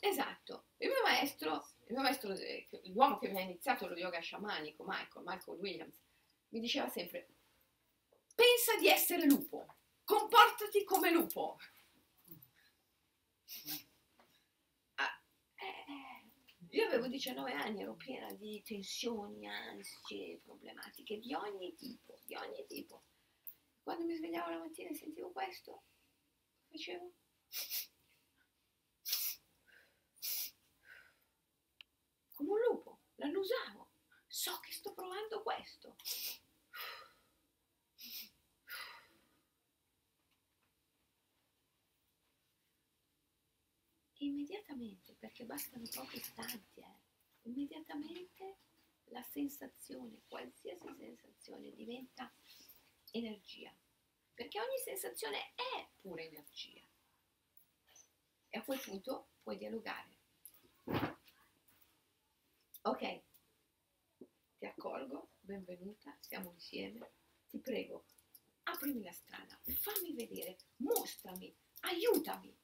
esatto. 0.00 0.64
Il 0.76 0.88
mio 0.88 1.02
maestro, 1.02 1.66
il 1.86 1.94
mio 1.94 2.02
maestro, 2.02 2.32
eh, 2.34 2.68
l'uomo 2.92 3.18
che 3.18 3.28
mi 3.28 3.38
ha 3.38 3.42
iniziato 3.42 3.86
lo 3.86 3.96
yoga 3.96 4.20
sciamanico, 4.20 4.84
Michael, 4.86 5.24
Michael 5.24 5.58
Williams, 5.58 6.06
mi 6.50 6.60
diceva 6.60 6.88
sempre, 6.88 7.28
pensa 8.34 8.76
di 8.78 8.88
essere 8.88 9.26
lupo, 9.26 9.76
comportati 10.04 10.84
come 10.84 11.10
lupo. 11.10 11.58
Ah, 14.94 15.22
eh, 15.56 16.30
io 16.70 16.86
avevo 16.86 17.06
19 17.08 17.52
anni, 17.52 17.82
ero 17.82 17.94
piena 17.94 18.32
di 18.32 18.62
tensioni, 18.62 19.46
ansie, 19.46 20.40
problematiche 20.42 21.18
di 21.18 21.34
ogni 21.34 21.74
tipo, 21.76 22.18
di 22.24 22.34
ogni 22.34 22.64
tipo. 22.66 23.04
Quando 23.82 24.04
mi 24.04 24.14
svegliavo 24.14 24.50
la 24.50 24.58
mattina 24.58 24.90
e 24.90 24.94
sentivo 24.94 25.30
questo, 25.32 25.84
facevo 26.68 27.12
come 32.34 32.50
un 32.50 32.58
lupo, 32.68 33.00
l'annusavo. 33.16 33.87
So 34.38 34.56
che 34.60 34.70
sto 34.70 34.92
provando 34.92 35.42
questo. 35.42 35.96
Immediatamente, 44.18 45.16
perché 45.18 45.44
bastano 45.44 45.88
pochi 45.92 46.18
istanti, 46.18 46.78
eh, 46.80 47.48
immediatamente 47.48 48.58
la 49.06 49.24
sensazione, 49.24 50.22
qualsiasi 50.28 50.86
sensazione, 50.96 51.74
diventa 51.74 52.32
energia. 53.10 53.74
Perché 54.34 54.60
ogni 54.60 54.78
sensazione 54.84 55.52
è 55.56 55.88
pura 56.00 56.22
energia. 56.22 56.86
E 58.50 58.56
a 58.56 58.62
quel 58.62 58.78
punto 58.78 59.30
puoi 59.42 59.56
dialogare. 59.56 60.16
Ok, 62.82 63.26
ti 64.58 64.66
accolgo, 64.66 65.34
benvenuta, 65.38 66.16
siamo 66.20 66.50
insieme. 66.50 67.12
Ti 67.48 67.60
prego, 67.60 68.06
aprimi 68.64 69.02
la 69.02 69.12
strada, 69.12 69.58
fammi 69.62 70.12
vedere, 70.14 70.58
mostrami, 70.76 71.56
aiutami. 71.80 72.54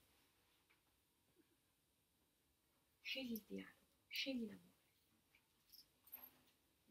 Scegli 3.01 3.33
il 3.33 3.45
dialogo, 3.47 3.79
scegli 4.09 4.47
l'amore. 4.47 4.73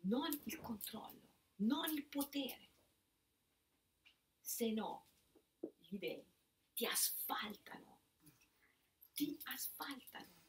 Non 0.06 0.42
il 0.46 0.58
controllo, 0.58 1.30
non 1.58 1.92
il 1.94 2.06
potere. 2.06 2.72
Se 4.40 4.72
no, 4.72 5.08
gli 5.80 5.98
dei 5.98 6.26
ti 6.74 6.86
asfaltano, 6.86 8.00
ti 9.14 9.38
asfaltano. 9.44 10.42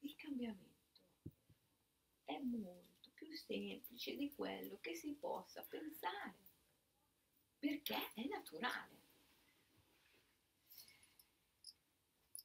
Il 0.00 0.14
cambiamento 0.34 0.72
è 2.24 2.38
molto 2.40 3.10
più 3.14 3.32
semplice 3.36 4.16
di 4.16 4.32
quello 4.34 4.78
che 4.80 4.96
si 4.96 5.12
possa 5.12 5.62
pensare, 5.62 6.34
perché 7.58 8.12
è 8.14 8.24
naturale. 8.26 9.02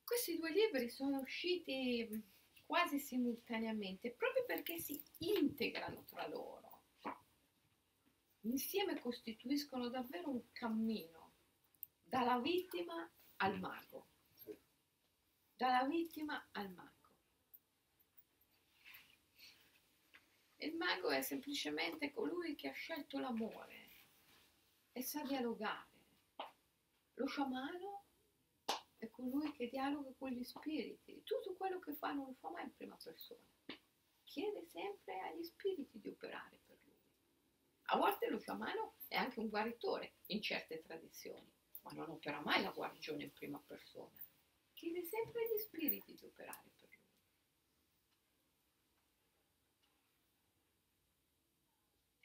Questi 0.03 0.37
due 0.37 0.51
libri 0.51 0.89
sono 0.89 1.19
usciti 1.19 2.23
quasi 2.65 2.99
simultaneamente 2.99 4.11
proprio 4.11 4.45
perché 4.45 4.79
si 4.79 5.01
integrano 5.19 6.03
tra 6.05 6.27
loro. 6.27 6.67
Insieme 8.41 8.99
costituiscono 8.99 9.89
davvero 9.89 10.29
un 10.29 10.51
cammino 10.51 11.33
dalla 12.03 12.39
vittima 12.39 13.09
al 13.37 13.59
mago. 13.59 14.07
Dalla 15.55 15.83
vittima 15.85 16.47
al 16.53 16.71
mago. 16.71 16.98
Il 20.61 20.75
mago 20.75 21.09
è 21.09 21.21
semplicemente 21.21 22.11
colui 22.11 22.53
che 22.55 22.67
ha 22.67 22.73
scelto 22.73 23.17
l'amore 23.17 23.89
e 24.91 25.01
sa 25.01 25.23
dialogare. 25.23 25.87
Lo 27.13 27.25
sciamano 27.27 28.03
è 28.97 29.09
colui 29.09 29.53
che 29.53 29.69
dialoga 29.69 30.11
con 30.17 30.31
gli 30.31 30.43
spiriti. 30.43 31.23
Tutto 31.23 31.55
quello 31.55 31.79
che 31.79 31.93
fa 31.93 32.11
non 32.11 32.25
lo 32.25 32.33
fa 32.33 32.49
mai 32.49 32.65
in 32.65 32.73
prima 32.75 32.97
persona. 33.01 33.39
Chiede 34.25 34.65
sempre 34.65 35.21
agli 35.21 35.43
spiriti 35.43 35.97
di 35.97 36.09
operare 36.09 36.59
per 36.65 36.77
lui. 36.83 36.97
A 37.91 37.97
volte 37.97 38.29
lo 38.29 38.39
sciamano 38.39 38.95
è 39.07 39.15
anche 39.15 39.39
un 39.39 39.47
guaritore 39.47 40.15
in 40.27 40.41
certe 40.41 40.81
tradizioni, 40.81 41.49
ma 41.83 41.91
non 41.91 42.09
opera 42.09 42.41
mai 42.41 42.61
la 42.61 42.71
guarigione 42.71 43.23
in 43.23 43.31
prima 43.31 43.63
persona. 43.65 44.21
Chiede 44.73 45.05
sempre 45.05 45.41
agli 45.41 45.57
spiriti 45.57 46.15
di 46.15 46.25
operare 46.25 46.69
per 46.75 46.88
lui. 46.88 46.88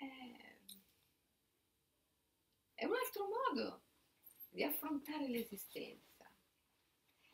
È, 0.05 0.57
è 2.75 2.85
un 2.85 2.95
altro 2.95 3.29
modo 3.29 3.83
di 4.51 4.63
affrontare 4.63 5.29
l'esistenza 5.29 6.31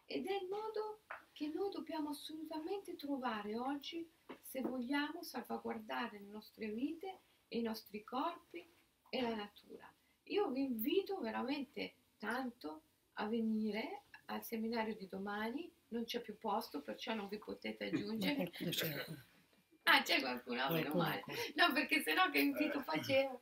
ed 0.04 0.26
è 0.26 0.32
il 0.32 0.48
modo 0.48 1.02
che 1.32 1.48
noi 1.48 1.70
dobbiamo 1.70 2.10
assolutamente 2.10 2.96
trovare 2.96 3.56
oggi 3.56 4.08
se 4.40 4.60
vogliamo 4.60 5.22
salvaguardare 5.22 6.18
le 6.18 6.26
nostre 6.26 6.68
vite, 6.68 7.20
i 7.48 7.62
nostri 7.62 8.02
corpi 8.04 8.68
e 9.08 9.20
la 9.20 9.34
natura. 9.34 9.92
Io 10.24 10.50
vi 10.50 10.62
invito 10.62 11.18
veramente 11.20 11.94
tanto 12.18 12.82
a 13.14 13.26
venire 13.26 14.04
al 14.26 14.42
seminario 14.42 14.94
di 14.94 15.08
domani, 15.08 15.72
non 15.88 16.04
c'è 16.04 16.20
più 16.20 16.36
posto, 16.38 16.82
perciò 16.82 17.14
non 17.14 17.28
vi 17.28 17.38
potete 17.38 17.86
aggiungere. 17.90 18.50
Ah, 19.92 20.02
c'è 20.02 20.20
qualcuno, 20.20 20.70
meno 20.70 20.94
male. 20.94 21.24
No, 21.56 21.72
perché 21.72 22.00
sennò 22.00 22.30
che 22.30 22.38
invito 22.38 22.80
facevo? 22.80 23.40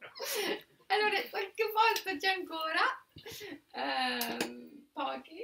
Allora, 0.87 1.21
qualche 1.29 1.71
posto 1.71 2.17
c'è 2.17 2.33
ancora, 2.33 2.81
ehm, 3.73 4.89
pochi. 4.91 5.43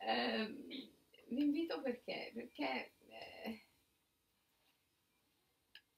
Ehm, 0.00 0.66
vi 1.28 1.40
invito 1.40 1.80
perché? 1.80 2.32
Perché, 2.34 2.94
eh, 3.06 3.66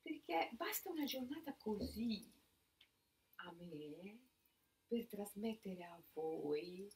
perché 0.02 0.50
basta 0.52 0.90
una 0.90 1.04
giornata 1.04 1.54
così 1.56 2.30
a 3.36 3.52
me 3.52 4.18
per 4.86 5.06
trasmettere 5.06 5.84
a 5.84 5.98
voi 6.12 6.86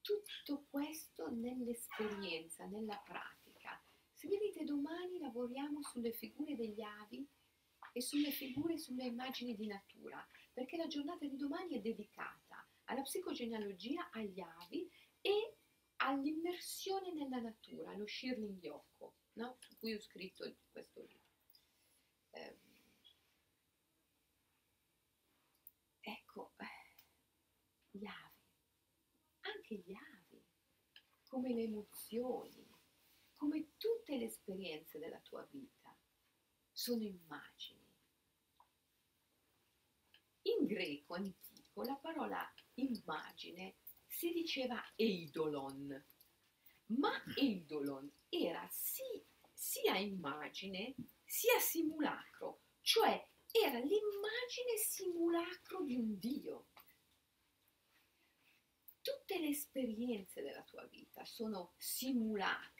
tutto 0.00 0.66
questo 0.70 1.28
nell'esperienza, 1.30 2.66
nella 2.66 2.96
pratica. 3.04 3.39
Se 4.20 4.28
vedete 4.28 4.64
domani 4.64 5.18
lavoriamo 5.18 5.80
sulle 5.80 6.12
figure 6.12 6.54
degli 6.54 6.82
avi 6.82 7.26
e 7.94 8.02
sulle 8.02 8.30
figure, 8.30 8.76
sulle 8.76 9.06
immagini 9.06 9.56
di 9.56 9.66
natura, 9.66 10.22
perché 10.52 10.76
la 10.76 10.88
giornata 10.88 11.26
di 11.26 11.38
domani 11.38 11.78
è 11.78 11.80
dedicata 11.80 12.68
alla 12.84 13.00
psicogenealogia, 13.00 14.10
agli 14.10 14.38
avi 14.38 14.86
e 15.22 15.56
all'immersione 16.02 17.14
nella 17.14 17.40
natura, 17.40 17.92
allo 17.92 18.06
Shirling 18.06 18.62
Yoko, 18.62 19.14
no? 19.38 19.56
su 19.58 19.78
cui 19.78 19.94
ho 19.94 20.00
scritto 20.02 20.54
questo 20.70 21.00
libro. 21.00 21.24
Eh, 22.32 22.58
ecco, 26.00 26.52
gli 27.90 28.04
avi, 28.04 28.44
anche 29.40 29.76
gli 29.76 29.94
avi, 29.94 30.44
come 31.26 31.54
le 31.54 31.62
emozioni, 31.62 32.69
come 33.40 33.70
tutte 33.78 34.18
le 34.18 34.26
esperienze 34.26 34.98
della 34.98 35.18
tua 35.20 35.42
vita, 35.50 35.96
sono 36.70 37.02
immagini. 37.02 37.78
in 40.42 40.66
greco 40.66 41.14
antico 41.14 41.82
la 41.82 41.96
parola 41.96 42.42
immagine 42.74 43.76
si 44.06 44.30
diceva 44.32 44.82
eidolon, 44.94 46.04
ma 46.86 47.22
eidolon 47.36 48.10
era 48.28 48.66
sì, 48.70 49.24
sia 49.54 49.96
immagine 49.96 50.94
sia 51.24 51.58
simulacro, 51.60 52.60
cioè 52.82 53.26
era 53.50 53.78
l'immagine 53.78 54.76
simulacro 54.76 55.82
di 55.82 55.94
un 55.94 56.18
Dio. 56.18 56.66
Tutte 59.00 59.38
le 59.38 59.48
esperienze 59.48 60.42
della 60.42 60.62
tua 60.62 60.84
vita 60.84 61.24
sono 61.24 61.72
simulacri 61.78 62.79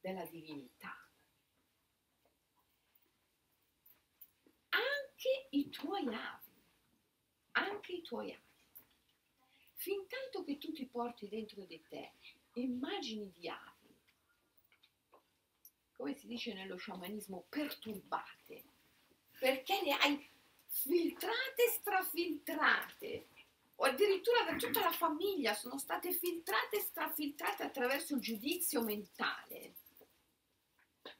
della 0.00 0.24
divinità. 0.26 0.96
Anche 4.70 5.48
i 5.50 5.68
tuoi 5.70 6.06
avi, 6.06 6.62
anche 7.52 7.92
i 7.92 8.02
tuoi 8.02 8.32
avi. 8.32 8.46
Fin 9.74 10.06
tanto 10.08 10.44
che 10.44 10.58
tu 10.58 10.72
ti 10.72 10.86
porti 10.86 11.28
dentro 11.28 11.64
di 11.64 11.82
te 11.88 12.12
immagini 12.54 13.30
di 13.30 13.48
avi, 13.48 13.94
come 15.92 16.14
si 16.14 16.26
dice 16.26 16.52
nello 16.54 16.76
sciamanismo, 16.76 17.46
perturbate, 17.48 18.64
perché 19.38 19.80
le 19.82 19.92
hai 19.92 20.30
filtrate 20.66 21.68
strafiltrate, 21.78 23.28
o 23.76 23.84
addirittura 23.84 24.42
da 24.44 24.56
tutta 24.56 24.80
la 24.80 24.92
famiglia 24.92 25.54
sono 25.54 25.78
state 25.78 26.12
filtrate 26.12 26.76
e 26.76 26.80
strafiltrate 26.80 27.62
attraverso 27.62 28.14
il 28.14 28.20
giudizio 28.20 28.82
mentale. 28.82 29.74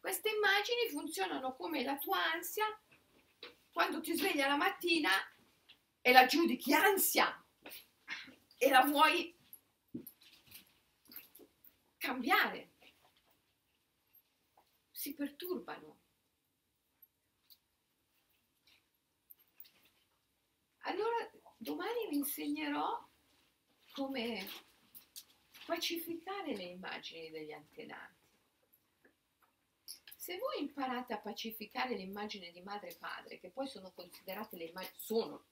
Queste 0.01 0.31
immagini 0.31 0.89
funzionano 0.91 1.55
come 1.55 1.83
la 1.83 1.97
tua 1.97 2.23
ansia 2.33 2.65
quando 3.73 4.01
ti 4.01 4.17
svegli 4.17 4.39
la 4.39 4.57
mattina 4.57 5.11
e 6.01 6.13
la 6.13 6.27
giudichi 6.27 6.73
ansia 6.73 7.45
e 8.57 8.71
la 8.71 8.83
vuoi 8.83 9.37
cambiare. 11.97 12.73
Si 14.91 15.15
perturbano. 15.15 16.01
Allora 20.83 21.31
domani 21.57 22.09
vi 22.09 22.17
insegnerò 22.17 23.07
come 23.93 24.49
pacificare 25.67 26.57
le 26.57 26.63
immagini 26.63 27.31
degli 27.31 27.53
antenati. 27.53 28.18
Se 30.29 30.37
voi 30.37 30.61
imparate 30.61 31.15
a 31.15 31.21
pacificare 31.21 31.95
l'immagine 31.95 32.51
di 32.51 32.61
madre 32.61 32.91
e 32.91 32.97
padre, 32.97 33.39
che 33.39 33.49
poi 33.49 33.67
sono 33.67 33.93
considerate 33.93 34.59
le 34.59 34.65
immagini, 34.65 34.95
sono, 34.99 35.47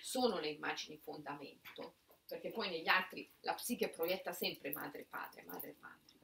sono 0.00 0.38
le 0.38 0.48
immagini 0.48 0.96
fondamento, 0.96 1.96
perché 2.26 2.52
poi 2.52 2.70
negli 2.70 2.88
altri 2.88 3.30
la 3.40 3.52
psiche 3.52 3.90
proietta 3.90 4.32
sempre 4.32 4.70
madre 4.70 5.02
e 5.02 5.04
padre, 5.04 5.42
madre 5.42 5.68
e 5.68 5.74
padre. 5.74 6.14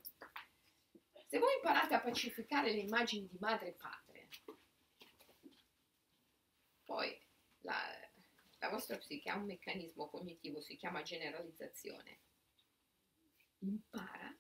Se 1.26 1.38
voi 1.38 1.56
imparate 1.56 1.92
a 1.92 2.00
pacificare 2.00 2.72
le 2.72 2.78
immagini 2.78 3.28
di 3.28 3.36
madre 3.38 3.68
e 3.68 3.72
padre, 3.72 4.28
poi 6.86 7.20
la, 7.58 7.76
la 8.60 8.68
vostra 8.70 8.96
psiche 8.96 9.28
ha 9.28 9.36
un 9.36 9.44
meccanismo 9.44 10.08
cognitivo, 10.08 10.62
si 10.62 10.74
chiama 10.76 11.02
generalizzazione, 11.02 12.18
impara 13.58 14.34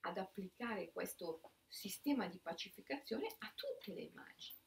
ad 0.00 0.18
applicare 0.18 0.90
questo 0.90 1.52
sistema 1.68 2.26
di 2.28 2.38
pacificazione 2.38 3.26
a 3.38 3.52
tutte 3.54 3.92
le 3.92 4.02
immagini. 4.02 4.58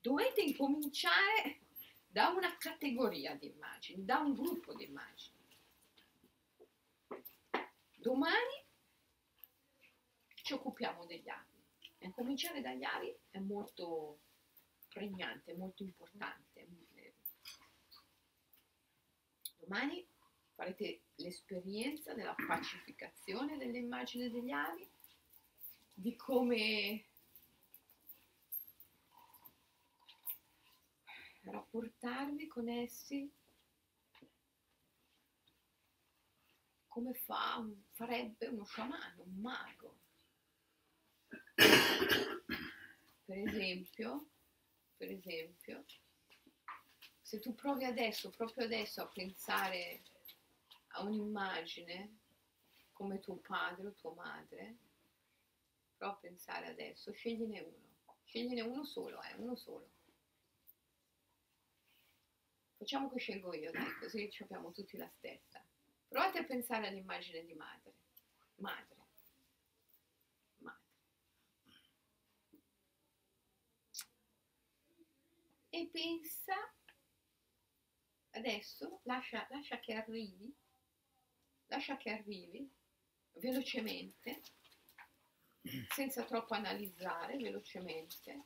Dovete 0.00 0.42
incominciare 0.42 1.60
da 2.06 2.28
una 2.28 2.56
categoria 2.58 3.34
di 3.34 3.46
immagini, 3.46 4.04
da 4.04 4.18
un 4.18 4.34
gruppo 4.34 4.74
di 4.74 4.84
immagini. 4.84 5.32
Domani 7.96 8.64
ci 10.42 10.52
occupiamo 10.52 11.06
degli 11.06 11.28
avi. 11.28 11.52
E 11.98 12.10
cominciare 12.10 12.60
dagli 12.60 12.84
avi 12.84 13.16
è 13.30 13.38
molto 13.38 14.20
pregnante, 14.88 15.54
molto 15.54 15.82
importante. 15.82 16.68
Domani 19.56 20.06
farete 20.54 21.02
l'esperienza 21.16 22.14
della 22.14 22.34
pacificazione 22.46 23.56
delle 23.56 23.78
immagini 23.78 24.30
degli 24.30 24.50
avi, 24.50 24.88
di 25.92 26.16
come 26.16 27.04
rapportarvi 31.42 32.46
con 32.46 32.68
essi 32.68 33.30
come 36.94 37.12
fa, 37.12 37.66
farebbe 37.90 38.46
uno 38.46 38.64
sciamano, 38.64 39.22
un 39.24 39.40
mago. 39.40 39.98
Per 43.24 43.38
esempio, 43.38 44.28
per 44.96 45.10
esempio, 45.10 45.84
se 47.20 47.40
tu 47.40 47.52
provi 47.56 47.84
adesso, 47.84 48.30
proprio 48.30 48.64
adesso, 48.64 49.02
a 49.02 49.08
pensare 49.08 50.02
a 50.96 51.02
un'immagine 51.02 52.18
come 52.92 53.18
tuo 53.20 53.36
padre 53.36 53.88
o 53.88 53.92
tua 53.92 54.14
madre, 54.14 54.76
prova 55.96 56.14
a 56.14 56.18
pensare 56.18 56.66
adesso, 56.66 57.12
scegliene 57.12 57.60
uno, 57.60 58.16
scegliene 58.24 58.60
uno 58.60 58.84
solo, 58.84 59.20
eh, 59.22 59.34
uno 59.34 59.56
solo. 59.56 59.90
Facciamo 62.76 63.10
che 63.10 63.18
scelgo 63.18 63.54
io, 63.54 63.70
dai, 63.70 63.98
così 63.98 64.30
abbiamo 64.40 64.70
tutti 64.72 64.96
la 64.96 65.08
stessa. 65.08 65.64
Provate 66.08 66.38
a 66.38 66.44
pensare 66.44 66.86
all'immagine 66.88 67.44
di 67.44 67.54
madre, 67.54 67.94
madre. 68.56 68.92
E 75.70 75.88
pensa 75.90 76.54
adesso 78.30 79.00
lascia, 79.02 79.44
lascia 79.50 79.80
che 79.80 79.94
arrivi, 79.94 80.54
lascia 81.66 81.96
che 81.96 82.10
arrivi 82.10 82.68
velocemente, 83.34 84.40
senza 85.88 86.24
troppo 86.24 86.54
analizzare, 86.54 87.36
velocemente. 87.36 88.44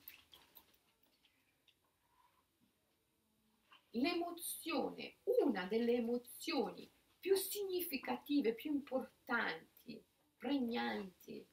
L'emozione, 3.92 5.16
una 5.24 5.64
delle 5.66 5.94
emozioni 5.94 6.90
più 7.18 7.34
significative, 7.36 8.54
più 8.54 8.72
importanti, 8.72 10.02
pregnanti, 10.36 11.46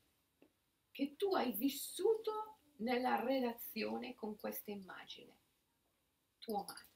che 0.92 1.16
tu 1.16 1.34
hai 1.36 1.52
vissuto 1.54 2.60
nella 2.78 3.22
relazione 3.22 4.16
con 4.16 4.38
questa 4.38 4.72
immagine, 4.72 5.38
tua 6.40 6.64
madre. 6.64 6.94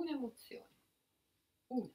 un'emozione, 0.00 0.79
una. 1.70 1.92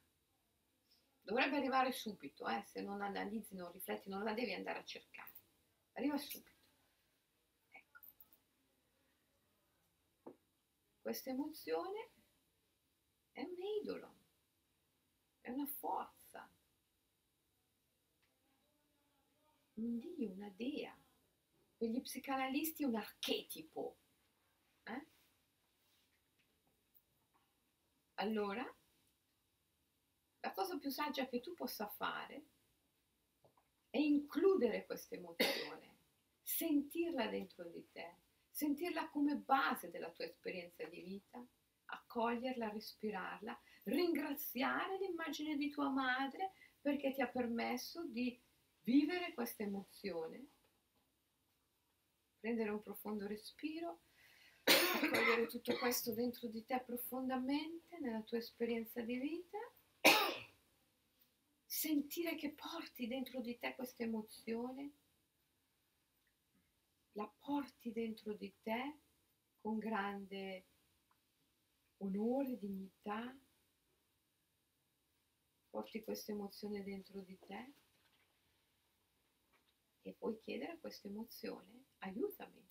Dovrebbe 1.21 1.57
arrivare 1.57 1.91
subito, 1.91 2.47
eh? 2.47 2.63
se 2.67 2.81
non 2.81 3.01
analizzi, 3.01 3.55
non 3.55 3.71
rifletti, 3.71 4.09
non 4.09 4.23
la 4.23 4.33
devi 4.33 4.53
andare 4.53 4.79
a 4.79 4.83
cercare. 4.83 5.31
Arriva 5.93 6.17
subito. 6.17 6.51
Ecco. 7.71 7.99
Questa 11.01 11.29
emozione 11.29 12.11
è 13.31 13.41
un 13.41 13.61
idolo, 13.81 14.15
è 15.41 15.49
una 15.49 15.65
forza, 15.65 16.47
un 19.73 19.99
dio, 19.99 20.31
una 20.31 20.49
dea. 20.49 20.95
Per 21.77 21.89
gli 21.89 22.01
psicanalisti 22.01 22.83
un 22.83 22.95
archetipo. 22.95 23.97
Eh? 24.83 25.07
Allora, 28.15 28.74
la 30.45 30.51
cosa 30.51 30.77
più 30.77 30.91
saggia 30.91 31.27
che 31.27 31.39
tu 31.39 31.55
possa 31.55 31.87
fare 31.87 32.45
è 33.89 33.97
includere 33.97 34.85
questa 34.85 35.15
emozione, 35.15 35.97
sentirla 36.43 37.25
dentro 37.27 37.63
di 37.63 37.83
te, 37.91 38.17
sentirla 38.51 39.09
come 39.09 39.37
base 39.37 39.89
della 39.89 40.11
tua 40.11 40.25
esperienza 40.25 40.83
di 40.83 41.01
vita, 41.01 41.43
accoglierla, 41.85 42.69
respirarla, 42.69 43.59
ringraziare 43.85 44.99
l'immagine 44.99 45.57
di 45.57 45.71
tua 45.71 45.89
madre 45.89 46.53
perché 46.79 47.11
ti 47.11 47.21
ha 47.21 47.27
permesso 47.27 48.05
di 48.05 48.39
vivere 48.81 49.33
questa 49.33 49.63
emozione, 49.63 50.45
prendere 52.39 52.69
un 52.69 52.83
profondo 52.83 53.25
respiro 53.25 54.01
accogliere 54.65 55.47
tutto 55.47 55.75
questo 55.77 56.13
dentro 56.13 56.47
di 56.47 56.63
te 56.65 56.81
profondamente 56.85 57.99
nella 57.99 58.21
tua 58.21 58.37
esperienza 58.37 59.01
di 59.01 59.17
vita, 59.17 59.57
sentire 61.75 62.35
che 62.35 62.53
porti 62.53 63.05
dentro 63.05 63.41
di 63.41 63.57
te 63.59 63.75
questa 63.75 64.03
emozione, 64.03 64.93
la 67.11 67.29
porti 67.37 67.91
dentro 67.91 68.33
di 68.33 68.53
te 68.61 68.99
con 69.59 69.77
grande 69.77 70.67
onore, 71.97 72.57
dignità, 72.57 73.37
porti 75.69 76.01
questa 76.01 76.31
emozione 76.31 76.81
dentro 76.81 77.19
di 77.19 77.37
te 77.45 77.73
e 80.01 80.13
puoi 80.13 80.39
chiedere 80.39 80.71
a 80.71 80.77
questa 80.77 81.09
emozione 81.09 81.87
aiutami, 81.99 82.65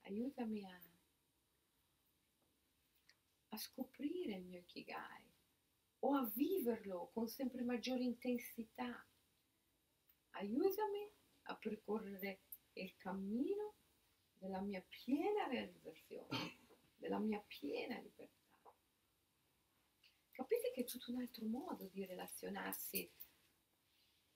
aiutami 0.00 0.64
a, 0.64 0.80
a 3.50 3.56
scoprire 3.56 4.34
il 4.34 4.44
mio 4.44 4.58
Ikigai 4.58 5.33
o 6.04 6.14
a 6.14 6.30
viverlo 6.34 7.10
con 7.12 7.28
sempre 7.28 7.62
maggiore 7.62 8.02
intensità. 8.02 9.06
Aiutami 10.32 11.10
a 11.44 11.56
percorrere 11.56 12.40
il 12.74 12.94
cammino 12.96 13.74
della 14.38 14.60
mia 14.60 14.84
piena 14.86 15.46
realizzazione, 15.46 16.58
della 16.96 17.18
mia 17.18 17.42
piena 17.46 17.98
libertà. 17.98 18.70
Capite 20.30 20.72
che 20.72 20.82
è 20.82 20.84
tutto 20.84 21.10
un 21.12 21.20
altro 21.20 21.46
modo 21.46 21.86
di 21.86 22.04
relazionarsi 22.04 23.10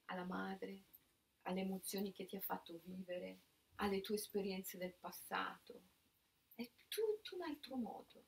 alla 0.06 0.24
madre, 0.24 0.84
alle 1.42 1.60
emozioni 1.60 2.12
che 2.12 2.24
ti 2.24 2.36
ha 2.36 2.40
fatto 2.40 2.80
vivere, 2.82 3.40
alle 3.76 4.00
tue 4.00 4.14
esperienze 4.14 4.78
del 4.78 4.94
passato. 4.94 5.82
È 6.54 6.66
tutto 6.88 7.34
un 7.34 7.42
altro 7.42 7.76
modo. 7.76 8.24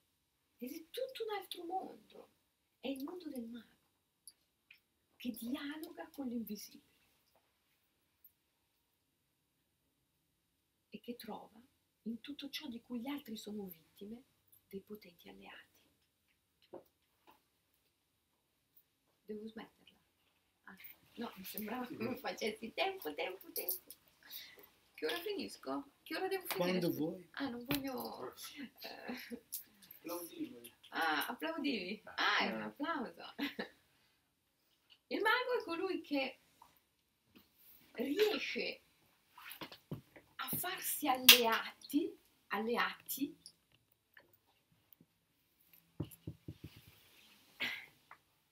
È 0.59 0.67
tutto 0.67 1.25
un 1.27 1.37
altro 1.39 1.65
mondo. 1.65 2.31
È 2.81 2.89
il 2.89 3.05
mondo 3.05 3.29
del 3.29 3.47
mago 3.47 3.69
che 5.17 5.31
dialoga 5.33 6.09
con 6.09 6.29
l'invisibile 6.29 6.89
e 10.89 10.99
che 11.01 11.15
trova 11.17 11.61
in 12.05 12.21
tutto 12.21 12.49
ciò 12.49 12.69
di 12.69 12.81
cui 12.81 13.01
gli 13.01 13.09
altri 13.09 13.37
sono 13.37 13.67
vittime 13.67 14.25
dei 14.69 14.81
potenti 14.81 15.29
alleati. 15.29 15.69
Devo 19.27 19.47
smetterla. 19.47 19.99
Ah, 20.65 20.77
no, 21.17 21.33
mi 21.37 21.45
sembrava 21.45 21.87
che 21.87 21.97
mi 21.97 22.17
facessi 22.17 22.73
tempo, 22.73 23.13
tempo, 23.15 23.53
tempo. 23.53 23.91
Che 24.95 25.07
ora 25.07 25.19
finisco? 25.21 25.91
Che 26.03 26.17
ora 26.17 26.29
devo 26.29 26.47
finire? 26.47 26.79
Quando 26.81 26.91
vuoi. 26.91 27.29
Ah, 27.33 27.49
non 27.51 27.65
voglio... 27.65 28.35
eh. 28.81 29.43
Ah, 30.91 31.27
applaudivi. 31.27 32.03
Ah, 32.05 32.39
è 32.39 32.53
un 32.53 32.63
applauso. 32.63 33.35
Il 35.09 35.21
mago 35.21 35.59
è 35.59 35.65
colui 35.65 36.01
che 36.03 36.41
riesce 37.93 38.83
a 39.89 40.57
farsi 40.57 41.09
alleati, 41.09 42.17
alleati 42.49 43.37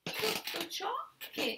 tutto 0.03 0.67
ciò 0.67 0.91
che, 1.17 1.55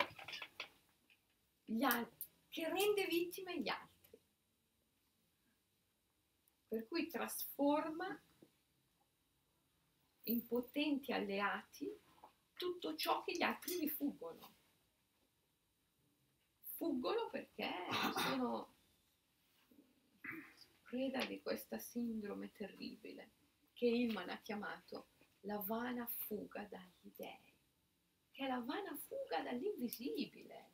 che 2.50 2.70
rende 2.70 3.06
vittime 3.08 3.60
gli 3.60 3.70
altri. 3.70 4.20
Per 6.68 6.88
cui 6.88 7.08
trasforma 7.08 8.22
in 10.24 10.46
potenti 10.46 11.12
alleati 11.12 12.00
tutto 12.54 12.96
ciò 12.96 13.24
che 13.24 13.36
gli 13.36 13.42
altri 13.42 13.80
rifuggono. 13.80 14.54
Fuggono 16.76 17.30
perché 17.30 17.72
sono 18.16 18.74
preda 20.84 21.24
di 21.26 21.42
questa 21.42 21.78
sindrome 21.78 22.52
terribile 22.52 23.32
che 23.74 23.86
Ilman 23.86 24.30
ha 24.30 24.42
chiamato 24.42 25.08
la 25.42 25.58
vana 25.58 26.06
fuga 26.06 26.64
dagli 26.66 27.12
dèi, 27.16 27.54
che 28.32 28.46
è 28.46 28.48
la 28.48 28.60
vana 28.60 28.96
fuga 28.96 29.42
dall'invisibile. 29.42 30.70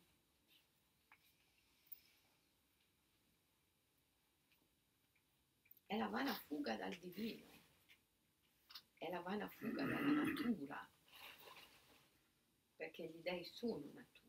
È 5.86 5.96
la 5.96 6.08
vana 6.08 6.34
fuga 6.34 6.76
dal 6.76 6.94
divino 6.96 7.57
la 9.10 9.20
vana 9.20 9.48
fuga 9.48 9.84
dalla 9.84 10.10
natura, 10.10 10.90
perché 12.76 13.06
gli 13.06 13.20
dei 13.20 13.44
sono 13.44 13.90
natura. 13.92 14.26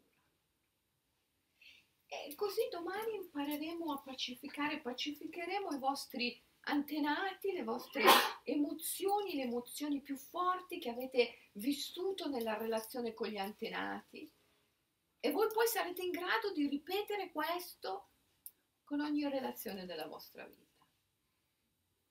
E 2.07 2.33
così 2.35 2.67
domani 2.71 3.15
impareremo 3.15 3.93
a 3.93 4.01
pacificare, 4.01 4.81
pacificheremo 4.81 5.69
i 5.69 5.79
vostri 5.79 6.41
antenati, 6.61 7.51
le 7.51 7.63
vostre 7.63 8.03
emozioni, 8.43 9.35
le 9.35 9.43
emozioni 9.43 10.01
più 10.01 10.15
forti 10.15 10.79
che 10.79 10.89
avete 10.89 11.49
vissuto 11.53 12.27
nella 12.27 12.57
relazione 12.57 13.13
con 13.13 13.27
gli 13.27 13.37
antenati. 13.37 14.31
E 15.19 15.31
voi 15.31 15.49
poi 15.53 15.67
sarete 15.67 16.01
in 16.01 16.11
grado 16.11 16.51
di 16.51 16.67
ripetere 16.67 17.31
questo 17.31 18.09
con 18.83 19.01
ogni 19.01 19.27
relazione 19.29 19.85
della 19.85 20.07
vostra 20.07 20.45
vita 20.45 20.68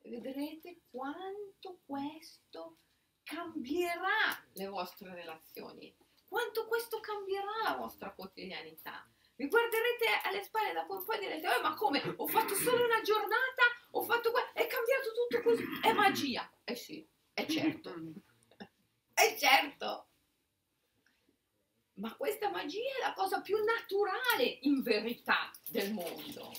vedrete 0.08 0.82
quanto 0.90 1.80
questo 1.84 2.78
cambierà 3.22 4.42
le 4.52 4.66
vostre 4.66 5.14
relazioni, 5.14 5.94
quanto 6.26 6.66
questo 6.66 7.00
cambierà 7.00 7.62
la 7.64 7.76
vostra 7.76 8.12
quotidianità. 8.12 9.06
Vi 9.36 9.46
guarderete 9.46 10.06
alle 10.24 10.42
spalle 10.42 10.72
da 10.72 10.84
poi 10.84 11.04
e 11.16 11.18
direte, 11.18 11.46
eh, 11.46 11.62
ma 11.62 11.74
come? 11.74 12.02
Ho 12.16 12.26
fatto 12.26 12.54
solo 12.54 12.84
una 12.84 13.00
giornata, 13.02 13.62
ho 13.92 14.02
fatto 14.02 14.32
questo, 14.32 14.50
è 14.54 14.66
cambiato 14.66 15.12
tutto 15.12 15.42
così, 15.42 15.64
è 15.82 15.92
magia. 15.92 16.50
Eh 16.64 16.74
sì, 16.74 17.06
è 17.32 17.46
certo, 17.46 17.94
è 19.14 19.36
certo. 19.38 20.06
Ma 21.94 22.16
questa 22.16 22.50
magia 22.50 22.96
è 22.96 23.00
la 23.00 23.12
cosa 23.12 23.40
più 23.40 23.56
naturale 23.62 24.58
in 24.62 24.82
verità 24.82 25.50
del 25.68 25.92
mondo 25.92 26.52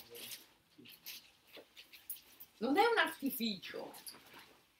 non 2.60 2.76
è 2.76 2.86
un 2.86 2.98
artificio, 2.98 3.94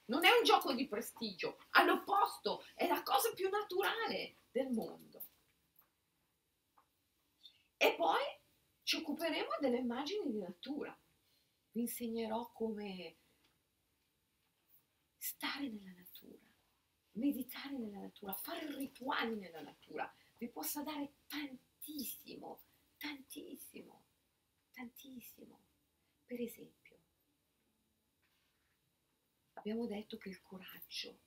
non 0.06 0.24
è 0.24 0.30
un 0.30 0.44
gioco 0.44 0.72
di 0.72 0.86
prestigio, 0.86 1.58
all'opposto 1.70 2.64
è 2.74 2.86
la 2.86 3.02
cosa 3.02 3.32
più 3.32 3.48
naturale 3.48 4.36
del 4.50 4.70
mondo. 4.70 5.22
E 7.76 7.94
poi 7.94 8.22
ci 8.82 8.96
occuperemo 8.96 9.56
delle 9.60 9.78
immagini 9.78 10.30
di 10.30 10.38
natura. 10.38 10.96
Vi 11.72 11.80
insegnerò 11.80 12.50
come 12.52 13.16
stare 15.16 15.68
nella 15.68 15.92
natura, 15.92 16.44
meditare 17.12 17.78
nella 17.78 18.00
natura, 18.00 18.34
fare 18.34 18.66
rituali 18.76 19.36
nella 19.36 19.62
natura. 19.62 20.12
Vi 20.36 20.48
possa 20.48 20.82
dare 20.82 21.12
tantissimo, 21.28 22.60
tantissimo, 22.98 24.04
tantissimo. 24.72 25.60
Per 26.26 26.40
esempio, 26.40 26.79
abbiamo 29.60 29.86
detto 29.86 30.16
che 30.16 30.30
il 30.30 30.40
coraggio, 30.40 31.18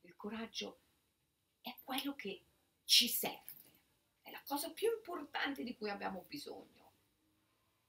il 0.00 0.16
coraggio 0.16 0.80
è 1.60 1.76
quello 1.84 2.14
che 2.14 2.42
ci 2.84 3.08
serve, 3.08 3.52
è 4.22 4.30
la 4.30 4.42
cosa 4.46 4.70
più 4.72 4.90
importante 4.90 5.62
di 5.62 5.76
cui 5.76 5.90
abbiamo 5.90 6.24
bisogno 6.26 6.92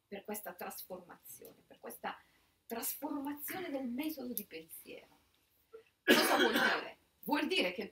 per 0.05 0.25
questa 0.25 0.53
trasformazione, 0.53 1.63
per 1.65 1.79
questa 1.79 2.17
trasformazione 2.65 3.69
del 3.69 3.87
metodo 3.87 4.33
di 4.33 4.45
pensiero. 4.45 5.17
Cosa 6.03 6.35
vuol 6.35 6.51
dire? 6.51 6.97
Vuol 7.23 7.47
dire 7.47 7.71
che 7.71 7.89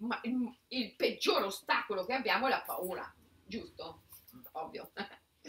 il, 0.68 0.96
peggior 0.96 1.44
ostacolo 1.44 2.06
che 2.06 2.14
abbiamo 2.14 2.48
è 2.48 2.50
la 2.50 2.64
paura, 2.64 3.16
giusto? 3.46 4.04
Ovvio. 4.54 4.92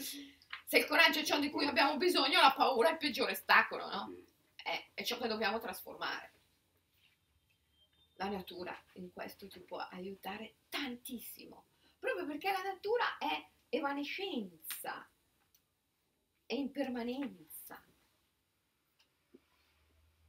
Se 0.67 0.79
il 0.79 0.87
coraggio 0.87 1.21
è 1.21 1.25
ciò 1.25 1.41
di 1.41 1.51
cui 1.51 1.67
abbiamo 1.67 1.97
bisogno, 1.97 2.41
la 2.41 2.53
paura 2.53 2.91
è 2.91 2.93
il 2.93 2.99
peggiore 2.99 3.33
ostacolo, 3.33 3.89
no? 3.89 4.28
È, 4.69 4.91
è 4.95 5.03
ciò 5.03 5.19
che 5.19 5.29
dobbiamo 5.29 5.59
trasformare. 5.59 6.33
La 8.15 8.29
natura 8.29 8.77
in 8.95 9.13
questo 9.13 9.49
ti 9.49 9.61
può 9.61 9.79
aiutare 9.79 10.57
tantissimo, 10.69 11.65
proprio 11.99 12.27
perché 12.27 12.51
la 12.51 12.63
natura 12.63 13.17
è 13.19 13.49
evanescenza, 13.69 15.09
è 16.45 16.55
impermanenza. 16.55 17.83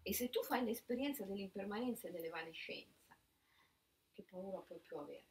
E 0.01 0.13
se 0.13 0.29
tu 0.29 0.41
fai 0.43 0.63
l'esperienza 0.63 1.25
dell'impermanenza 1.25 2.07
e 2.07 2.11
dell'evanescenza, 2.11 3.17
che 4.13 4.21
paura 4.23 4.59
puoi 4.59 4.79
più 4.79 4.97
avere? 4.97 5.27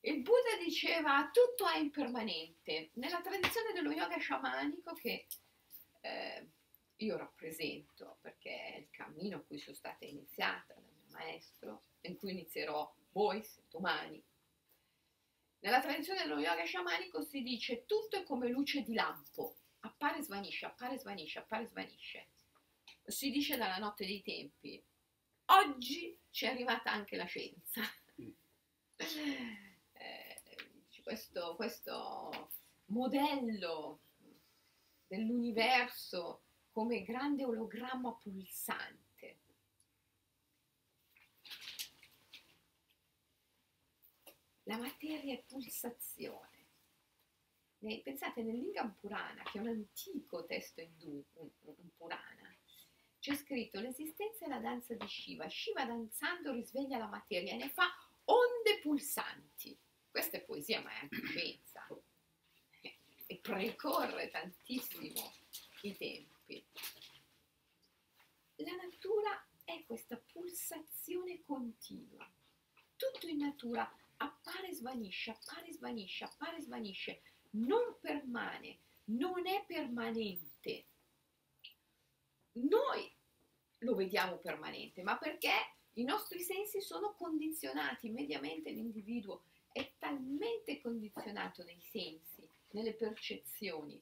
Il 0.00 0.20
Buddha 0.20 0.62
diceva 0.62 1.30
tutto 1.32 1.66
è 1.66 1.78
impermanente. 1.78 2.90
Nella 2.94 3.22
tradizione 3.22 3.72
dello 3.72 3.90
yoga 3.90 4.18
sciamanico 4.18 4.92
che 4.92 5.26
eh, 6.04 6.46
io 6.96 7.16
rappresento, 7.16 8.18
perché 8.20 8.50
è 8.50 8.76
il 8.78 8.90
cammino 8.90 9.38
a 9.38 9.40
cui 9.40 9.58
sono 9.58 9.74
stata 9.74 10.04
iniziata 10.04 10.74
dal 10.74 10.82
mio 10.82 11.10
maestro, 11.10 11.82
in 12.02 12.18
cui 12.18 12.32
inizierò 12.32 12.92
voi 13.12 13.42
domani. 13.70 14.22
Nella 15.60 15.80
tradizione 15.80 16.20
dello 16.20 16.38
yoga 16.38 16.64
sciamanico 16.64 17.22
si 17.22 17.42
dice 17.42 17.86
tutto 17.86 18.16
è 18.16 18.22
come 18.22 18.48
luce 18.48 18.82
di 18.82 18.92
lampo, 18.92 19.56
appare, 19.80 20.22
svanisce, 20.22 20.66
appare, 20.66 20.98
svanisce, 20.98 21.38
appare, 21.38 21.66
svanisce. 21.66 22.28
Si 23.06 23.30
dice 23.30 23.56
dalla 23.56 23.78
notte 23.78 24.04
dei 24.04 24.22
tempi. 24.22 24.82
Oggi 25.46 26.16
ci 26.30 26.44
è 26.44 26.48
arrivata 26.48 26.92
anche 26.92 27.16
la 27.16 27.24
scienza. 27.24 27.82
Eh, 28.96 30.40
questo, 31.02 31.56
questo 31.56 32.50
modello 32.86 34.00
dell'universo 35.14 36.42
come 36.70 37.02
grande 37.02 37.44
ologramma 37.44 38.12
pulsante. 38.14 39.38
La 44.64 44.78
materia 44.78 45.34
è 45.34 45.42
pulsazione. 45.46 46.52
Pensate 48.02 48.42
nel 48.42 48.56
Lingam 48.56 48.94
Purana, 48.98 49.42
che 49.42 49.58
è 49.58 49.60
un 49.60 49.68
antico 49.68 50.46
testo 50.46 50.80
indù, 50.80 51.22
un, 51.34 51.50
un 51.60 51.90
Purana, 51.96 52.56
c'è 53.18 53.34
scritto 53.36 53.78
l'esistenza 53.78 54.46
e 54.46 54.48
la 54.48 54.58
danza 54.58 54.94
di 54.94 55.06
Shiva. 55.06 55.48
Shiva 55.48 55.84
danzando 55.84 56.52
risveglia 56.52 56.98
la 56.98 57.06
materia 57.06 57.52
e 57.52 57.56
ne 57.56 57.68
fa 57.68 57.84
onde 58.24 58.80
pulsanti. 58.80 59.78
Questa 60.10 60.38
è 60.38 60.42
poesia, 60.42 60.80
ma 60.80 60.90
è 60.90 60.98
anche 61.02 61.26
scienza. 61.26 61.63
Precorre 63.44 64.30
tantissimo 64.30 65.34
i 65.82 65.94
tempi. 65.98 66.64
La 68.54 68.74
natura 68.74 69.46
è 69.64 69.84
questa 69.84 70.16
pulsazione 70.16 71.42
continua. 71.44 72.26
Tutto 72.96 73.26
in 73.26 73.40
natura 73.40 73.86
appare 74.16 74.68
e 74.68 74.72
svanisce, 74.72 75.32
appare 75.32 75.66
e 75.66 75.72
svanisce, 75.74 76.24
appare 76.24 76.56
e 76.56 76.62
svanisce, 76.62 77.20
non 77.50 77.98
permane, 78.00 78.78
non 79.08 79.46
è 79.46 79.62
permanente. 79.66 80.86
Noi 82.52 83.14
lo 83.80 83.94
vediamo 83.94 84.38
permanente, 84.38 85.02
ma 85.02 85.18
perché 85.18 85.52
i 85.96 86.04
nostri 86.04 86.40
sensi 86.40 86.80
sono 86.80 87.12
condizionati, 87.12 88.08
mediamente 88.08 88.70
l'individuo 88.70 89.42
è 89.70 89.92
talmente 89.98 90.80
condizionato 90.80 91.62
nei 91.62 91.82
sensi, 91.82 92.33
nelle 92.74 92.94
percezioni, 92.94 94.00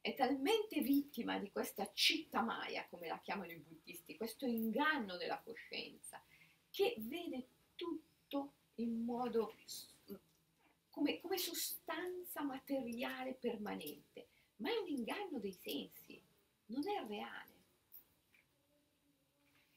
è 0.00 0.14
talmente 0.14 0.80
vittima 0.80 1.38
di 1.38 1.50
questa 1.50 1.90
citta 1.94 2.42
maya, 2.42 2.86
come 2.88 3.08
la 3.08 3.18
chiamano 3.20 3.52
i 3.52 3.56
buddisti, 3.56 4.16
questo 4.16 4.46
inganno 4.46 5.16
della 5.16 5.40
coscienza, 5.40 6.22
che 6.70 6.94
vede 6.98 7.46
tutto 7.74 8.52
in 8.76 9.04
modo 9.04 9.54
come, 10.90 11.20
come 11.20 11.38
sostanza 11.38 12.42
materiale 12.42 13.32
permanente, 13.34 14.28
ma 14.56 14.70
è 14.70 14.76
un 14.76 14.88
inganno 14.88 15.38
dei 15.38 15.56
sensi, 15.60 16.20
non 16.66 16.86
è 16.86 17.06
reale. 17.06 17.52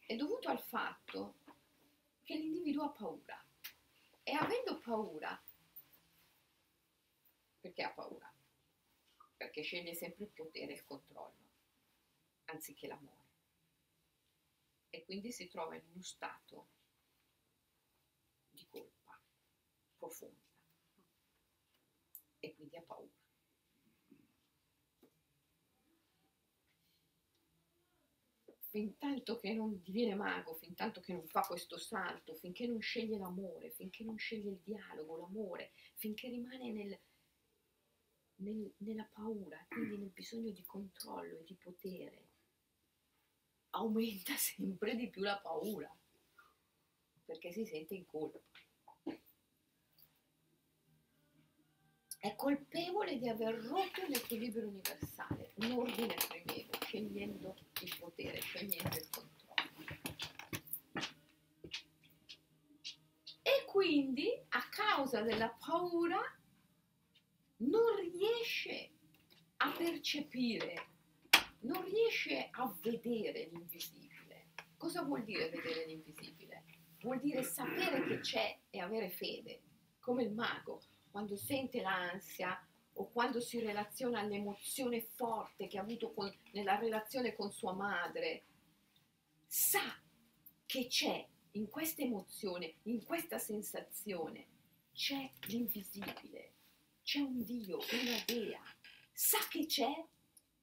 È 0.05 0.15
dovuto 0.15 0.49
al 0.49 0.59
fatto 0.59 1.35
che 2.23 2.35
l'individuo 2.35 2.83
ha 2.83 2.89
paura 2.89 3.45
e 4.23 4.31
avendo 4.33 4.77
paura, 4.79 5.41
perché 7.67 7.83
ha 7.83 7.91
paura? 7.91 8.33
Perché 9.35 9.61
sceglie 9.61 9.93
sempre 9.93 10.23
il 10.23 10.31
potere 10.31 10.71
e 10.71 10.75
il 10.75 10.85
controllo, 10.85 11.49
anziché 12.45 12.87
l'amore. 12.87 13.25
E 14.89 15.03
quindi 15.03 15.33
si 15.33 15.49
trova 15.49 15.75
in 15.75 15.83
uno 15.91 16.01
stato 16.01 16.69
di 18.51 18.65
colpa 18.69 19.19
profonda 19.97 20.45
e 22.39 22.55
quindi 22.55 22.77
ha 22.77 22.81
paura. 22.83 23.11
Fin 28.69 28.97
tanto 28.97 29.37
che 29.37 29.53
non 29.53 29.81
diviene 29.81 30.15
mago, 30.15 30.53
fin 30.53 30.73
tanto 30.73 31.01
che 31.01 31.11
non 31.11 31.27
fa 31.27 31.41
questo 31.41 31.77
salto, 31.77 32.33
finché 32.35 32.65
non 32.65 32.79
sceglie 32.79 33.17
l'amore, 33.17 33.71
finché 33.71 34.03
non 34.03 34.17
sceglie 34.17 34.51
il 34.51 34.59
dialogo, 34.61 35.17
l'amore, 35.17 35.71
finché 35.95 36.29
rimane 36.29 36.71
nel, 36.71 36.99
nel, 38.37 38.73
nella 38.77 39.07
paura, 39.11 39.63
quindi 39.69 39.97
nel 39.97 40.09
bisogno 40.09 40.51
di 40.51 40.63
controllo 40.63 41.39
e 41.39 41.43
di 41.43 41.55
potere, 41.55 42.27
aumenta 43.71 44.35
sempre 44.37 44.95
di 44.95 45.09
più 45.09 45.21
la 45.21 45.37
paura, 45.37 45.93
perché 47.25 47.51
si 47.51 47.65
sente 47.65 47.95
in 47.95 48.05
colpa. 48.05 48.39
è 52.19 52.35
colpevole 52.35 53.17
di 53.17 53.29
aver 53.29 53.55
rotto 53.55 54.05
l'equilibrio 54.07 54.67
universale, 54.67 55.53
un 55.55 55.71
ordine 55.71 56.15
primevo, 56.27 56.71
scegliendo 56.81 57.55
il 57.81 57.95
potere, 57.99 58.41
scegliendo 58.41 58.95
il 58.97 59.09
controllo. 59.09 59.35
E 63.41 63.65
quindi, 63.65 64.29
a 64.49 64.67
causa 64.69 65.21
della 65.21 65.49
paura, 65.49 66.19
non 67.57 67.95
riesce 67.99 68.91
a 69.57 69.71
percepire, 69.71 70.87
non 71.61 71.83
riesce 71.83 72.49
a 72.51 72.73
vedere 72.81 73.49
l'invisibile. 73.51 74.47
Cosa 74.77 75.01
vuol 75.01 75.23
dire 75.23 75.49
vedere 75.49 75.85
l'invisibile? 75.85 76.63
Vuol 77.01 77.19
dire 77.19 77.43
sapere 77.43 78.05
che 78.05 78.19
c'è 78.19 78.59
e 78.69 78.79
avere 78.79 79.09
fede, 79.09 79.61
come 79.99 80.23
il 80.23 80.31
mago 80.31 80.81
quando 81.09 81.35
sente 81.35 81.81
l'ansia 81.81 82.63
o 82.93 83.09
quando 83.11 83.39
si 83.39 83.59
relaziona 83.59 84.19
all'emozione 84.19 85.01
forte 85.01 85.67
che 85.67 85.77
ha 85.77 85.81
avuto 85.81 86.13
con, 86.13 86.31
nella 86.51 86.77
relazione 86.77 87.35
con 87.35 87.51
sua 87.51 87.73
madre, 87.73 88.43
sa 89.47 89.99
che 90.65 90.87
c'è 90.87 91.25
in 91.51 91.69
questa 91.69 92.03
emozione, 92.03 92.75
in 92.83 93.03
questa 93.03 93.39
sensazione, 93.39 94.47
c'è 94.93 95.29
l'invisibile, 95.47 96.53
c'è 97.07 97.19
un 97.19 97.41
Dio, 97.41 97.77
una 97.77 98.21
Dea, 98.25 98.61
sa 99.13 99.37
che 99.49 99.65
c'è, 99.65 100.05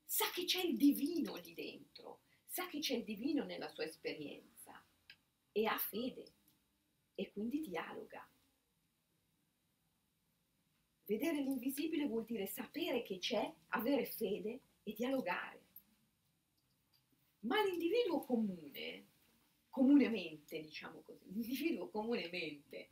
sa 0.05 0.26
che 0.34 0.45
c'è 0.45 0.62
il 0.62 0.76
divino 0.76 1.36
lì 1.36 1.55
dentro, 1.55 2.20
sa 2.45 2.66
che 2.66 2.80
c'è 2.80 2.97
il 2.97 3.05
divino 3.05 3.45
nella 3.45 3.66
sua 3.68 3.84
esperienza 3.84 4.84
e 5.53 5.64
ha 5.64 5.78
fede 5.78 6.34
e 7.14 7.32
quindi 7.32 7.61
dialoga 7.61 8.28
Vedere 11.07 11.40
l'invisibile 11.40 12.07
vuol 12.07 12.26
dire 12.26 12.47
sapere 12.47 13.03
che 13.03 13.18
c'è, 13.18 13.51
avere 13.68 14.05
fede 14.05 14.61
e 14.82 14.92
dialogare. 14.92 15.62
Ma 17.40 17.62
l'individuo 17.62 18.20
comune, 18.20 19.07
comunemente 19.70 20.61
diciamo 20.61 21.01
così, 21.01 21.24
l'individuo 21.26 21.88
comunemente 21.88 22.88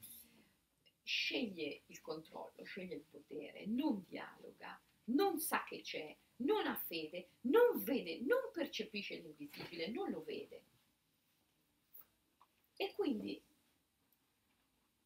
sceglie 1.13 1.83
il 1.89 2.01
controllo, 2.01 2.65
sceglie 2.65 2.95
il 2.95 3.03
potere, 3.03 3.67
non 3.67 4.03
dialoga, 4.09 4.81
non 5.05 5.39
sa 5.39 5.63
che 5.65 5.83
c'è, 5.83 6.17
non 6.37 6.67
ha 6.67 6.75
fede, 6.75 7.33
non 7.43 7.85
vede, 7.85 8.21
non 8.21 8.51
percepisce 8.51 9.17
l'invisibile, 9.17 9.89
non 9.89 10.11
lo 10.11 10.23
vede. 10.23 10.63
E 12.77 12.95
quindi, 12.95 13.41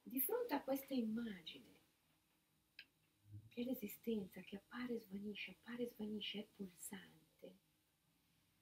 di 0.05 0.21
fronte 0.21 0.55
a 0.55 0.63
questa 0.63 0.95
immagine, 0.95 1.75
che 3.49 3.65
l'esistenza 3.65 4.41
che 4.43 4.57
appare 4.57 4.95
e 4.95 5.01
svanisce, 5.01 5.57
appare 5.59 5.83
e 5.83 5.89
svanisce, 5.89 6.39
è 6.39 6.47
pulsante, 6.55 7.57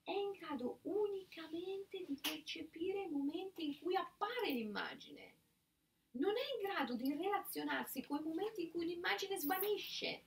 è 0.03 0.13
in 0.13 0.33
grado 0.33 0.79
unicamente 0.83 2.05
di 2.07 2.19
percepire 2.19 3.03
i 3.03 3.11
momenti 3.11 3.67
in 3.67 3.79
cui 3.79 3.97
appare 3.97 4.51
l'immagine. 4.51 5.43
Non 6.15 6.33
è 6.37 6.55
in 6.55 6.69
grado 6.69 6.95
di 6.95 7.12
relazionarsi 7.12 8.05
con 8.05 8.19
i 8.19 8.23
momenti 8.23 8.65
in 8.65 8.71
cui 8.71 8.87
l'immagine 8.87 9.39
svanisce. 9.39 10.23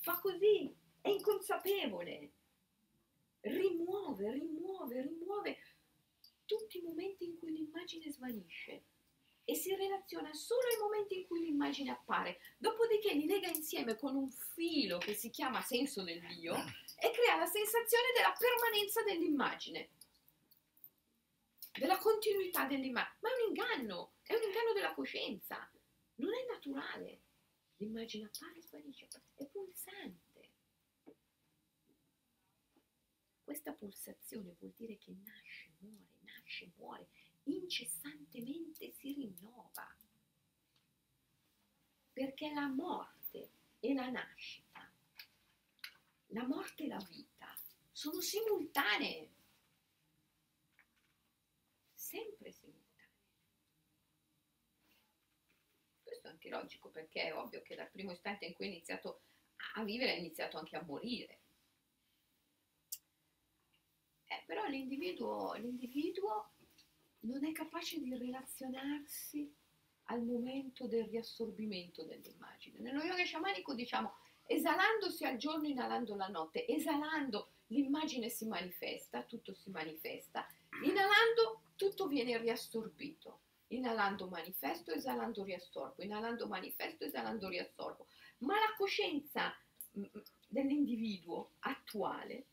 Fa 0.00 0.18
così, 0.18 0.74
è 1.00 1.08
inconsapevole. 1.08 2.32
Rimuove, 3.40 4.32
rimuove, 4.32 5.00
rimuove 5.00 5.58
tutti 6.44 6.78
i 6.78 6.82
momenti 6.82 7.24
in 7.24 7.38
cui 7.38 7.52
l'immagine 7.52 8.10
svanisce 8.10 8.82
e 9.44 9.54
si 9.54 9.74
relaziona 9.74 10.32
solo 10.34 10.60
ai 10.68 10.78
momenti 10.80 11.18
in 11.18 11.26
cui 11.26 11.40
l'immagine 11.40 11.90
appare, 11.90 12.38
dopodiché 12.58 13.14
li 13.14 13.26
lega 13.26 13.48
insieme 13.48 13.96
con 13.96 14.14
un 14.14 14.30
filo 14.30 14.98
che 14.98 15.14
si 15.14 15.30
chiama 15.30 15.62
senso 15.62 16.02
del 16.02 16.20
Dio 16.20 16.54
e 16.54 17.10
crea 17.10 17.36
la 17.36 17.46
sensazione 17.46 18.12
della 18.14 18.34
permanenza 18.38 19.02
dell'immagine, 19.02 19.88
della 21.78 21.98
continuità 21.98 22.66
dell'immagine. 22.66 23.18
Ma 23.20 23.28
è 23.28 23.32
un 23.32 23.48
inganno, 23.48 24.12
è 24.30 24.34
un 24.34 24.42
inganno 24.44 24.72
della 24.72 24.94
coscienza, 24.94 25.68
non 26.16 26.30
è 26.32 26.46
naturale. 26.46 27.22
L'immagine 27.78 28.26
appare 28.26 28.58
e 28.58 28.62
sparisce, 28.62 29.08
è 29.34 29.44
pulsante. 29.46 30.50
Questa 33.42 33.72
pulsazione 33.72 34.54
vuol 34.60 34.72
dire 34.76 34.96
che 34.98 35.12
nasce, 35.24 35.70
muore, 35.78 36.18
nasce, 36.20 36.70
muore 36.76 37.08
incessantemente 37.44 38.92
si 38.92 39.12
rinnova. 39.14 39.96
Perché 42.12 42.52
la 42.52 42.68
morte 42.68 43.50
e 43.80 43.94
la 43.94 44.10
nascita 44.10 44.88
la 46.32 46.46
morte 46.46 46.84
e 46.84 46.86
la 46.86 47.04
vita 47.08 47.52
sono 47.90 48.20
simultanee, 48.20 49.30
sempre 51.92 52.52
simultanee. 52.52 52.79
Questo 56.20 56.28
è 56.28 56.30
anche 56.30 56.48
logico 56.50 56.90
perché 56.90 57.22
è 57.22 57.34
ovvio 57.34 57.62
che 57.62 57.74
dal 57.74 57.90
primo 57.90 58.12
istante 58.12 58.44
in 58.44 58.52
cui 58.52 58.66
hai 58.66 58.72
iniziato 58.72 59.22
a 59.76 59.84
vivere 59.84 60.12
hai 60.12 60.18
iniziato 60.18 60.58
anche 60.58 60.76
a 60.76 60.82
morire. 60.82 61.40
Eh, 64.26 64.42
però 64.46 64.66
l'individuo, 64.66 65.54
l'individuo 65.54 66.52
non 67.20 67.44
è 67.44 67.52
capace 67.52 67.98
di 68.00 68.14
relazionarsi 68.16 69.50
al 70.04 70.22
momento 70.22 70.86
del 70.86 71.06
riassorbimento 71.06 72.04
dell'immagine. 72.04 72.80
Nello 72.80 73.02
yoga 73.02 73.24
sciamanico 73.24 73.74
diciamo 73.74 74.14
esalandosi 74.46 75.24
al 75.24 75.36
giorno, 75.36 75.68
inalando 75.68 76.16
la 76.16 76.28
notte, 76.28 76.66
esalando 76.66 77.52
l'immagine 77.68 78.28
si 78.28 78.46
manifesta, 78.46 79.22
tutto 79.22 79.54
si 79.54 79.70
manifesta, 79.70 80.46
inalando 80.82 81.62
tutto 81.76 82.06
viene 82.08 82.36
riassorbito, 82.36 83.40
inalando 83.70 84.28
manifesto, 84.28 84.92
esalando 84.92 85.44
riassorbo, 85.44 86.02
inalando 86.02 86.46
manifesto, 86.46 87.04
esalando 87.04 87.48
riassorbo. 87.48 88.06
Ma 88.38 88.54
la 88.54 88.74
coscienza 88.76 89.54
mm, 89.98 90.02
mm, 90.02 90.20
dell'individuo 90.48 91.52
attuale 91.60 92.46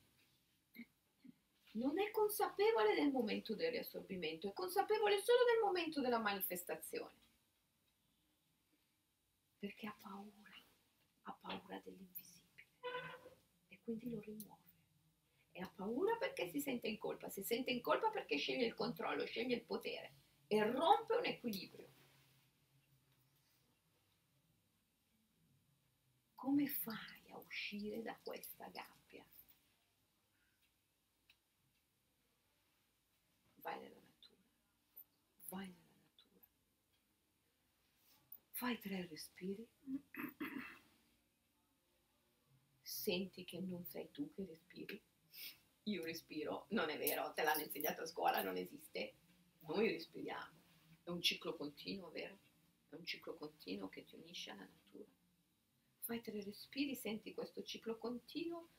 non 1.72 2.00
è 2.00 2.10
consapevole 2.12 2.96
del 2.96 3.12
momento 3.12 3.56
del 3.56 3.72
riassorbimento, 3.72 4.50
è 4.50 4.54
consapevole 4.54 5.20
solo 5.22 5.40
del 5.46 5.64
momento 5.64 6.02
della 6.02 6.20
manifestazione. 6.20 7.26
Perché 9.60 9.88
ha 9.88 9.96
paura, 10.00 10.52
ha 11.24 11.38
paura 11.40 11.82
dell'invisibile 11.84 12.68
e 13.70 13.80
quindi 13.84 14.10
lo 14.10 14.20
rimuove. 14.20 14.56
E 15.52 15.62
ha 15.62 15.72
paura 15.74 16.16
perché 16.18 16.48
si 16.48 16.60
sente 16.60 16.88
in 16.88 17.00
colpa, 17.00 17.30
si 17.30 17.42
sente 17.42 17.72
in 17.72 17.82
colpa 17.82 18.12
perché 18.12 18.38
sceglie 18.38 18.66
il 18.66 18.76
controllo, 18.76 19.26
sceglie 19.26 19.56
il 19.56 19.64
potere 19.64 20.14
e 20.48 20.64
rompe 20.72 21.16
un 21.16 21.26
equilibrio. 21.26 21.88
Come 26.36 26.68
fai 26.68 27.30
a 27.32 27.38
uscire 27.38 28.02
da 28.02 28.18
questa 28.24 28.68
gabbia? 28.70 29.26
Vai 33.56 33.80
nella 33.80 34.00
natura, 34.00 34.42
vai 35.50 35.68
nella 35.68 36.00
natura. 36.06 36.46
Fai 38.52 38.80
tre 38.80 39.08
respiri. 39.08 39.68
Senti 42.82 43.44
che 43.44 43.60
non 43.60 43.86
sei 43.86 44.10
tu 44.12 44.32
che 44.34 44.46
respiri. 44.46 45.02
Io 45.84 46.04
respiro, 46.04 46.66
non 46.70 46.90
è 46.90 46.98
vero, 46.98 47.34
te 47.34 47.44
l'hanno 47.44 47.64
insegnato 47.64 48.02
a 48.02 48.06
scuola, 48.06 48.42
non 48.42 48.56
esiste. 48.58 49.16
Noi 49.68 49.92
respiriamo. 49.92 50.56
È 51.04 51.10
un 51.10 51.22
ciclo 51.22 51.56
continuo, 51.56 52.10
vero? 52.10 52.40
È 52.90 52.96
un 52.96 53.06
ciclo 53.06 53.36
continuo 53.36 53.90
che 53.90 54.06
ti 54.06 54.16
unisce 54.16 54.52
alla 54.52 54.64
natura. 54.64 55.10
Fai 56.00 56.22
tre 56.22 56.42
respiri, 56.42 56.96
senti 56.96 57.34
questo 57.34 57.62
ciclo 57.64 57.98
continuo. 57.98 58.70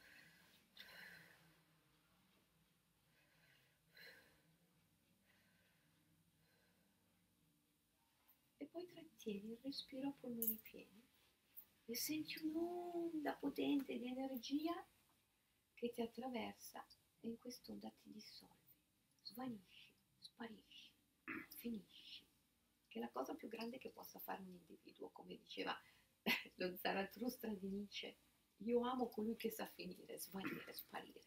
E 8.57 8.64
poi 8.64 8.86
trattieni 8.86 9.53
il 9.53 9.59
respiro 9.62 10.09
a 10.09 10.12
polmoni 10.18 10.59
pieni 10.62 11.03
e 11.84 11.95
senti 11.95 12.43
un'onda 12.45 13.34
potente 13.34 13.99
di 13.99 14.09
energia 14.09 14.86
che 15.74 15.93
ti 15.93 16.01
attraversa 16.01 16.84
e 17.20 17.28
in 17.28 17.39
quest'onda 17.39 17.91
ti 18.03 18.11
dissolvi, 18.11 18.72
svanisci, 19.22 19.93
sparisci, 20.18 20.68
finisci. 21.59 22.25
Che 22.89 22.99
è 22.99 23.03
la 23.03 23.11
cosa 23.11 23.35
più 23.35 23.49
grande 23.49 23.79
che 23.79 23.91
possa 23.91 24.19
fare 24.19 24.41
un 24.41 24.51
individuo, 24.51 25.11
come 25.11 25.37
diceva 25.37 25.77
lo 26.57 26.77
Zarathustra 26.77 27.53
di 27.53 27.69
Nietzsche. 27.69 28.17
Io 28.63 28.83
amo 28.83 29.09
colui 29.09 29.37
che 29.37 29.51
sa 29.51 29.67
finire, 29.67 30.19
svanire, 30.19 30.73
sparire. 30.73 31.21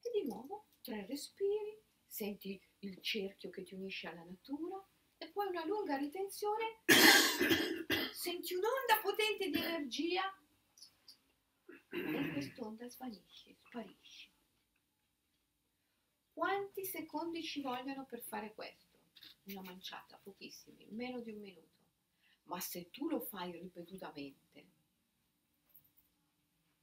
E 0.00 0.10
di 0.12 0.26
nuovo, 0.26 0.68
tre 0.80 1.06
respiri, 1.06 1.80
senti 2.06 2.60
il 2.80 3.00
cerchio 3.00 3.50
che 3.50 3.62
ti 3.62 3.74
unisce 3.74 4.08
alla 4.08 4.24
natura 4.24 4.84
e 5.18 5.28
poi 5.30 5.48
una 5.48 5.64
lunga 5.64 5.96
ritenzione, 5.96 6.82
senti 8.12 8.54
un'onda 8.54 9.00
potente 9.02 9.50
di 9.50 9.58
energia 9.58 10.22
e 11.90 12.32
quest'onda 12.32 12.88
svanisce, 12.88 13.54
sparisce. 13.54 14.05
Quanti 16.36 16.84
secondi 16.84 17.42
ci 17.42 17.62
vogliono 17.62 18.04
per 18.04 18.20
fare 18.20 18.52
questo? 18.52 18.98
Una 19.44 19.62
manciata, 19.62 20.18
pochissimi, 20.22 20.84
meno 20.90 21.20
di 21.20 21.30
un 21.30 21.40
minuto. 21.40 21.86
Ma 22.42 22.60
se 22.60 22.90
tu 22.90 23.08
lo 23.08 23.20
fai 23.20 23.52
ripetutamente, 23.52 24.66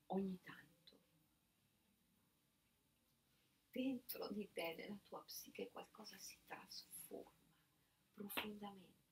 ogni 0.07 0.41
tanto, 0.41 0.99
dentro 3.69 4.27
di 4.29 4.51
te, 4.51 4.73
nella 4.73 4.97
tua 5.03 5.21
psiche, 5.21 5.69
qualcosa 5.69 6.17
si 6.17 6.35
trasforma 6.47 7.29
profondamente. 8.11 9.11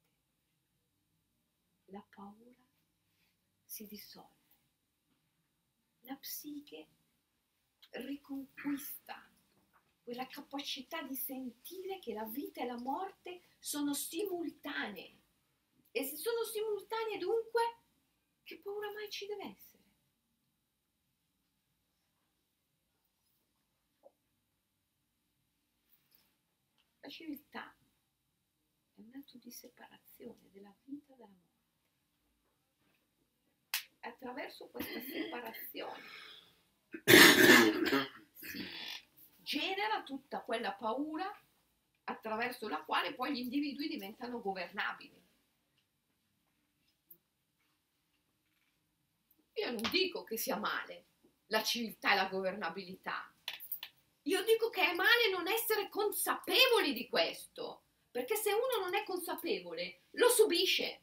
La 1.85 2.03
paura 2.15 2.65
si 3.63 3.85
dissolve. 3.85 4.49
La 5.99 6.15
psiche 6.15 6.87
riconquista 7.91 9.30
quella 10.03 10.27
capacità 10.27 11.01
di 11.03 11.15
sentire 11.15 11.99
che 11.99 12.13
la 12.13 12.25
vita 12.25 12.61
e 12.61 12.65
la 12.65 12.79
morte 12.79 13.41
sono 13.59 13.93
simultanee. 13.93 15.19
E 15.91 16.03
se 16.05 16.15
sono 16.17 16.43
simultanee 16.43 17.17
dunque, 17.17 17.61
che 18.43 18.59
paura 18.59 18.91
mai 18.91 19.09
ci 19.09 19.25
deve 19.25 19.43
essere? 19.43 19.83
La 27.01 27.09
civiltà 27.09 27.75
è 28.95 29.01
un 29.01 29.13
atto 29.15 29.37
di 29.37 29.51
separazione 29.51 30.49
della 30.51 30.73
vita 30.83 31.13
dalla 31.13 31.27
morte. 31.27 31.49
Attraverso 34.03 34.67
questa 34.69 34.99
separazione 35.01 36.01
si 38.33 38.80
genera 39.51 40.01
tutta 40.03 40.43
quella 40.43 40.71
paura 40.71 41.29
attraverso 42.05 42.69
la 42.69 42.81
quale 42.83 43.13
poi 43.13 43.33
gli 43.33 43.39
individui 43.39 43.89
diventano 43.89 44.39
governabili. 44.39 45.21
Io 49.55 49.71
non 49.71 49.91
dico 49.91 50.23
che 50.23 50.37
sia 50.37 50.55
male 50.55 51.07
la 51.47 51.61
civiltà 51.63 52.13
e 52.13 52.15
la 52.15 52.29
governabilità. 52.29 53.29
Io 54.23 54.41
dico 54.45 54.69
che 54.69 54.89
è 54.89 54.95
male 54.95 55.29
non 55.29 55.49
essere 55.49 55.89
consapevoli 55.89 56.93
di 56.93 57.09
questo, 57.09 57.83
perché 58.09 58.37
se 58.37 58.53
uno 58.53 58.79
non 58.79 58.95
è 58.95 59.03
consapevole 59.03 60.03
lo 60.11 60.29
subisce. 60.29 61.01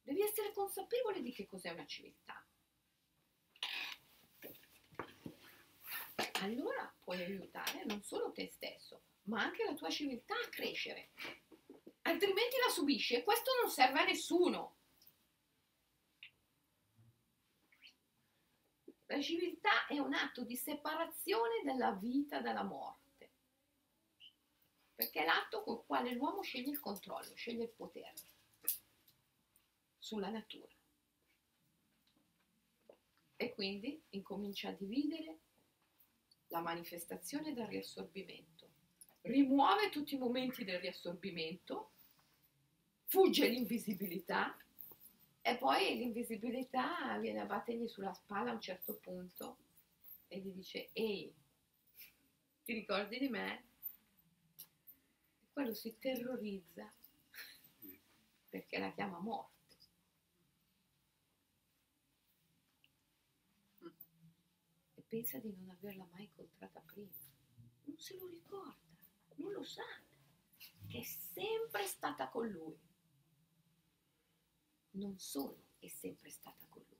Devi 0.00 0.22
essere 0.22 0.52
consapevole 0.52 1.20
di 1.20 1.32
che 1.32 1.46
cos'è 1.46 1.68
una 1.68 1.84
civiltà. 1.84 2.45
Allora 6.40 6.94
puoi 7.00 7.22
aiutare 7.22 7.84
non 7.84 8.02
solo 8.02 8.32
te 8.32 8.48
stesso, 8.48 9.02
ma 9.24 9.42
anche 9.42 9.64
la 9.64 9.74
tua 9.74 9.90
civiltà 9.90 10.34
a 10.34 10.48
crescere. 10.48 11.10
Altrimenti 12.02 12.56
la 12.64 12.70
subisci 12.70 13.14
e 13.14 13.24
questo 13.24 13.50
non 13.60 13.70
serve 13.70 14.00
a 14.00 14.04
nessuno. 14.04 14.76
La 19.06 19.20
civiltà 19.20 19.86
è 19.86 19.98
un 19.98 20.14
atto 20.14 20.42
di 20.42 20.56
separazione 20.56 21.62
della 21.64 21.92
vita 21.92 22.40
dalla 22.40 22.64
morte, 22.64 23.30
perché 24.94 25.22
è 25.22 25.24
l'atto 25.24 25.62
col 25.62 25.84
quale 25.84 26.12
l'uomo 26.12 26.42
sceglie 26.42 26.70
il 26.70 26.80
controllo, 26.80 27.34
sceglie 27.34 27.64
il 27.64 27.70
potere 27.70 28.14
sulla 29.98 30.28
natura. 30.28 30.74
E 33.36 33.54
quindi 33.54 34.02
incomincia 34.10 34.70
a 34.70 34.72
dividere 34.72 35.40
la 36.48 36.60
manifestazione 36.60 37.52
dal 37.52 37.66
riassorbimento, 37.66 38.68
rimuove 39.22 39.90
tutti 39.90 40.14
i 40.14 40.18
momenti 40.18 40.64
del 40.64 40.80
riassorbimento, 40.80 41.90
fugge 43.04 43.48
l'invisibilità 43.48 44.56
e 45.40 45.56
poi 45.56 45.96
l'invisibilità 45.96 47.16
viene 47.18 47.40
a 47.40 47.44
battergli 47.44 47.86
sulla 47.88 48.12
spalla 48.12 48.50
a 48.50 48.54
un 48.54 48.60
certo 48.60 48.94
punto 48.94 49.56
e 50.28 50.38
gli 50.38 50.50
dice 50.50 50.90
ehi, 50.92 51.32
ti 52.64 52.72
ricordi 52.72 53.18
di 53.18 53.28
me? 53.28 53.64
E 55.40 55.46
quello 55.52 55.72
si 55.72 55.96
terrorizza 55.98 56.92
perché 58.48 58.78
la 58.78 58.92
chiama 58.92 59.18
morte. 59.18 59.55
Pensa 65.08 65.38
di 65.38 65.52
non 65.52 65.70
averla 65.70 66.06
mai 66.12 66.24
incontrata 66.24 66.80
prima. 66.80 67.12
Non 67.84 67.98
se 67.98 68.16
lo 68.16 68.26
ricorda, 68.26 68.98
non 69.36 69.52
lo 69.52 69.62
sa, 69.62 69.84
che 70.56 70.98
è 70.98 71.02
sempre 71.02 71.86
stata 71.86 72.28
con 72.28 72.48
lui. 72.48 72.78
Non 74.92 75.18
solo 75.18 75.66
è 75.78 75.88
sempre 75.88 76.30
stata 76.30 76.66
con 76.68 76.84
lui, 76.88 76.98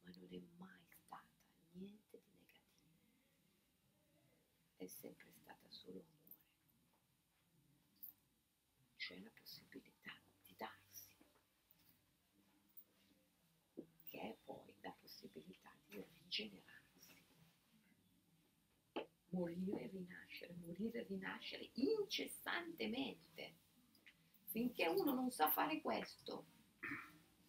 ma 0.00 0.10
non 0.10 0.32
è 0.32 0.40
mai 0.56 0.86
stata 0.88 1.24
niente 1.72 2.20
di 2.20 2.36
negativo. 2.38 2.98
È 4.76 4.86
sempre 4.86 5.30
stata 5.32 5.70
solo 5.70 6.00
amore, 6.00 6.40
cioè 8.96 9.20
la 9.20 9.30
possibilità 9.38 10.18
di 10.42 10.54
darsi, 10.56 11.14
che 14.04 14.20
è 14.20 14.36
poi 14.44 14.74
la 14.80 14.94
possibilità 14.98 15.70
di 15.86 16.02
rigenerarsi 16.02 16.82
morire 19.32 19.82
e 19.82 19.88
rinascere, 19.88 20.54
morire 20.54 21.00
e 21.00 21.06
rinascere 21.08 21.70
incessantemente. 21.74 23.56
Finché 24.44 24.86
uno 24.86 25.14
non 25.14 25.30
sa 25.30 25.48
fare 25.50 25.80
questo, 25.80 26.46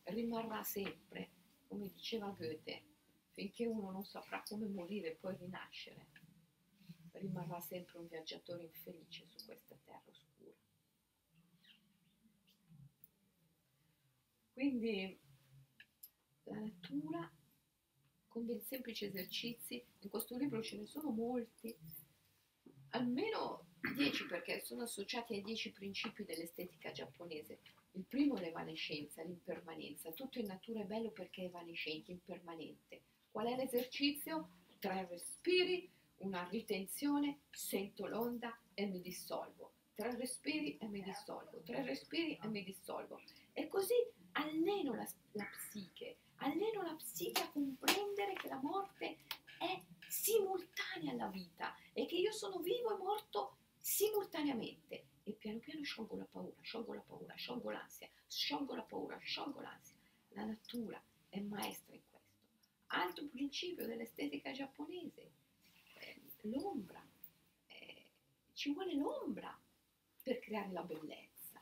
rimarrà 0.03 0.63
sempre, 0.63 1.31
come 1.67 1.91
diceva 1.91 2.29
Goethe, 2.29 2.83
finché 3.31 3.65
uno 3.65 3.91
non 3.91 4.05
saprà 4.05 4.41
come 4.43 4.67
morire 4.67 5.11
e 5.11 5.15
poi 5.15 5.35
rinascere, 5.37 6.07
rimarrà 7.13 7.59
sempre 7.59 7.99
un 7.99 8.07
viaggiatore 8.07 8.63
infelice 8.63 9.25
su 9.27 9.45
questa 9.45 9.75
terra 9.83 10.03
oscura. 10.07 10.55
Quindi 14.53 15.19
la 16.43 16.59
natura 16.59 17.31
con 18.33 18.47
dei 18.47 18.59
semplici 18.61 19.05
esercizi, 19.05 19.81
in 19.99 20.09
questo 20.09 20.35
libro 20.35 20.63
ce 20.63 20.75
ne 20.75 20.87
sono 20.87 21.11
molti, 21.11 21.77
almeno 22.89 23.67
10 23.95 24.25
perché 24.25 24.63
sono 24.65 24.81
associati 24.81 25.35
ai 25.35 25.43
10 25.43 25.71
principi 25.71 26.23
dell'estetica 26.23 26.91
giapponese. 26.91 27.59
Il 27.91 28.05
primo 28.09 28.37
è 28.37 28.41
l'evanescenza, 28.41 29.21
l'impermanenza. 29.21 30.11
Tutto 30.13 30.39
in 30.39 30.47
natura 30.47 30.81
è 30.81 30.85
bello 30.85 31.11
perché 31.11 31.43
è 31.43 31.45
evanescente, 31.45 32.09
impermanente. 32.09 33.01
Qual 33.29 33.45
è 33.45 33.55
l'esercizio? 33.55 34.49
Tre 34.79 35.05
respiri, 35.07 35.87
una 36.17 36.47
ritenzione, 36.49 37.41
sento 37.51 38.07
l'onda 38.07 38.57
e 38.73 38.87
mi 38.87 38.99
dissolvo. 38.99 39.73
Tre 39.93 40.15
respiri 40.15 40.79
e 40.79 40.87
mi 40.87 41.03
dissolvo. 41.03 41.61
Tre 41.63 41.83
respiri 41.83 42.39
e 42.41 42.47
mi 42.47 42.63
dissolvo. 42.63 43.21
E 43.53 43.67
così 43.67 43.93
alleno 44.31 44.95
la, 44.95 45.07
la 45.33 45.47
psiche, 45.55 46.17
alleno 46.43 46.81
la 46.83 46.95
psiche 46.95 47.41
a 47.41 47.49
comprendere 47.49 48.33
che 48.33 48.47
la 48.47 48.59
morte 48.61 49.17
è 49.59 49.81
simultanea 50.07 51.11
alla 51.11 51.27
vita 51.27 51.75
e 51.93 52.05
che 52.05 52.15
io 52.15 52.31
sono 52.31 52.59
vivo 52.59 52.93
e 52.93 52.97
morto 52.97 53.57
simultaneamente. 53.77 55.07
E 55.25 55.31
piano 55.31 55.59
piano 55.59 55.83
sciolgo 55.83 56.17
la 56.17 56.27
paura, 56.29 56.55
sciolgo 56.61 56.93
la 56.93 57.01
paura, 57.01 57.33
sciolgo 57.35 57.69
l'ansia, 57.71 58.09
sciolgo 58.27 58.75
la 58.75 58.81
paura, 58.81 59.17
sciolgo 59.17 59.61
l'ansia. 59.61 59.95
La 60.29 60.43
natura 60.43 61.01
è 61.29 61.39
maestra 61.39 61.95
in 61.95 62.01
questo. 62.09 62.29
Altro 62.87 63.25
principio 63.27 63.85
dell'estetica 63.85 64.51
giapponese, 64.51 65.31
eh, 65.93 66.21
l'ombra. 66.41 67.01
Eh, 67.67 68.05
ci 68.53 68.73
vuole 68.73 68.95
l'ombra 68.95 69.57
per 70.21 70.39
creare 70.39 70.71
la 70.71 70.83
bellezza. 70.83 71.61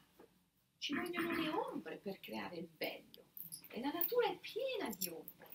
Ci 0.78 0.96
vogliono 0.96 1.32
le 1.34 1.50
ombre 1.50 1.98
per 1.98 2.20
creare 2.20 2.56
il 2.56 2.68
bello. 2.68 3.11
E 3.74 3.80
la 3.80 3.92
natura 3.92 4.28
è 4.28 4.38
piena 4.38 4.94
di 4.98 5.08
ombre. 5.08 5.50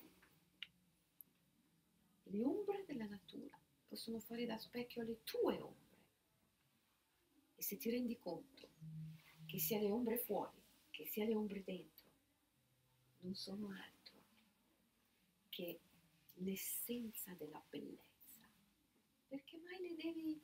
Le 2.23 2.43
ombre 2.43 2.85
della 2.87 3.05
natura 3.05 3.59
possono 3.87 4.21
fare 4.21 4.47
da 4.47 4.57
specchio 4.57 5.03
alle 5.03 5.23
tue 5.23 5.61
ombre. 5.61 5.99
E 7.57 7.63
se 7.63 7.77
ti 7.77 7.91
rendi 7.91 8.19
conto 8.19 8.69
che 9.45 9.59
sia 9.59 9.79
le 9.79 9.91
ombre 9.91 10.17
fuori, 10.17 10.59
che 10.91 11.05
sia 11.07 11.27
le 11.27 11.35
ombre 11.35 11.63
dentro, 11.63 12.07
non 13.21 13.35
sono 13.35 13.69
altro 13.71 14.15
che 15.51 15.81
l'essenza 16.37 17.35
della 17.35 17.63
bellezza, 17.69 18.41
perché 19.29 19.59
mai 19.59 19.79
le 19.81 19.95
devi 19.95 20.41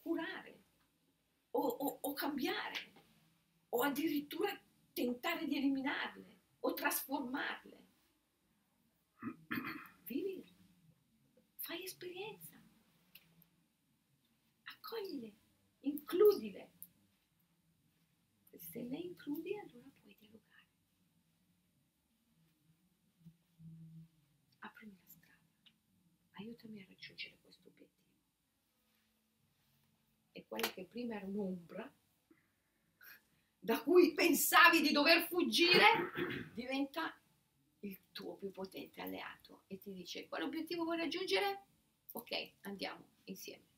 curare 0.00 0.62
o, 1.50 1.60
o, 1.60 1.98
o 2.00 2.12
cambiare 2.14 2.92
o 3.68 3.82
addirittura 3.82 4.58
tentare 4.94 5.46
di 5.46 5.56
eliminarle 5.56 6.39
o 6.60 6.74
trasformarle. 6.74 7.88
Vivile, 10.04 10.54
fai 11.56 11.84
esperienza, 11.84 12.60
accoglile, 14.64 15.34
includile. 15.80 16.72
Se 18.56 18.82
le 18.82 18.98
includi 18.98 19.56
allora 19.56 19.88
puoi 20.00 20.16
dialogare. 20.18 20.66
Aprimi 24.60 24.96
la 25.00 25.08
strada, 25.08 25.44
aiutami 26.32 26.80
a 26.80 26.86
raggiungere 26.86 27.38
questo 27.40 27.68
obiettivo. 27.68 27.98
E 30.32 30.44
quella 30.46 30.68
che 30.68 30.84
prima 30.84 31.16
era 31.16 31.26
un'ombra, 31.26 31.92
da 33.60 33.82
cui 33.82 34.14
pensavi 34.14 34.80
di 34.80 34.90
dover 34.90 35.26
fuggire, 35.26 36.12
diventa 36.54 37.14
il 37.80 37.98
tuo 38.12 38.34
più 38.34 38.50
potente 38.50 39.02
alleato 39.02 39.62
e 39.66 39.78
ti 39.78 39.92
dice 39.92 40.26
quale 40.26 40.44
obiettivo 40.44 40.84
vuoi 40.84 40.96
raggiungere? 40.96 41.64
Ok, 42.12 42.52
andiamo 42.62 43.04
insieme. 43.24 43.68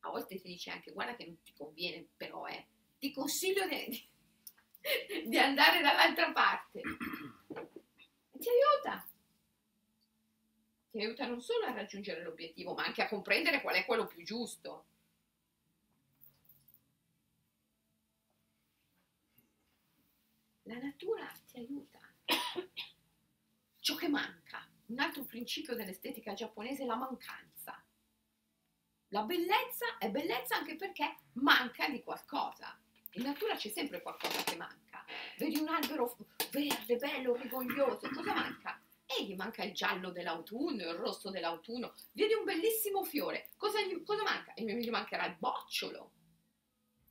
A 0.00 0.10
volte 0.10 0.40
ti 0.40 0.48
dice 0.48 0.70
anche 0.70 0.92
guarda 0.92 1.14
che 1.14 1.26
non 1.26 1.40
ti 1.42 1.52
conviene, 1.54 2.06
però 2.16 2.46
eh, 2.46 2.66
ti 2.98 3.12
consiglio 3.12 3.66
di, 3.68 4.02
di 5.28 5.38
andare 5.38 5.80
dall'altra 5.80 6.32
parte. 6.32 6.80
Ti 8.32 8.48
aiuta. 8.48 9.06
Ti 10.90 10.98
aiuta 10.98 11.26
non 11.26 11.40
solo 11.40 11.66
a 11.66 11.72
raggiungere 11.72 12.22
l'obiettivo, 12.22 12.74
ma 12.74 12.84
anche 12.84 13.02
a 13.02 13.08
comprendere 13.08 13.60
qual 13.60 13.76
è 13.76 13.84
quello 13.84 14.06
più 14.06 14.22
giusto. 14.24 14.86
La 20.74 20.80
natura 20.80 21.32
ti 21.46 21.58
aiuta. 21.58 22.00
Ciò 23.78 23.94
che 23.94 24.08
manca, 24.08 24.68
un 24.86 24.98
altro 24.98 25.22
principio 25.22 25.76
dell'estetica 25.76 26.34
giapponese 26.34 26.82
è 26.82 26.86
la 26.86 26.96
mancanza. 26.96 27.80
La 29.10 29.22
bellezza 29.22 29.98
è 29.98 30.10
bellezza 30.10 30.56
anche 30.56 30.74
perché 30.74 31.18
manca 31.34 31.88
di 31.88 32.02
qualcosa. 32.02 32.76
In 33.12 33.22
natura 33.22 33.54
c'è 33.54 33.68
sempre 33.68 34.02
qualcosa 34.02 34.42
che 34.42 34.56
manca. 34.56 35.04
Vedi 35.38 35.60
un 35.60 35.68
albero 35.68 36.16
verde, 36.50 36.96
bello, 36.96 37.36
rigoglioso, 37.36 38.10
cosa 38.12 38.34
manca? 38.34 38.82
E 39.06 39.26
gli 39.26 39.36
manca 39.36 39.62
il 39.62 39.74
giallo 39.74 40.10
dell'autunno, 40.10 40.90
il 40.90 40.96
rosso 40.96 41.30
dell'autunno. 41.30 41.94
Vedi 42.10 42.34
un 42.34 42.42
bellissimo 42.42 43.04
fiore, 43.04 43.50
cosa, 43.56 43.80
gli, 43.80 44.02
cosa 44.02 44.24
manca? 44.24 44.54
E 44.54 44.64
gli 44.64 44.90
mancherà 44.90 45.26
il 45.26 45.36
bocciolo. 45.38 46.10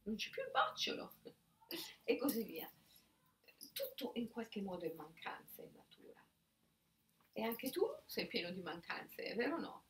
Non 0.03 0.15
c'è 0.18 0.30
più 0.31 0.41
il 0.41 0.52
bocciolo. 0.52 1.14
E 2.03 2.18
così 2.18 2.44
via 2.44 2.69
tutto 3.74 4.12
in 4.16 4.30
qualche 4.30 4.62
modo 4.62 4.86
è 4.86 4.94
mancanza 4.95 5.62
in 5.62 5.72
natura. 5.74 6.24
E 7.34 7.44
anche 7.44 7.70
tu 7.70 7.86
sei 8.06 8.28
pieno 8.28 8.52
di 8.52 8.62
mancanze, 8.62 9.24
è 9.24 9.36
vero 9.36 9.56
o 9.56 9.60
no? 9.60 9.84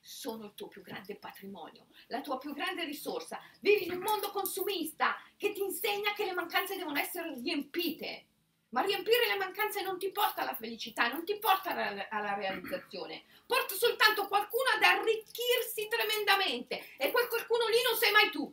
Sono 0.00 0.46
il 0.46 0.54
tuo 0.54 0.68
più 0.68 0.80
grande 0.80 1.16
patrimonio, 1.16 1.88
la 2.06 2.22
tua 2.22 2.38
più 2.38 2.54
grande 2.54 2.84
risorsa. 2.84 3.40
Vivi 3.60 3.86
in 3.86 3.92
un 3.92 4.02
mondo 4.02 4.30
consumista 4.30 5.16
che 5.36 5.52
ti 5.52 5.60
insegna 5.60 6.14
che 6.14 6.24
le 6.24 6.32
mancanze 6.32 6.76
devono 6.76 6.98
essere 6.98 7.34
riempite. 7.34 8.26
Ma 8.70 8.82
riempire 8.82 9.26
le 9.26 9.36
mancanze 9.36 9.82
non 9.82 9.98
ti 9.98 10.10
porta 10.10 10.42
alla 10.42 10.54
felicità, 10.54 11.08
non 11.08 11.24
ti 11.24 11.38
porta 11.38 11.70
alla, 11.70 12.34
realizzazione, 12.34 13.24
porta 13.46 13.74
soltanto 13.74 14.28
qualcuno 14.28 14.68
ad 14.76 14.82
arricchirsi 14.82 15.88
tremendamente 15.88 16.96
e 16.98 17.10
quel 17.10 17.28
qualcuno 17.28 17.66
lì 17.68 17.80
non 17.82 17.96
sei 17.96 18.12
mai 18.12 18.30
tu. 18.30 18.50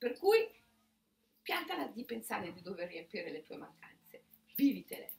Per 0.00 0.16
cui 0.16 0.48
piantala 1.42 1.88
di 1.88 2.06
pensare 2.06 2.54
di 2.54 2.62
dover 2.62 2.88
riempire 2.88 3.30
le 3.30 3.42
tue 3.42 3.58
mancanze, 3.58 4.24
vivitele. 4.54 5.12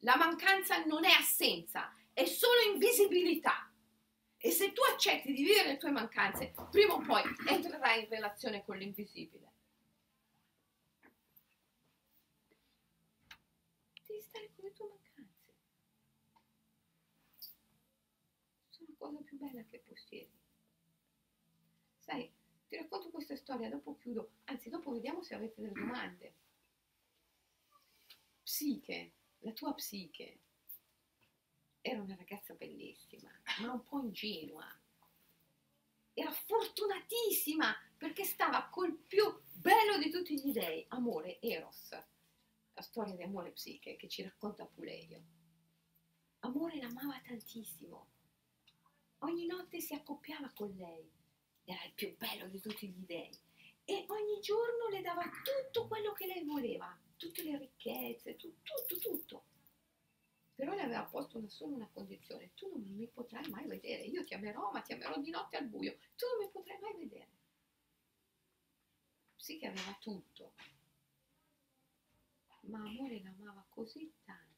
La 0.00 0.16
mancanza 0.16 0.84
non 0.84 1.06
è 1.06 1.12
assenza, 1.12 1.96
è 2.12 2.26
solo 2.26 2.60
invisibilità. 2.74 3.72
E 4.36 4.50
se 4.50 4.74
tu 4.74 4.82
accetti 4.82 5.32
di 5.32 5.42
vivere 5.42 5.68
le 5.68 5.76
tue 5.78 5.92
mancanze, 5.92 6.52
prima 6.70 6.92
o 6.92 7.00
poi 7.00 7.22
entrerai 7.46 8.02
in 8.02 8.08
relazione 8.10 8.62
con 8.62 8.76
l'invisibile. 8.76 9.50
Devi 14.06 14.20
stare 14.20 14.50
con 14.54 14.64
le 14.64 14.72
tue 14.74 14.88
mancanze. 14.88 15.54
Sono 18.68 18.88
la 18.90 18.94
cosa 18.98 19.22
più 19.22 19.38
bella 19.38 19.64
che 19.70 19.78
possiedi. 19.78 20.41
Ti 22.72 22.78
racconto 22.78 23.10
questa 23.10 23.36
storia, 23.36 23.68
dopo 23.68 23.98
chiudo, 23.98 24.30
anzi 24.44 24.70
dopo 24.70 24.92
vediamo 24.92 25.22
se 25.22 25.34
avete 25.34 25.60
delle 25.60 25.74
domande. 25.74 26.34
Psiche, 28.42 29.12
la 29.40 29.52
tua 29.52 29.74
psiche 29.74 30.38
era 31.82 32.00
una 32.00 32.14
ragazza 32.14 32.54
bellissima, 32.54 33.30
ma 33.60 33.72
un 33.72 33.82
po' 33.82 34.00
ingenua. 34.00 34.64
Era 36.14 36.30
fortunatissima 36.30 37.76
perché 37.98 38.24
stava 38.24 38.66
col 38.70 38.96
più 38.96 39.22
bello 39.52 39.98
di 39.98 40.10
tutti 40.10 40.40
gli 40.40 40.52
dei, 40.52 40.86
amore, 40.88 41.42
Eros, 41.42 41.90
la 41.90 42.80
storia 42.80 43.14
di 43.14 43.22
amore 43.22 43.50
psiche 43.50 43.96
che 43.96 44.08
ci 44.08 44.22
racconta 44.22 44.64
Puleio. 44.64 45.22
Amore 46.38 46.78
l'amava 46.78 47.20
tantissimo. 47.20 48.08
Ogni 49.18 49.44
notte 49.44 49.78
si 49.82 49.92
accoppiava 49.92 50.50
con 50.54 50.74
lei, 50.74 51.20
era 51.64 51.84
il 51.84 51.92
più 51.92 52.16
bello 52.16 52.46
di 52.48 52.60
tutti 52.60 52.88
gli 52.88 53.04
dei. 53.06 53.30
E 53.84 54.04
ogni 54.08 54.40
giorno 54.40 54.88
le 54.90 55.00
dava 55.00 55.22
tutto 55.42 55.86
quello 55.88 56.12
che 56.12 56.26
lei 56.26 56.44
voleva, 56.44 56.96
tutte 57.16 57.42
le 57.42 57.58
ricchezze, 57.58 58.36
tu- 58.36 58.54
tutto, 58.62 58.98
tutto. 58.98 59.44
Però 60.54 60.74
le 60.74 60.82
aveva 60.82 61.04
posto 61.04 61.38
una, 61.38 61.48
solo 61.48 61.74
una 61.74 61.88
condizione, 61.92 62.52
tu 62.54 62.68
non 62.68 62.82
mi 62.94 63.08
potrai 63.08 63.48
mai 63.50 63.66
vedere, 63.66 64.04
io 64.04 64.24
ti 64.24 64.34
amerò, 64.34 64.70
ma 64.70 64.80
ti 64.82 64.92
amerò 64.92 65.18
di 65.20 65.30
notte 65.30 65.56
al 65.56 65.66
buio, 65.66 65.96
tu 66.16 66.26
non 66.26 66.44
mi 66.46 66.50
potrai 66.50 66.78
mai 66.80 66.94
vedere. 66.96 67.30
Sì 69.36 69.58
che 69.58 69.66
aveva 69.66 69.96
tutto, 70.00 70.54
ma 72.62 72.78
amore 72.78 73.20
l'amava 73.22 73.64
così 73.68 74.12
tanto 74.24 74.50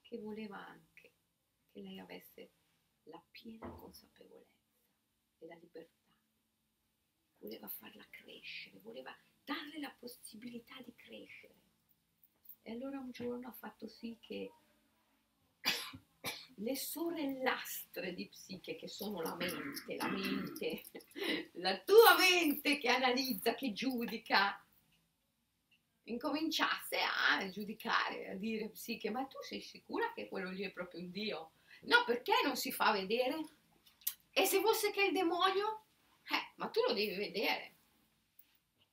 che 0.00 0.18
voleva 0.18 0.56
anche 0.66 1.12
che 1.70 1.80
lei 1.80 1.98
avesse 1.98 2.50
la 3.04 3.22
piena 3.30 3.68
consapevolezza 3.68 4.53
la 5.46 5.54
libertà. 5.54 6.02
Voleva 7.38 7.68
farla 7.68 8.06
crescere, 8.10 8.78
voleva 8.80 9.14
darle 9.44 9.78
la 9.78 9.94
possibilità 9.98 10.74
di 10.84 10.94
crescere. 10.94 11.54
E 12.62 12.72
allora 12.72 12.98
un 12.98 13.10
giorno 13.10 13.48
ha 13.48 13.52
fatto 13.52 13.86
sì 13.88 14.16
che 14.20 14.50
le 16.56 16.76
sorellastre 16.76 18.14
di 18.14 18.26
psiche, 18.28 18.76
che 18.76 18.88
sono 18.88 19.20
la 19.20 19.34
mente, 19.34 19.96
la 19.96 20.08
mente, 20.08 20.84
la 21.60 21.78
tua 21.80 22.16
mente 22.16 22.78
che 22.78 22.88
analizza, 22.88 23.54
che 23.54 23.72
giudica, 23.72 24.58
incominciasse 26.04 26.98
a 27.00 27.48
giudicare, 27.50 28.30
a 28.30 28.34
dire 28.34 28.68
psiche, 28.70 29.10
ma 29.10 29.24
tu 29.24 29.36
sei 29.42 29.60
sicura 29.60 30.12
che 30.14 30.28
quello 30.28 30.50
lì 30.50 30.62
è 30.62 30.70
proprio 30.70 31.00
un 31.00 31.10
Dio? 31.10 31.52
No, 31.82 32.02
perché 32.06 32.32
non 32.44 32.56
si 32.56 32.72
fa 32.72 32.92
vedere? 32.92 33.36
E 34.36 34.46
se 34.46 34.60
fosse 34.60 34.90
che 34.90 35.02
è 35.02 35.06
il 35.06 35.12
demonio? 35.12 35.86
Eh, 36.24 36.52
ma 36.56 36.68
tu 36.68 36.80
lo 36.86 36.92
devi 36.92 37.14
vedere. 37.14 37.76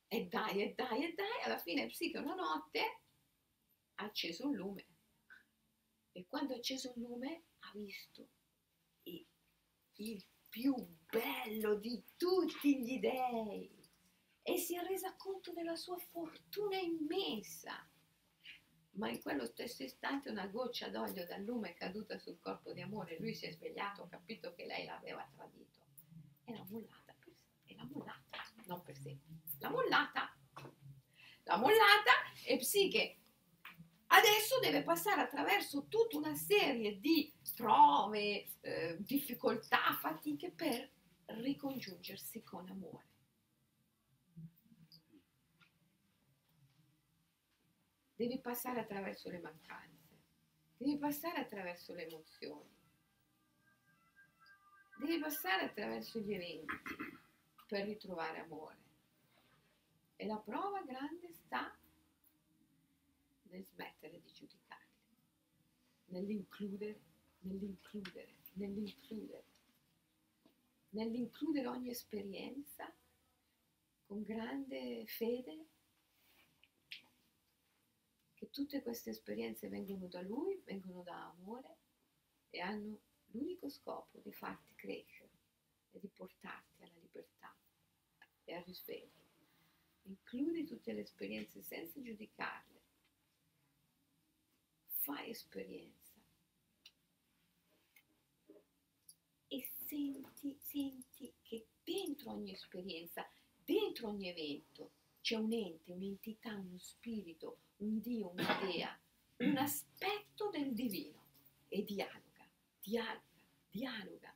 E 0.06 0.26
dai, 0.26 0.62
e 0.62 0.74
dai, 0.74 1.04
e 1.04 1.14
dai, 1.14 1.42
alla 1.44 1.58
fine 1.58 1.86
psiche 1.86 2.18
una 2.18 2.34
notte 2.34 3.00
ha 3.96 4.04
acceso 4.04 4.46
un 4.46 4.54
lume. 4.54 4.86
E 6.12 6.26
quando 6.28 6.54
ha 6.54 6.58
acceso 6.58 6.92
il 6.94 7.02
lume 7.02 7.44
ha 7.58 7.72
visto 7.74 8.28
il, 9.04 9.26
il 9.94 10.24
più 10.48 10.74
bello 11.10 11.74
di 11.74 12.00
tutti 12.16 12.80
gli 12.80 13.00
dei 13.00 13.90
e 14.42 14.58
si 14.58 14.76
è 14.76 14.82
resa 14.82 15.16
conto 15.16 15.52
della 15.52 15.76
sua 15.76 15.98
fortuna 15.98 16.76
immensa. 16.76 17.91
Ma 18.92 19.08
in 19.08 19.20
quello 19.22 19.46
stesso 19.46 19.82
istante 19.82 20.30
una 20.30 20.46
goccia 20.46 20.88
d'olio 20.88 21.26
dal 21.26 21.42
lume 21.42 21.70
è 21.70 21.74
caduta 21.74 22.18
sul 22.18 22.38
corpo 22.38 22.72
di 22.72 22.82
amore. 22.82 23.18
Lui 23.18 23.34
si 23.34 23.46
è 23.46 23.52
svegliato, 23.52 24.02
ha 24.02 24.08
capito 24.08 24.52
che 24.54 24.66
lei 24.66 24.84
l'aveva 24.84 25.26
tradito 25.34 25.80
e 26.44 26.52
l'ha 26.52 26.64
mollata 26.68 27.14
per 27.18 27.32
sé. 27.32 27.72
E 27.72 27.74
l'ha 27.74 27.88
mollata, 27.90 28.38
non 28.66 28.82
per 28.82 28.96
sé. 28.96 29.18
L'ha 29.58 29.70
mollata. 29.70 30.36
L'ha 31.44 31.56
mollata 31.56 32.12
e 32.44 32.56
Psiche 32.58 33.16
adesso 34.12 34.58
deve 34.60 34.82
passare 34.82 35.22
attraverso 35.22 35.86
tutta 35.88 36.16
una 36.16 36.34
serie 36.34 36.98
di 37.00 37.32
prove, 37.56 38.46
eh, 38.60 38.96
difficoltà, 39.00 39.96
fatiche 40.00 40.50
per 40.50 40.90
ricongiungersi 41.26 42.42
con 42.42 42.68
amore. 42.68 43.11
Devi 48.14 48.38
passare 48.40 48.80
attraverso 48.80 49.30
le 49.30 49.40
mancanze, 49.40 50.18
devi 50.76 50.98
passare 50.98 51.40
attraverso 51.40 51.94
le 51.94 52.06
emozioni, 52.06 52.76
devi 54.98 55.18
passare 55.18 55.64
attraverso 55.64 56.20
gli 56.20 56.32
eventi 56.32 56.74
per 57.66 57.86
ritrovare 57.86 58.38
amore. 58.40 58.80
E 60.16 60.26
la 60.26 60.36
prova 60.36 60.82
grande 60.82 61.32
sta 61.32 61.76
nel 63.44 63.64
smettere 63.64 64.20
di 64.20 64.32
giudicarli, 64.32 65.16
nell'includere, 66.06 67.00
nell'includere, 67.40 68.36
nell'includere, 68.52 69.44
nell'includere 70.90 71.66
ogni 71.66 71.90
esperienza 71.90 72.92
con 74.04 74.22
grande 74.22 75.06
fede 75.06 75.66
che 78.42 78.50
tutte 78.50 78.82
queste 78.82 79.10
esperienze 79.10 79.68
vengono 79.68 80.08
da 80.08 80.20
lui, 80.20 80.60
vengono 80.64 81.04
da 81.04 81.28
amore 81.28 81.76
e 82.50 82.58
hanno 82.58 82.98
l'unico 83.26 83.68
scopo 83.68 84.18
di 84.18 84.32
farti 84.32 84.74
crescere 84.74 85.30
e 85.92 86.00
di 86.00 86.08
portarti 86.08 86.82
alla 86.82 86.98
libertà 87.00 87.54
e 88.42 88.54
al 88.54 88.64
risveglio. 88.64 89.30
Includi 90.02 90.64
tutte 90.64 90.92
le 90.92 91.02
esperienze 91.02 91.62
senza 91.62 92.02
giudicarle. 92.02 92.80
Fai 94.88 95.30
esperienza. 95.30 96.12
E 99.46 99.70
senti, 99.86 100.58
senti 100.60 101.32
che 101.42 101.68
dentro 101.84 102.32
ogni 102.32 102.54
esperienza, 102.54 103.24
dentro 103.54 104.08
ogni 104.08 104.28
evento, 104.28 104.94
c'è 105.22 105.36
un 105.36 105.52
ente, 105.52 105.92
un'entità, 105.92 106.50
uno 106.50 106.78
spirito, 106.78 107.58
un 107.76 108.00
Dio, 108.00 108.30
un'idea, 108.30 108.98
un 109.38 109.56
aspetto 109.56 110.50
del 110.50 110.74
divino 110.74 111.24
e 111.68 111.84
dialoga, 111.84 112.46
dialoga, 112.80 113.22
dialoga. 113.70 114.34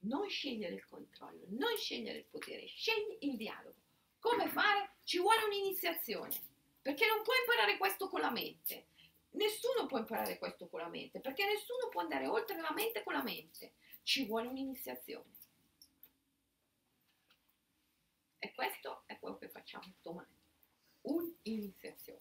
Non 0.00 0.28
scegliere 0.28 0.74
il 0.74 0.84
controllo, 0.84 1.44
non 1.48 1.74
scegliere 1.76 2.18
il 2.18 2.26
potere, 2.26 2.66
scegli 2.66 3.16
il 3.20 3.36
dialogo. 3.36 3.74
Come 4.20 4.48
fare? 4.48 4.96
Ci 5.02 5.18
vuole 5.18 5.42
un'iniziazione, 5.44 6.34
perché 6.82 7.06
non 7.06 7.22
puoi 7.22 7.38
imparare 7.38 7.78
questo 7.78 8.08
con 8.08 8.20
la 8.20 8.30
mente. 8.30 8.88
Nessuno 9.30 9.86
può 9.86 9.98
imparare 9.98 10.38
questo 10.38 10.68
con 10.68 10.80
la 10.80 10.88
mente, 10.88 11.20
perché 11.20 11.44
nessuno 11.44 11.88
può 11.88 12.02
andare 12.02 12.26
oltre 12.26 12.60
la 12.60 12.72
mente 12.72 13.02
con 13.02 13.14
la 13.14 13.22
mente. 13.22 13.72
Ci 14.02 14.26
vuole 14.26 14.48
un'iniziazione. 14.48 15.36
E 18.38 18.52
questo 18.54 19.02
è 19.06 19.18
quello 19.18 19.38
che 19.38 19.48
facciamo 19.48 19.92
domani. 20.02 20.36
Un'iniziazione. 21.02 22.20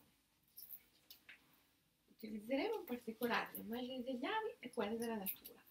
Utilizzeremo 2.10 2.80
in 2.80 2.86
particolare 2.86 3.52
le 3.54 3.60
immagini 3.60 4.04
degli 4.04 4.26
avi 4.26 4.56
e 4.60 4.72
quelle 4.72 4.98
della 4.98 5.16
natura. 5.16 5.62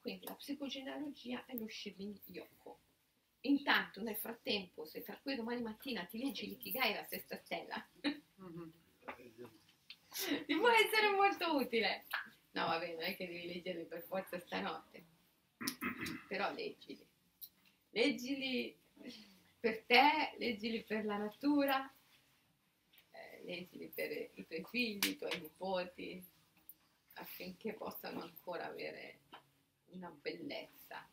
Quindi 0.00 0.24
la 0.26 0.34
psicogenealogia 0.34 1.44
e 1.46 1.58
lo 1.58 1.68
Shirin 1.68 2.16
Yoko. 2.26 2.78
Intanto, 3.40 4.02
nel 4.02 4.16
frattempo, 4.16 4.84
se 4.84 5.02
tra 5.02 5.18
cui 5.18 5.34
domani 5.34 5.62
mattina 5.62 6.04
ti 6.04 6.18
leggi 6.18 6.46
l'Ikigai 6.46 6.94
la 6.94 7.04
sesta 7.04 7.36
stella, 7.44 7.84
Mhm. 8.36 8.72
ti 10.46 10.56
può 10.56 10.68
essere 10.68 11.10
molto 11.10 11.56
utile. 11.56 12.04
No, 12.52 12.66
vabbè, 12.66 12.94
non 12.94 13.02
è 13.02 13.16
che 13.16 13.26
devi 13.26 13.46
leggerli 13.46 13.84
per 13.84 14.02
forza 14.02 14.38
stanotte, 14.38 15.04
però 16.28 16.52
leggili. 16.52 17.04
Leggili 17.90 18.76
per 19.66 19.82
te, 19.82 20.36
leggili 20.38 20.84
per 20.84 21.04
la 21.04 21.16
natura, 21.16 21.92
eh, 23.10 23.42
leggili 23.42 23.88
per 23.88 24.12
i 24.34 24.46
tuoi 24.46 24.64
figli, 24.70 25.08
i 25.08 25.16
tuoi 25.16 25.40
nipoti, 25.40 26.24
affinché 27.14 27.72
possano 27.72 28.22
ancora 28.22 28.66
avere 28.66 29.18
una 29.86 30.08
bellezza 30.08 31.04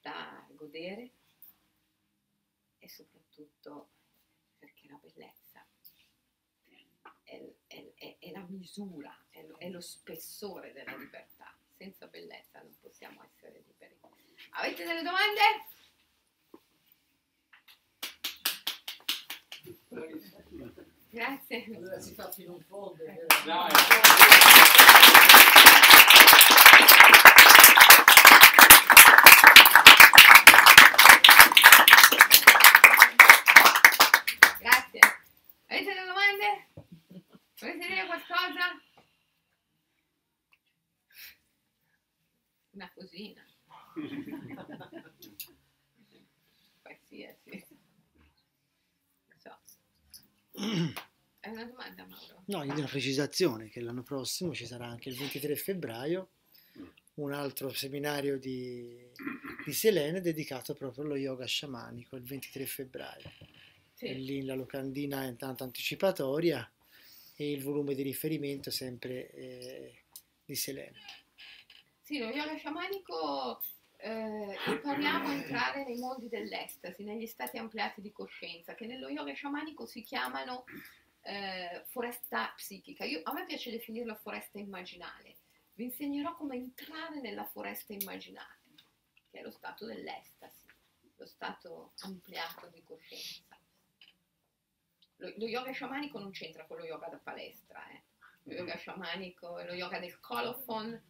da 0.00 0.46
godere 0.50 1.10
e 2.78 2.88
soprattutto 2.88 3.88
perché 4.60 4.86
la 4.86 5.00
bellezza 5.02 5.66
è, 7.24 7.42
è- 7.66 7.92
è- 7.96 8.16
è 8.20 8.30
la 8.30 8.46
misura, 8.48 9.12
lo- 9.48 9.56
è 9.58 9.68
lo 9.68 9.80
spessore 9.80 10.72
della 10.72 10.94
libertà. 10.96 11.52
Senza 11.76 12.06
bellezza 12.06 12.60
non 12.62 12.76
possiamo 12.78 13.24
essere 13.24 13.64
liberi. 13.66 13.98
Avete 14.50 14.84
delle 14.84 15.02
domande? 15.02 15.40
Grazie. 21.10 21.64
Allora 21.74 22.00
si 22.00 22.14
fa 22.14 22.30
fino 22.30 22.54
in 22.54 22.62
fondo. 22.62 23.02
eh. 23.04 23.26
Dai. 23.44 23.70
Grazie. 34.58 35.00
Avete 35.66 35.84
delle 35.84 36.06
domande? 36.06 36.66
Volete 37.58 37.86
dire 37.86 38.06
qualcosa? 38.06 38.80
Una 42.72 42.90
cosina. 42.94 43.44
Qualsiasi. 46.82 47.66
Non 49.28 49.38
so. 49.38 49.58
È 51.40 51.48
una 51.48 51.64
domanda, 51.64 52.06
Mauro? 52.06 52.42
No, 52.46 52.62
io 52.62 52.72
do 52.72 52.80
una 52.80 52.88
precisazione 52.88 53.68
che 53.68 53.80
l'anno 53.80 54.02
prossimo 54.02 54.54
ci 54.54 54.66
sarà 54.66 54.86
anche 54.86 55.08
il 55.08 55.16
23 55.16 55.56
febbraio 55.56 56.28
un 57.14 57.32
altro 57.32 57.72
seminario 57.72 58.38
di, 58.38 58.96
di 59.64 59.72
Selene 59.72 60.20
dedicato 60.20 60.74
proprio 60.74 61.04
allo 61.04 61.16
yoga 61.16 61.44
sciamanico 61.44 62.16
il 62.16 62.24
23 62.24 62.66
febbraio. 62.66 63.30
Sì. 63.94 64.14
Lì 64.24 64.44
la 64.44 64.54
locandina 64.54 65.24
è 65.24 65.26
intanto 65.26 65.64
anticipatoria 65.64 66.70
e 67.36 67.50
il 67.50 67.62
volume 67.62 67.94
di 67.94 68.02
riferimento 68.02 68.70
sempre 68.70 69.30
eh, 69.32 70.02
di 70.44 70.54
Selene. 70.54 70.98
Sì, 72.02 72.18
lo 72.18 72.28
yoga 72.28 72.56
sciamanico 72.56 73.62
eh, 74.02 74.56
impariamo 74.66 75.28
a 75.28 75.32
entrare 75.32 75.84
nei 75.84 75.98
mondi 75.98 76.28
dell'estasi, 76.28 77.04
negli 77.04 77.26
stati 77.26 77.58
ampliati 77.58 78.00
di 78.00 78.12
coscienza, 78.12 78.74
che 78.74 78.86
nello 78.86 79.08
yoga 79.08 79.32
sciamanico 79.32 79.86
si 79.86 80.02
chiamano 80.02 80.64
eh, 81.22 81.82
foresta 81.86 82.52
psichica. 82.56 83.04
Io- 83.04 83.20
a 83.24 83.32
me 83.32 83.44
piace 83.44 83.70
definirla 83.70 84.14
foresta 84.16 84.58
immaginale. 84.58 85.36
Vi 85.74 85.84
insegnerò 85.84 86.34
come 86.34 86.56
entrare 86.56 87.20
nella 87.20 87.44
foresta 87.44 87.92
immaginale, 87.92 88.58
che 89.30 89.40
è 89.40 89.42
lo 89.42 89.50
stato 89.50 89.86
dell'estasi, 89.86 90.66
lo 91.16 91.26
stato 91.26 91.92
ampliato 92.00 92.68
di 92.72 92.82
coscienza. 92.82 93.58
Lo, 95.16 95.32
lo 95.36 95.46
yoga 95.46 95.72
sciamanico 95.72 96.18
non 96.18 96.30
c'entra 96.30 96.64
con 96.64 96.78
lo 96.78 96.84
yoga 96.84 97.08
da 97.08 97.18
palestra, 97.18 97.86
eh. 97.90 98.02
lo 98.44 98.54
yoga 98.54 98.76
sciamanico 98.76 99.62
lo 99.62 99.74
yoga 99.74 99.98
del 99.98 100.18
colophon. 100.20 101.08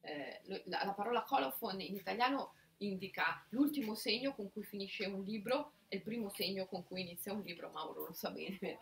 Eh, 0.00 0.40
la, 0.66 0.84
la 0.84 0.92
parola 0.92 1.22
colophon 1.22 1.80
in 1.80 1.94
italiano 1.94 2.52
indica 2.78 3.44
l'ultimo 3.50 3.94
segno 3.94 4.34
con 4.34 4.50
cui 4.50 4.62
finisce 4.62 5.06
un 5.06 5.22
libro 5.24 5.72
e 5.88 5.96
il 5.96 6.02
primo 6.02 6.28
segno 6.28 6.66
con 6.66 6.84
cui 6.84 7.00
inizia 7.00 7.32
un 7.32 7.42
libro, 7.42 7.70
Mauro 7.70 8.06
lo 8.06 8.12
sa 8.12 8.30
bene. 8.30 8.78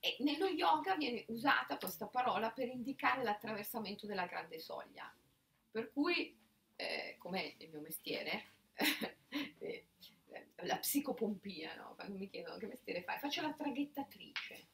E 0.00 0.16
nello 0.20 0.46
yoga 0.46 0.96
viene 0.96 1.24
usata 1.28 1.76
questa 1.76 2.06
parola 2.06 2.50
per 2.50 2.68
indicare 2.68 3.22
l'attraversamento 3.22 4.06
della 4.06 4.26
grande 4.26 4.60
soglia. 4.60 5.12
Per 5.70 5.92
cui, 5.92 6.36
eh, 6.76 7.16
come 7.18 7.54
il 7.58 7.68
mio 7.68 7.80
mestiere, 7.80 8.44
eh, 9.58 9.86
la 10.62 10.76
psicopompia, 10.78 11.74
no? 11.76 11.94
quando 11.96 12.16
mi 12.16 12.28
chiedono 12.28 12.58
che 12.58 12.66
mestiere 12.66 13.02
fai, 13.02 13.18
faccio 13.18 13.42
la 13.42 13.52
traghettatrice. 13.52 14.66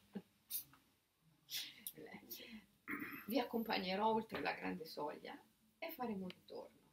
Vi 3.27 3.39
accompagnerò 3.39 4.07
oltre 4.07 4.41
la 4.41 4.53
grande 4.53 4.85
soglia 4.85 5.35
e 5.79 5.91
faremo 5.91 6.25
il 6.27 6.35
torno. 6.45 6.83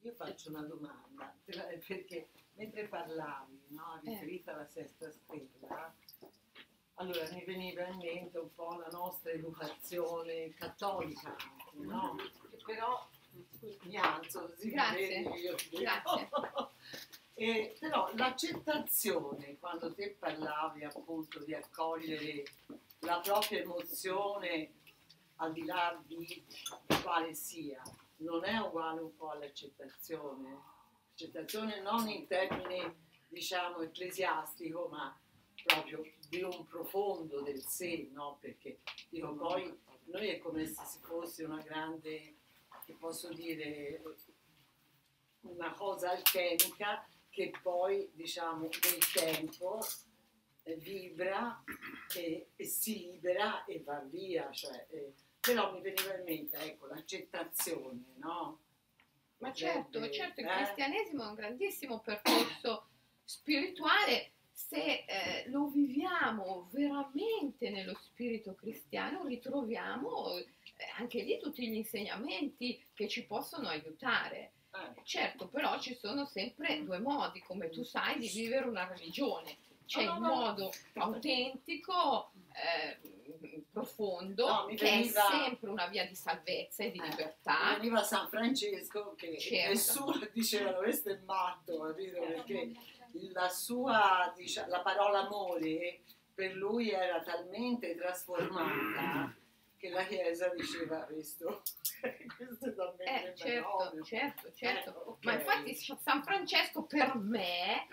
Io 0.00 0.12
faccio 0.14 0.48
una 0.50 0.62
domanda, 0.62 1.32
perché 1.44 2.28
mentre 2.54 2.88
parlavi, 2.88 3.60
no, 3.68 4.00
Eh. 4.02 4.10
riferita 4.10 4.52
alla 4.52 4.66
sesta 4.66 5.10
stella, 5.10 5.94
allora 6.94 7.28
mi 7.32 7.44
veniva 7.44 7.86
in 7.86 7.98
mente 7.98 8.38
un 8.38 8.52
po' 8.52 8.76
la 8.78 8.88
nostra 8.88 9.30
educazione 9.30 10.52
cattolica 10.54 11.34
no? 11.74 12.16
Che 12.16 12.56
Però 12.64 13.08
mi 13.84 13.96
alzo 13.96 14.48
così 14.48 14.70
Grazie, 14.70 15.22
vedi, 15.22 15.40
io 15.40 15.56
grazie. 15.70 16.28
E, 17.34 17.76
però 17.80 18.12
l'accettazione, 18.14 19.58
quando 19.58 19.92
te 19.94 20.14
parlavi 20.18 20.84
appunto 20.84 21.42
di 21.42 21.54
accogliere 21.54 22.44
la 23.00 23.20
propria 23.20 23.62
emozione 23.62 24.81
al 25.42 25.52
di 25.52 25.64
là 25.64 26.00
di 26.06 26.44
quale 27.02 27.34
sia, 27.34 27.82
non 28.18 28.44
è 28.44 28.58
uguale 28.58 29.00
un 29.00 29.14
po' 29.16 29.30
all'accettazione? 29.30 30.56
Accettazione 31.12 31.80
non 31.80 32.08
in 32.08 32.26
termini 32.28 32.80
diciamo 33.28 33.80
ecclesiastico, 33.80 34.88
ma 34.88 35.18
proprio 35.64 36.04
di 36.28 36.42
un 36.42 36.64
profondo 36.66 37.40
del 37.40 37.60
sé, 37.60 38.08
no? 38.12 38.38
Perché 38.40 38.80
dico 39.08 39.34
poi 39.34 39.76
noi 40.04 40.28
è 40.28 40.38
come 40.38 40.64
se 40.64 40.84
si 40.84 41.00
fosse 41.00 41.44
una 41.44 41.60
grande, 41.60 42.36
che 42.86 42.94
posso 42.94 43.28
dire, 43.32 44.00
una 45.40 45.72
cosa 45.72 46.10
alchemica 46.10 47.04
che 47.30 47.52
poi 47.62 48.08
diciamo 48.12 48.68
nel 48.68 49.12
tempo 49.12 49.80
eh, 50.62 50.76
vibra 50.76 51.62
e, 52.14 52.50
e 52.54 52.64
si 52.64 53.10
libera 53.10 53.64
e 53.64 53.82
va 53.82 53.98
via, 54.00 54.50
cioè, 54.52 54.86
eh, 54.90 55.14
però 55.42 55.72
mi 55.72 55.80
veniva 55.80 56.14
in 56.14 56.22
mente 56.24 56.56
ecco, 56.56 56.86
l'accettazione, 56.86 58.14
no? 58.18 58.60
Ma 59.38 59.52
certo, 59.52 59.98
Potrebbe, 59.98 60.12
certo, 60.12 60.40
il 60.40 60.46
eh? 60.46 60.54
cristianesimo 60.54 61.24
è 61.24 61.26
un 61.26 61.34
grandissimo 61.34 61.98
percorso 61.98 62.86
spirituale. 63.24 64.30
Se 64.52 65.04
eh, 65.04 65.48
lo 65.48 65.66
viviamo 65.66 66.68
veramente 66.70 67.70
nello 67.70 67.98
spirito 68.00 68.54
cristiano, 68.54 69.26
ritroviamo 69.26 70.36
eh, 70.36 70.46
anche 70.98 71.22
lì 71.22 71.38
tutti 71.40 71.66
gli 71.66 71.74
insegnamenti 71.74 72.80
che 72.94 73.08
ci 73.08 73.26
possono 73.26 73.66
aiutare. 73.66 74.52
Eh, 74.70 75.02
Certo, 75.02 75.48
però 75.48 75.80
ci 75.80 75.96
sono 75.96 76.24
sempre 76.24 76.84
due 76.84 77.00
modi, 77.00 77.40
come 77.40 77.68
tu 77.68 77.82
sai, 77.82 78.20
di 78.20 78.28
vivere 78.28 78.68
una 78.68 78.86
religione. 78.86 79.58
C'è 79.86 80.02
il 80.02 80.20
modo 80.20 80.70
autentico, 80.94 82.30
eh, 82.52 83.11
profondo, 83.70 84.46
No, 84.46 84.66
che 84.66 84.76
veniva- 84.76 85.26
è 85.26 85.30
sempre 85.30 85.70
una 85.70 85.86
via 85.86 86.06
di 86.06 86.14
salvezza 86.14 86.84
e 86.84 86.90
di 86.90 86.98
Eh, 86.98 87.08
libertà. 87.08 87.74
veniva 87.76 88.02
San 88.02 88.28
Francesco 88.28 89.14
che 89.16 89.38
Certo. 89.38 89.68
nessuno 89.70 90.28
diceva 90.32 90.72
questo 90.74 91.10
è 91.10 91.18
matto, 91.24 91.80
capito? 91.80 92.20
Perché 92.20 92.72
la 93.32 93.48
sua, 93.48 94.32
diciamo, 94.36 94.68
la 94.68 94.80
parola 94.80 95.26
amore 95.26 96.00
per 96.34 96.54
lui 96.54 96.90
era 96.90 97.20
talmente 97.22 97.94
trasformata 97.94 99.34
che 99.76 99.88
la 99.90 100.04
Chiesa 100.04 100.48
diceva 100.54 101.00
questo, 101.04 101.62
questo 102.36 102.66
è 102.66 102.94
me 102.98 103.30
Eh, 103.30 103.34
certo, 103.36 104.04
certo, 104.04 104.52
certo. 104.54 104.90
Eh, 104.90 105.08
ok. 105.08 105.24
Ma 105.24 105.32
infatti 105.34 105.74
San 105.74 106.22
Francesco 106.22 106.84
per 106.84 107.16
me 107.16 107.88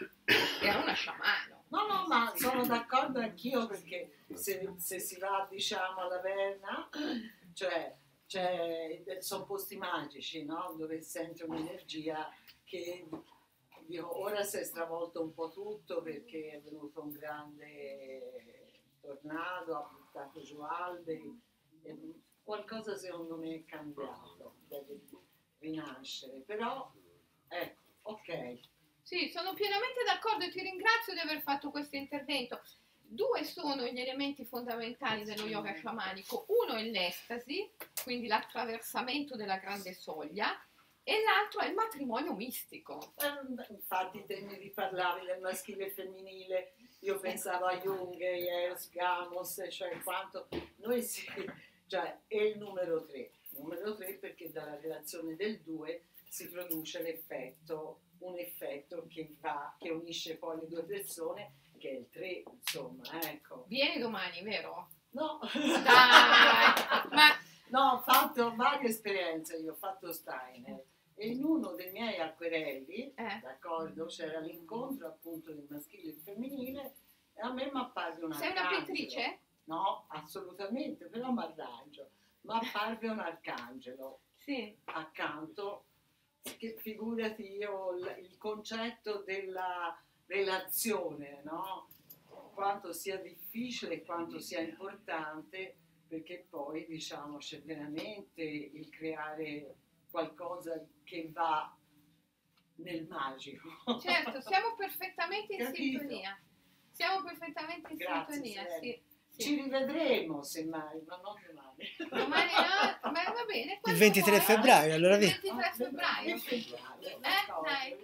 era 0.61 0.79
una 0.79 0.93
sciamano. 0.93 1.58
No, 1.69 1.85
no, 1.85 2.07
ma 2.07 2.33
sono 2.35 2.65
d'accordo 2.65 3.19
anch'io 3.19 3.67
perché 3.67 4.23
se, 4.33 4.73
se 4.77 4.99
si 4.99 5.17
va, 5.19 5.47
diciamo, 5.49 6.01
alla 6.01 6.19
Verna, 6.19 6.89
cioè, 7.53 7.95
cioè, 8.25 9.03
sono 9.19 9.45
posti 9.45 9.77
magici, 9.77 10.43
no? 10.45 10.73
Dove 10.77 11.01
senti 11.01 11.43
un'energia 11.43 12.27
che 12.63 13.07
dico, 13.85 14.19
ora 14.19 14.43
si 14.43 14.57
è 14.57 14.63
stravolto 14.63 15.21
un 15.21 15.33
po' 15.33 15.51
tutto 15.51 16.01
perché 16.01 16.51
è 16.51 16.61
venuto 16.61 17.01
un 17.01 17.09
grande 17.11 18.71
tornado, 19.01 19.75
ha 19.75 19.89
buttato 19.91 20.41
giù 20.41 20.59
alberi, 20.61 21.39
qualcosa 22.43 22.95
secondo 22.95 23.35
me 23.37 23.55
è 23.55 23.65
cambiato, 23.65 24.55
deve 24.67 25.01
rinascere, 25.59 26.39
però 26.41 26.91
ecco, 27.47 27.81
ok. 28.03 28.59
Sì, 29.09 29.31
sono 29.33 29.55
pienamente 29.55 30.03
d'accordo 30.05 30.45
e 30.45 30.51
ti 30.51 30.61
ringrazio 30.61 31.13
di 31.13 31.19
aver 31.19 31.41
fatto 31.41 31.71
questo 31.71 31.95
intervento. 31.95 32.61
Due 32.99 33.43
sono 33.43 33.83
gli 33.87 33.99
elementi 33.99 34.45
fondamentali 34.45 35.23
dello 35.23 35.47
yoga 35.47 35.73
sciamanico. 35.73 36.45
Uno 36.49 36.77
è 36.77 36.83
l'estasi, 36.83 37.67
quindi 38.03 38.27
l'attraversamento 38.27 39.35
della 39.35 39.57
grande 39.57 39.93
soglia, 39.93 40.55
e 41.01 41.23
l'altro 41.23 41.61
è 41.61 41.69
il 41.69 41.73
matrimonio 41.73 42.35
mistico. 42.35 43.15
Eh, 43.17 43.71
Infatti 43.73 44.23
te 44.27 44.41
mi 44.41 44.55
riparlavi 44.59 45.25
del 45.25 45.39
maschile 45.39 45.87
e 45.87 45.89
femminile, 45.89 46.73
io 46.99 47.19
pensavo 47.19 47.65
a 47.65 47.79
Jung, 47.79 48.15
Jers, 48.15 48.91
Gamos, 48.91 49.59
cioè 49.71 49.99
quanto 50.03 50.49
noi 50.75 51.01
si, 51.01 51.25
cioè 51.87 52.15
è 52.27 52.37
il 52.37 52.59
numero 52.59 53.03
3, 53.05 53.31
numero 53.57 53.95
3 53.95 54.13
perché 54.17 54.51
dalla 54.51 54.77
relazione 54.79 55.35
del 55.35 55.61
2 55.61 56.03
si 56.29 56.47
produce 56.47 57.01
l'effetto, 57.01 58.01
un 58.19 58.37
effetto 58.37 59.05
che 59.07 59.35
va, 59.39 59.75
che 59.77 59.89
unisce 59.89 60.37
poi 60.37 60.59
le 60.59 60.67
due 60.67 60.83
persone, 60.83 61.53
che 61.77 61.89
è 61.89 61.93
il 61.93 62.09
3, 62.09 62.43
insomma, 62.51 63.03
ecco. 63.21 63.65
Vieni 63.67 63.99
domani, 63.99 64.41
vero? 64.41 64.89
No, 65.11 65.39
Dai! 65.53 65.83
Ma 67.11 67.27
no, 67.69 67.91
ho 67.93 67.99
fatto 68.01 68.55
varie 68.55 68.89
esperienze, 68.89 69.57
io 69.57 69.71
ho 69.71 69.75
fatto 69.75 70.11
Steiner 70.11 70.83
e 71.15 71.27
in 71.29 71.43
uno 71.43 71.73
dei 71.73 71.91
miei 71.91 72.19
acquerelli 72.19 73.13
eh, 73.15 73.39
d'accordo? 73.41 74.05
C'era 74.05 74.39
l'incontro 74.39 75.07
appunto 75.07 75.51
del 75.51 75.65
maschile 75.69 76.09
e 76.09 76.13
del 76.13 76.21
femminile 76.21 76.95
e 77.33 77.41
a 77.41 77.51
me 77.51 77.69
mi 77.73 77.79
apparve 77.79 78.25
un 78.25 78.33
sei 78.33 78.51
una 78.51 78.61
arcangelo. 78.61 78.85
pittrice? 78.85 79.39
No, 79.65 80.05
assolutamente, 80.09 81.05
però 81.05 81.31
mi 81.31 81.41
arrangio. 81.43 82.09
Mi 82.41 82.55
apparve 82.57 83.09
un 83.09 83.19
arcangelo 83.19 84.21
Sì. 84.35 84.75
accanto, 84.85 85.85
che 86.57 86.75
figurati 86.77 87.57
io 87.57 87.95
il, 87.95 88.37
concetto 88.37 89.23
della 89.23 89.97
relazione, 90.25 91.41
no? 91.43 91.87
quanto 92.53 92.91
sia 92.91 93.17
difficile 93.17 93.95
e 93.95 94.03
quanto 94.03 94.39
sia 94.39 94.59
importante 94.59 95.77
perché 96.09 96.45
poi 96.49 96.85
diciamo 96.87 97.37
c'è 97.37 97.61
veramente 97.61 98.41
il 98.41 98.89
creare 98.89 99.75
qualcosa 100.09 100.83
che 101.03 101.29
va 101.31 101.73
nel 102.75 103.05
magico. 103.07 103.69
Certo, 104.01 104.41
siamo 104.41 104.75
perfettamente 104.75 105.53
in 105.53 105.59
Capito. 105.59 105.99
sintonia. 105.99 106.41
Siamo 106.91 107.23
perfettamente 107.23 107.91
in 107.91 107.97
Grazie, 107.97 108.33
sintonia, 108.33 108.67
sì. 108.79 109.01
Sì. 109.39 109.45
Ci 109.45 109.61
rivedremo 109.61 110.43
semmai, 110.43 111.01
ma 111.07 111.19
non 111.23 111.35
domani. 111.47 111.95
Domani 112.09 112.51
no, 112.51 113.11
ma 113.11 113.23
va 113.23 113.45
bene. 113.47 113.73
Il 113.73 113.79
quando 113.79 113.99
23 113.99 114.31
vuoi. 114.31 114.41
febbraio, 114.43 114.93
allora 114.93 115.13
Il 115.15 115.19
via. 115.19 115.39
23 115.41 115.71
febbraio. 115.75 116.35
Eh, 116.35 117.19
dai. 117.63 117.95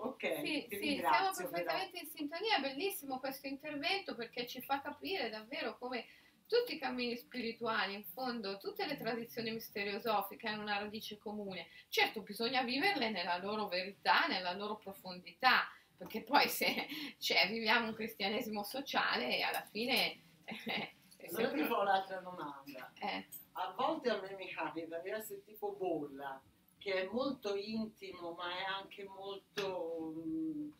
Ok, 0.00 0.40
Sì, 0.44 0.66
sì, 0.68 0.76
siamo 0.76 0.84
ringrazio 0.84 1.48
però. 1.48 1.64
perfettamente 1.64 1.98
in 1.98 2.08
sintonia, 2.14 2.56
è 2.56 2.60
bellissimo 2.60 3.18
questo 3.18 3.48
intervento 3.48 4.14
perché 4.14 4.46
ci 4.46 4.62
fa 4.62 4.80
capire 4.80 5.28
davvero 5.28 5.76
come 5.76 6.06
tutti 6.46 6.74
i 6.74 6.78
cammini 6.78 7.16
spirituali, 7.16 7.94
in 7.94 8.04
fondo, 8.04 8.56
tutte 8.58 8.86
le 8.86 8.96
tradizioni 8.96 9.50
misteriosofiche 9.50 10.48
hanno 10.48 10.62
una 10.62 10.78
radice 10.78 11.18
comune. 11.18 11.66
Certo, 11.88 12.22
bisogna 12.22 12.62
viverle 12.62 13.10
nella 13.10 13.36
loro 13.38 13.66
verità, 13.66 14.26
nella 14.28 14.52
loro 14.52 14.76
profondità, 14.76 15.68
perché 15.96 16.22
poi 16.22 16.48
se 16.48 16.86
cioè, 17.18 17.48
viviamo 17.48 17.88
un 17.88 17.94
cristianesimo 17.94 18.62
sociale, 18.62 19.42
alla 19.42 19.66
fine... 19.70 20.22
eh, 20.66 20.94
è 21.16 21.28
Allora 21.34 21.52
ti 21.52 21.64
fa 21.64 21.78
un'altra 21.78 22.20
domanda. 22.20 22.92
eh, 23.00 23.26
A 23.52 23.72
volte 23.76 24.10
a 24.10 24.20
me 24.20 24.34
mi 24.36 24.48
capita 24.52 24.98
di 24.98 25.10
essere 25.10 25.42
tipo 25.44 25.72
bolla, 25.72 26.40
che 26.78 26.94
è 26.94 27.08
molto 27.10 27.54
intimo, 27.56 28.32
ma 28.32 28.50
è 28.56 28.62
anche 28.64 29.04
molto... 29.04 30.12
mm, 30.16 30.70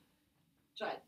cioè, 0.74 1.00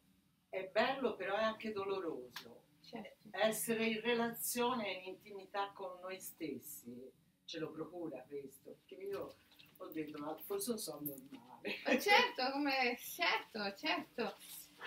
è 0.49 0.69
bello, 0.73 1.15
però 1.15 1.37
è 1.37 1.43
anche 1.43 1.73
doloroso. 1.73 2.63
certo. 2.83 3.19
Essere 3.31 3.87
in 3.87 4.01
relazione 4.01 4.89
e 4.89 4.99
in 4.99 5.05
intimità 5.15 5.71
con 5.73 5.99
noi 6.03 6.19
stessi 6.19 7.11
ce 7.45 7.59
lo 7.61 7.71
procura 7.71 8.21
questo, 8.29 8.77
perché 8.85 9.03
io 9.05 9.35
ho 9.77 9.87
detto, 9.87 10.19
ma 10.23 10.37
forse 10.45 10.71
non 10.71 10.79
sono 10.79 11.01
normale. 11.05 11.77
Ma 11.85 11.99
certo, 11.99 12.51
come, 12.53 12.99
certo, 12.99 13.75
certo, 13.77 14.37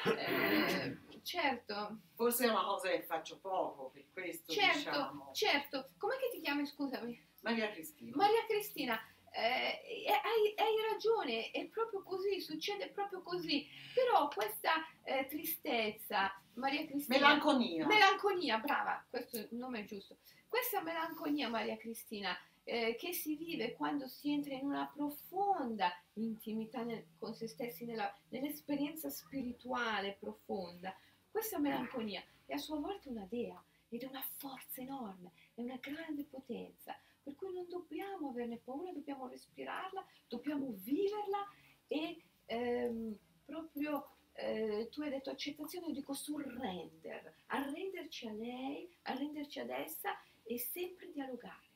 eh, 0.19 0.97
certo, 1.23 1.99
Forse 2.15 2.45
è 2.45 2.49
una 2.49 2.63
cosa 2.63 2.89
che 2.89 3.01
faccio 3.03 3.39
poco, 3.39 3.89
per 3.89 4.05
questo 4.11 4.51
certo, 4.51 4.77
diciamo. 4.77 5.31
certo. 5.33 5.89
Com'è 5.97 6.17
che 6.17 6.29
ti 6.31 6.41
chiami, 6.41 6.65
scusami? 6.65 7.27
Maria 7.41 7.71
Cristina. 7.71 8.15
Maria 8.15 8.45
Cristina, 8.47 8.99
eh, 9.31 10.05
hai, 10.07 10.53
hai 10.55 10.91
ragione, 10.91 11.51
è 11.51 11.65
proprio 11.67 12.03
così, 12.03 12.39
succede 12.39 12.89
proprio 12.89 13.21
così. 13.21 13.67
Però 13.93 14.27
questa 14.29 14.73
eh, 15.03 15.25
tristezza, 15.27 16.31
Maria 16.53 16.85
Cristina... 16.85 17.17
Melanconia. 17.17 17.85
Melanconia, 17.85 18.57
brava, 18.59 19.05
questo 19.09 19.37
è 19.37 19.47
il 19.49 19.57
nome 19.57 19.85
giusto. 19.85 20.17
Questa 20.47 20.81
melanconia, 20.81 21.49
Maria 21.49 21.77
Cristina, 21.77 22.37
eh, 22.63 22.95
che 22.95 23.11
si 23.11 23.35
vive 23.35 23.73
quando 23.73 24.07
si 24.07 24.31
entra 24.31 24.53
in 24.53 24.65
una 24.65 24.89
profonda 24.93 25.91
intimità 26.13 26.83
nel- 26.83 27.07
con 27.19 27.33
se 27.33 27.47
stessi, 27.47 27.85
nella- 27.85 28.15
nell'esperienza 28.29 29.09
spirituale 29.09 30.15
profonda, 30.19 30.95
questa 31.33 31.57
melanconia 31.57 32.23
è 32.45 32.53
a 32.53 32.59
sua 32.59 32.77
volta 32.77 33.09
una 33.09 33.25
dea 33.27 33.59
ed 33.89 34.03
è 34.03 34.05
una 34.05 34.23
forza 34.37 34.81
enorme, 34.81 35.31
è 35.55 35.61
una 35.61 35.77
grande 35.77 36.25
potenza, 36.25 36.95
per 37.23 37.33
cui 37.33 37.51
non 37.51 37.67
dobbiamo 37.67 38.29
averne 38.29 38.59
paura, 38.63 38.91
dobbiamo 38.91 39.27
respirarla, 39.27 40.05
dobbiamo 40.27 40.67
viverla 40.77 41.47
e 41.87 42.21
ehm, 42.45 43.17
proprio 43.45 44.09
eh, 44.33 44.89
tu 44.91 45.01
hai 45.01 45.09
detto 45.09 45.31
accettazione, 45.31 45.87
io 45.87 45.93
dico 45.93 46.13
surrender, 46.13 47.33
arrenderci 47.47 48.27
a 48.27 48.33
lei, 48.33 48.95
arrenderci 49.01 49.59
ad 49.59 49.69
essa 49.69 50.11
e 50.43 50.59
sempre 50.59 51.11
dialogare. 51.11 51.71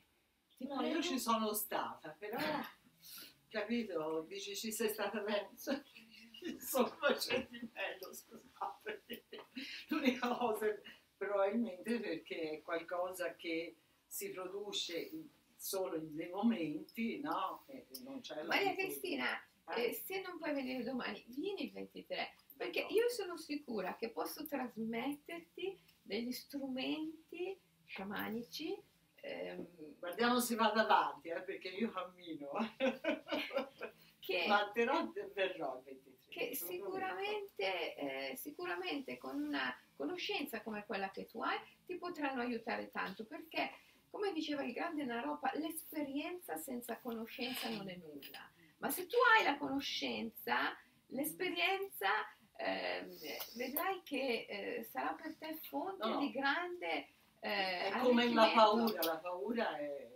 Ti 0.56 0.66
No, 0.66 0.76
prego. 0.76 0.94
io 0.94 1.02
ci 1.02 1.18
sono 1.18 1.52
stata, 1.52 2.14
però, 2.16 2.38
capito, 3.48 4.24
dici 4.28 4.54
ci 4.54 4.70
sei 4.70 4.88
stata 4.88 5.18
bene, 5.20 5.50
insomma 6.44 7.12
c'è 7.14 7.46
di 7.48 7.68
meglio, 7.72 8.12
scusate. 8.12 9.04
L'unica 9.88 10.28
cosa, 10.36 10.66
è 10.66 10.80
probabilmente 11.16 12.00
perché 12.00 12.50
è 12.50 12.62
qualcosa 12.62 13.34
che 13.34 13.76
si 14.06 14.30
produce 14.30 15.10
solo 15.56 15.96
in 15.96 16.14
dei 16.14 16.30
momenti, 16.30 17.20
no? 17.20 17.64
E 17.66 17.86
non 18.04 18.20
c'è 18.20 18.36
la 18.36 18.44
Maria. 18.44 18.74
Cristina, 18.74 19.42
Eh, 19.74 19.88
eh, 19.88 19.92
se 19.92 20.22
non 20.22 20.38
puoi 20.38 20.54
venire 20.54 20.82
domani, 20.82 21.22
vieni 21.28 21.64
il 21.64 21.72
23, 21.72 22.34
perché 22.56 22.86
io 22.88 23.08
sono 23.10 23.36
sicura 23.36 23.96
che 23.96 24.08
posso 24.10 24.46
trasmetterti 24.46 25.78
degli 26.02 26.32
strumenti 26.32 27.58
sciamanici 27.84 28.80
ehm, 29.16 29.66
Guardiamo 29.98 30.40
se 30.40 30.54
vado 30.54 30.80
avanti, 30.80 31.28
eh, 31.28 31.40
perché 31.42 31.68
io 31.68 31.90
cammino. 31.90 32.50
che... 34.28 34.46
Ma 34.46 34.70
però 34.72 35.10
verrò 35.32 35.78
il 35.78 35.84
23. 35.84 36.16
che 36.28 36.54
sicuramente, 36.54 37.94
eh, 37.96 38.36
sicuramente 38.36 39.16
con 39.16 39.40
una 39.40 39.74
conoscenza 39.96 40.62
come 40.62 40.84
quella 40.84 41.10
che 41.10 41.26
tu 41.26 41.40
hai 41.40 41.58
ti 41.86 41.96
potranno 41.96 42.42
aiutare 42.42 42.90
tanto 42.90 43.24
perché 43.24 43.70
come 44.10 44.32
diceva 44.32 44.62
il 44.62 44.72
grande 44.72 45.04
Naropa 45.04 45.50
l'esperienza 45.54 46.56
senza 46.56 46.98
conoscenza 46.98 47.68
non 47.70 47.88
è 47.88 47.96
nulla 47.96 48.50
ma 48.78 48.90
se 48.90 49.06
tu 49.06 49.16
hai 49.34 49.44
la 49.44 49.56
conoscenza 49.56 50.76
l'esperienza 51.08 52.08
ehm, 52.56 53.16
vedrai 53.56 54.02
che 54.04 54.46
eh, 54.48 54.88
sarà 54.92 55.14
per 55.14 55.34
te 55.36 55.58
fonte 55.68 56.06
No. 56.06 56.18
di 56.18 56.30
grande 56.30 57.08
eh, 57.40 57.88
È 57.88 57.98
come 57.98 58.32
la 58.32 58.50
paura, 58.54 59.02
la 59.02 59.18
paura 59.18 59.76
è 59.76 60.08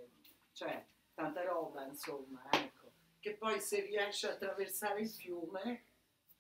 cioè, 0.53 0.85
tanta 1.15 1.45
roba, 1.45 1.85
insomma, 1.85 2.43
ecco. 2.51 2.82
Che 3.23 3.37
poi 3.37 3.61
se 3.61 3.83
riesci 3.83 4.27
a 4.27 4.31
attraversare 4.33 5.03
il 5.03 5.09
fiume, 5.09 5.85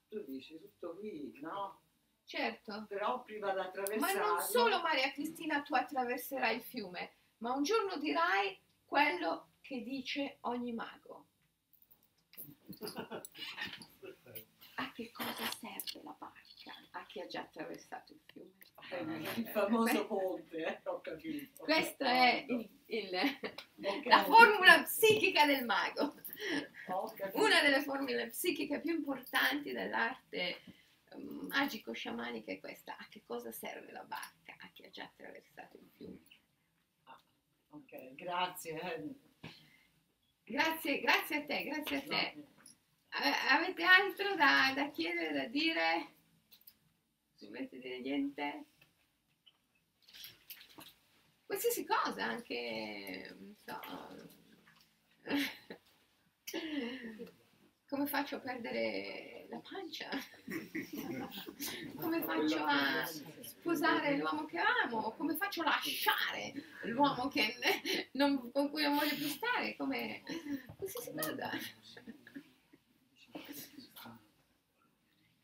tu 0.09 0.20
dici 0.24 0.59
tutto 0.59 0.96
qui, 0.96 1.38
no? 1.40 1.80
certo 2.24 2.86
Però 2.88 3.22
prima 3.22 3.50
di 3.50 3.56
Ma 3.56 3.66
attraversarlo... 3.66 4.26
non 4.26 4.40
solo 4.40 4.80
Maria 4.80 5.12
Cristina 5.12 5.62
tu 5.62 5.74
attraverserai 5.76 6.56
il 6.56 6.62
fiume, 6.62 7.12
ma 7.38 7.52
un 7.52 7.62
giorno 7.62 7.98
dirai 7.98 8.59
quello 8.84 9.50
che 9.60 9.80
dice 9.84 10.38
ogni 10.40 10.72
mago. 10.72 11.26
A 14.76 14.92
che 14.92 15.12
cosa 15.12 15.48
serve 15.60 16.02
la 16.02 16.16
barca? 16.18 16.74
A 16.92 17.06
chi 17.06 17.20
ha 17.20 17.26
già 17.26 17.42
attraversato 17.42 18.12
il 18.12 18.20
fiume. 18.24 18.61
Il 19.01 19.48
famoso 19.48 20.06
ponte, 20.06 20.56
eh, 20.64 20.81
ho 20.89 21.01
capito. 21.01 21.62
Questa 21.64 22.05
è 22.06 22.44
il- 22.48 22.69
il- 22.86 23.10
la 24.05 24.24
formula 24.24 24.82
psichica 24.82 25.47
del 25.47 25.64
mago, 25.64 26.14
una 27.35 27.60
delle 27.62 27.82
formule 27.82 28.28
psichiche 28.28 28.81
più 28.81 28.94
importanti 28.94 29.73
dell'arte 29.73 30.60
ehm, 31.12 31.47
magico-sciamanica 31.48 32.52
è 32.52 32.60
questa. 32.60 32.97
A 32.97 33.06
che 33.09 33.23
cosa 33.24 33.51
serve 33.52 33.93
la 33.93 34.02
barca? 34.05 34.56
A 34.59 34.69
chi 34.73 34.85
ha 34.85 34.90
già 34.90 35.05
attraversato 35.05 35.77
il 35.77 35.89
fiume. 35.97 36.19
Ok, 37.70 38.14
grazie. 38.14 39.14
Grazie, 40.44 41.01
grazie 41.01 41.36
a 41.36 41.44
te, 41.44 41.62
grazie 41.64 41.97
a 41.97 42.01
te. 42.02 42.32
No, 42.36 42.47
A- 43.14 43.56
Avete 43.59 43.82
altro 43.85 44.35
da, 44.35 44.73
da 44.74 44.90
chiedere, 44.90 45.32
da 45.32 45.47
dire? 45.47 46.14
Non 47.40 47.51
volete 47.51 47.78
dire 47.78 48.01
niente? 48.01 48.64
Qualsiasi 51.52 51.84
cosa, 51.84 52.24
anche, 52.24 53.36
so, 53.62 53.78
come 57.86 58.06
faccio 58.06 58.36
a 58.36 58.40
perdere 58.40 59.48
la 59.50 59.60
pancia? 59.60 60.08
Come 62.00 62.22
faccio 62.22 62.64
a 62.64 63.04
sposare 63.04 64.16
l'uomo 64.16 64.46
che 64.46 64.56
amo? 64.56 65.12
Come 65.12 65.36
faccio 65.36 65.60
a 65.60 65.64
lasciare 65.64 66.54
l'uomo 66.84 67.28
non- 68.12 68.50
con 68.50 68.70
cui 68.70 68.84
non 68.84 68.96
voglio 68.96 69.14
più 69.14 69.28
stare? 69.28 69.76
Come 69.76 70.22
qualsiasi 70.74 71.12
cosa. 71.12 71.50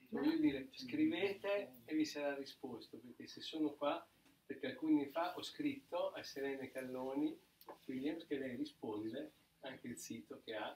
Voglio 0.09 0.39
dire, 0.39 0.68
scrivete 0.72 1.82
e 1.85 1.94
vi 1.94 2.06
sarà 2.06 2.35
risposto, 2.35 2.97
perché 2.97 3.26
se 3.26 3.43
sono 3.43 3.74
qua, 3.74 4.02
perché 4.49 4.69
alcuni 4.69 5.03
anni 5.03 5.11
fa 5.11 5.37
ho 5.37 5.43
scritto 5.43 6.11
a 6.12 6.23
Serena 6.23 6.66
Calloni 6.70 7.39
Williams 7.85 8.27
che 8.27 8.39
lei 8.39 8.57
risponde, 8.57 9.33
anche 9.61 9.89
il 9.89 9.99
sito 9.99 10.41
che 10.43 10.55
ha, 10.55 10.75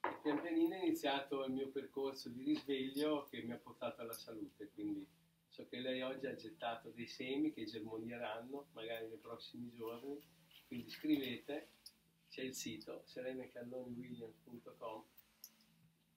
e 0.00 0.18
pian 0.20 0.38
pianino 0.38 0.74
è 0.74 0.82
iniziato 0.84 1.42
il 1.46 1.52
mio 1.52 1.68
percorso 1.68 2.28
di 2.28 2.42
risveglio 2.42 3.26
che 3.30 3.40
mi 3.40 3.52
ha 3.52 3.56
portato 3.56 4.02
alla 4.02 4.12
salute, 4.12 4.68
quindi 4.74 5.06
so 5.48 5.66
che 5.66 5.80
lei 5.80 6.02
oggi 6.02 6.26
ha 6.26 6.34
gettato 6.34 6.90
dei 6.90 7.06
semi 7.06 7.54
che 7.54 7.64
germonieranno 7.64 8.66
magari 8.72 9.06
nei 9.08 9.16
prossimi 9.16 9.72
giorni, 9.72 10.20
quindi 10.66 10.90
scrivete, 10.90 11.68
c'è 12.28 12.42
il 12.42 12.54
sito 12.54 13.00
serenacalloniwilliams.com 13.06 15.04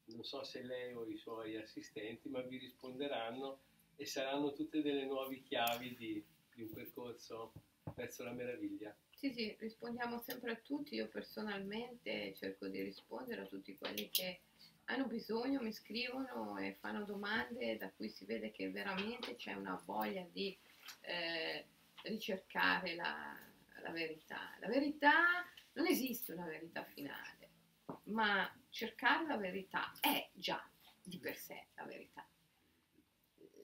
non 0.07 0.23
so 0.25 0.43
se 0.43 0.63
lei 0.63 0.93
o 0.95 1.07
i 1.07 1.15
suoi 1.15 1.55
assistenti, 1.55 2.27
ma 2.27 2.41
vi 2.41 2.57
risponderanno 2.57 3.59
e 3.95 4.05
saranno 4.05 4.51
tutte 4.53 4.81
delle 4.81 5.05
nuove 5.05 5.41
chiavi 5.43 5.95
di, 5.95 6.25
di 6.59 6.65
un 6.65 6.73
percorso 6.73 7.53
verso 7.95 8.23
la 8.23 8.33
meraviglia. 8.33 8.93
Sì, 9.15 9.31
sì, 9.31 9.55
rispondiamo 9.59 10.19
sempre 10.19 10.51
a 10.51 10.55
tutti. 10.55 10.95
Io 10.95 11.07
personalmente 11.07 12.33
cerco 12.35 12.67
di 12.67 12.81
rispondere 12.81 13.41
a 13.41 13.45
tutti 13.45 13.77
quelli 13.77 14.09
che 14.09 14.41
hanno 14.85 15.05
bisogno, 15.05 15.61
mi 15.61 15.71
scrivono 15.71 16.57
e 16.57 16.73
fanno 16.79 17.05
domande 17.05 17.77
da 17.77 17.89
cui 17.91 18.09
si 18.09 18.25
vede 18.25 18.51
che 18.51 18.69
veramente 18.71 19.35
c'è 19.35 19.53
una 19.53 19.81
voglia 19.85 20.25
di 20.31 20.57
eh, 21.01 21.65
ricercare 22.03 22.95
la, 22.95 23.37
la 23.81 23.91
verità. 23.91 24.55
La 24.59 24.67
verità 24.67 25.45
non 25.73 25.85
esiste 25.85 26.33
una 26.33 26.45
verità 26.45 26.83
finale, 26.83 27.49
ma 28.05 28.51
cercare 28.69 29.25
la 29.27 29.37
verità 29.37 29.91
è 30.01 30.29
già 30.33 30.67
di 31.03 31.19
per 31.19 31.37
sé 31.37 31.67
la 31.75 31.83
verità. 31.83 32.27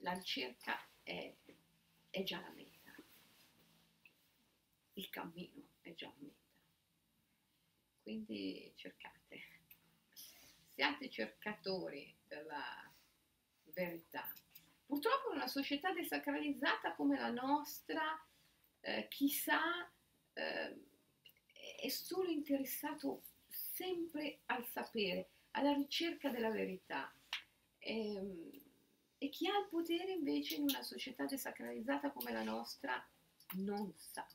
La 0.00 0.12
ricerca 0.12 0.78
è, 1.02 1.34
è 2.10 2.22
già 2.22 2.40
la 2.40 2.50
meta 2.54 2.65
il 4.96 5.10
cammino 5.10 5.68
è 5.80 5.94
già 5.94 6.08
a 6.08 6.14
meta. 6.18 6.44
Quindi 8.02 8.72
cercate, 8.76 9.42
siate 10.74 11.10
cercatori 11.10 12.14
della 12.26 12.92
verità. 13.64 14.32
Purtroppo 14.86 15.30
in 15.30 15.36
una 15.36 15.48
società 15.48 15.92
desacralizzata 15.92 16.94
come 16.94 17.18
la 17.18 17.30
nostra, 17.30 18.02
eh, 18.80 19.08
chissà, 19.08 19.90
eh, 20.32 20.76
è 21.80 21.88
solo 21.88 22.30
interessato 22.30 23.22
sempre 23.48 24.40
al 24.46 24.64
sapere, 24.68 25.30
alla 25.52 25.72
ricerca 25.72 26.30
della 26.30 26.50
verità. 26.50 27.12
E, 27.78 28.14
ehm, 28.14 28.64
e 29.18 29.28
chi 29.30 29.46
ha 29.48 29.58
il 29.58 29.68
potere 29.68 30.12
invece 30.12 30.56
in 30.56 30.62
una 30.62 30.82
società 30.82 31.24
desacralizzata 31.24 32.10
come 32.12 32.32
la 32.32 32.42
nostra 32.42 33.04
non 33.54 33.92
sa. 33.96 34.26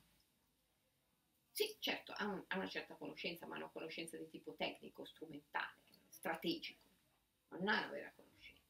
Sì, 1.52 1.76
certo, 1.80 2.14
ha, 2.16 2.26
un, 2.26 2.44
ha, 2.48 2.56
una 2.56 2.68
certa 2.68 2.96
conoscenza, 2.96 3.46
ma 3.46 3.58
una 3.58 3.70
conoscenza 3.70 4.18
di 4.18 4.30
tipo 4.30 4.56
tecnico, 4.56 5.06
strumentale, 5.06 5.76
strategico, 6.08 6.80
non 7.50 7.68
ha 7.68 7.82
la 7.82 7.88
vera 7.88 8.12
conoscenza. 8.16 8.62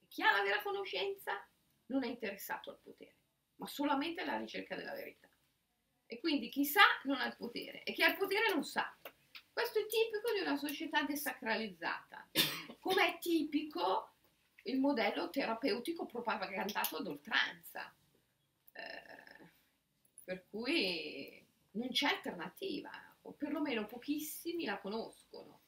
E 0.00 0.06
chi 0.08 0.22
ha 0.22 0.32
la 0.32 0.42
vera 0.42 0.62
conoscenza 0.62 1.46
non 1.86 2.04
è 2.04 2.08
interessato 2.08 2.70
al 2.70 2.78
potere, 2.82 3.14
ma 3.56 3.66
solamente 3.66 4.22
alla 4.22 4.38
ricerca 4.38 4.74
della 4.74 4.94
verità. 4.94 5.28
E 6.06 6.18
quindi 6.18 6.48
chi 6.48 6.64
sa 6.64 6.82
non 7.04 7.20
ha 7.20 7.26
il 7.26 7.36
potere 7.36 7.82
e 7.84 7.92
chi 7.92 8.02
ha 8.02 8.08
il 8.08 8.16
potere 8.16 8.52
non 8.52 8.64
sa. 8.64 8.94
Questo 9.52 9.78
è 9.80 9.86
tipico 9.86 10.32
di 10.32 10.40
una 10.40 10.56
società 10.56 11.02
desacralizzata, 11.02 12.30
come 12.80 13.14
è 13.14 13.18
tipico 13.18 14.14
il 14.64 14.78
modello 14.78 15.28
terapeutico 15.28 16.06
propagandato 16.06 16.96
ad 16.96 17.06
oltranza. 17.06 17.94
Eh, 18.72 19.50
per 20.24 20.46
cui 20.48 21.41
non 21.72 21.88
c'è 21.90 22.08
alternativa, 22.08 22.90
o 23.22 23.32
perlomeno 23.32 23.86
pochissimi 23.86 24.64
la 24.64 24.78
conoscono. 24.78 25.60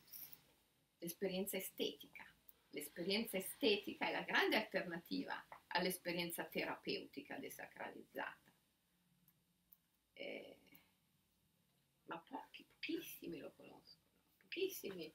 L'esperienza 0.98 1.56
estetica. 1.56 2.24
L'esperienza 2.70 3.36
estetica 3.36 4.08
è 4.08 4.12
la 4.12 4.22
grande 4.22 4.56
alternativa 4.56 5.46
all'esperienza 5.68 6.44
terapeutica 6.44 7.36
desacralizzata. 7.38 8.52
Eh, 10.12 10.58
ma 12.06 12.18
pochi, 12.18 12.64
pochissimi 12.64 13.38
lo 13.38 13.52
conoscono, 13.52 14.04
pochissimi 14.38 15.12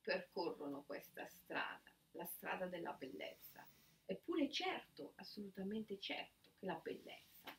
percorrono 0.00 0.84
questa 0.84 1.26
strada, 1.26 1.90
la 2.12 2.26
strada 2.26 2.66
della 2.66 2.92
bellezza. 2.92 3.66
Eppure 4.06 4.50
certo, 4.50 5.12
assolutamente 5.16 5.98
certo, 5.98 6.50
che 6.58 6.66
la 6.66 6.74
bellezza 6.76 7.54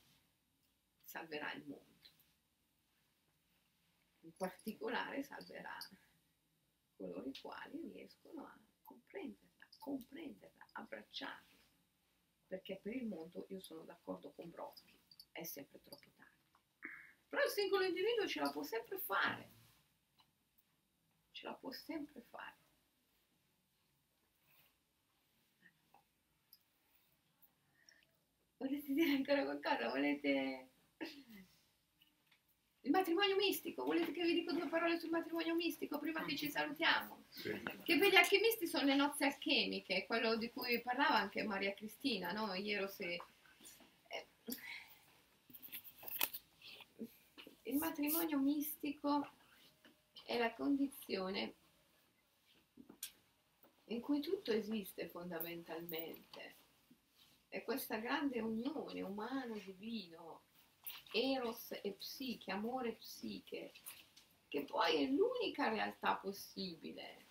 salverà 1.03 1.53
il 1.53 1.63
mondo 1.65 2.00
in 4.21 4.35
particolare 4.35 5.23
salverà 5.23 5.77
coloro 6.95 7.25
i 7.25 7.37
quali 7.39 7.91
riescono 7.91 8.45
a 8.45 8.57
comprenderla, 8.83 9.67
comprenderla, 9.79 10.65
abbracciarla. 10.73 11.59
Perché 12.47 12.79
per 12.81 12.95
il 12.95 13.07
mondo 13.07 13.45
io 13.49 13.61
sono 13.61 13.83
d'accordo 13.83 14.31
con 14.31 14.49
Brodsky, 14.49 14.93
è 15.31 15.43
sempre 15.43 15.79
troppo 15.81 16.09
tardi. 16.15 16.89
Però 17.29 17.43
il 17.43 17.49
singolo 17.49 17.85
individuo 17.85 18.27
ce 18.27 18.41
la 18.41 18.51
può 18.51 18.61
sempre 18.63 18.99
fare. 18.99 19.51
Ce 21.31 21.45
la 21.45 21.53
può 21.53 21.71
sempre 21.71 22.21
fare. 22.21 22.59
Volete 28.57 28.93
dire 28.93 29.15
ancora 29.15 29.43
qualcosa? 29.43 29.89
Volete 29.89 30.69
il 32.83 32.91
matrimonio 32.91 33.35
mistico, 33.35 33.83
volete 33.83 34.11
che 34.11 34.23
vi 34.23 34.33
dico 34.33 34.53
due 34.53 34.67
parole 34.67 34.97
sul 34.99 35.11
matrimonio 35.11 35.53
mistico 35.53 35.99
prima 35.99 36.23
che 36.25 36.35
ci 36.35 36.49
salutiamo? 36.49 37.25
Sì. 37.29 37.61
Che 37.83 37.97
per 37.97 38.09
gli 38.09 38.15
alchimisti 38.15 38.65
sono 38.65 38.85
le 38.85 38.95
nozze 38.95 39.25
alchemiche, 39.25 40.05
quello 40.07 40.35
di 40.35 40.49
cui 40.49 40.81
parlava 40.81 41.15
anche 41.15 41.43
Maria 41.43 41.73
Cristina, 41.73 42.31
no? 42.31 42.53
Ieri 42.55 42.87
se... 42.87 43.21
Eh, 44.07 44.27
il 47.63 47.77
matrimonio 47.77 48.39
mistico 48.39 49.29
è 50.25 50.37
la 50.39 50.53
condizione 50.53 51.53
in 53.85 54.01
cui 54.01 54.21
tutto 54.21 54.51
esiste 54.51 55.07
fondamentalmente. 55.07 56.55
È 57.47 57.63
questa 57.63 57.97
grande 57.97 58.39
unione 58.39 59.01
umano-divino 59.01 60.41
eros 61.11 61.71
e 61.81 61.91
psiche, 61.91 62.51
amore 62.51 62.89
e 62.89 62.95
psiche, 62.95 63.71
che 64.47 64.63
poi 64.63 65.03
è 65.03 65.07
l'unica 65.07 65.69
realtà 65.69 66.15
possibile. 66.15 67.25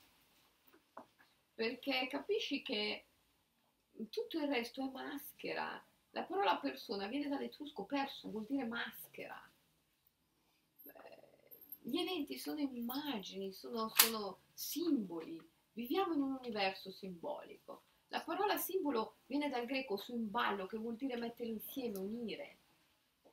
Perché 1.55 2.07
capisci 2.09 2.63
che 2.63 3.05
tutto 4.09 4.39
il 4.39 4.49
resto 4.49 4.87
è 4.87 4.91
maschera. 4.91 5.85
La 6.13 6.23
parola 6.23 6.57
persona 6.57 7.07
viene 7.07 7.29
dall'etrusco 7.29 7.85
perso, 7.85 8.31
vuol 8.31 8.47
dire 8.47 8.65
maschera. 8.65 9.41
Gli 11.83 11.99
eventi 11.99 12.39
sono 12.39 12.61
immagini, 12.61 13.53
sono, 13.53 13.91
sono 13.95 14.41
simboli. 14.53 15.41
Viviamo 15.73 16.15
in 16.15 16.23
un 16.23 16.37
universo 16.41 16.91
simbolico. 16.91 17.83
La 18.09 18.23
parola 18.23 18.57
simbolo 18.57 19.19
viene 19.27 19.49
dal 19.49 19.67
greco 19.67 19.97
sumballo, 19.97 20.67
che 20.67 20.77
vuol 20.77 20.97
dire 20.97 21.17
mettere 21.17 21.49
insieme, 21.49 21.99
unire. 21.99 22.60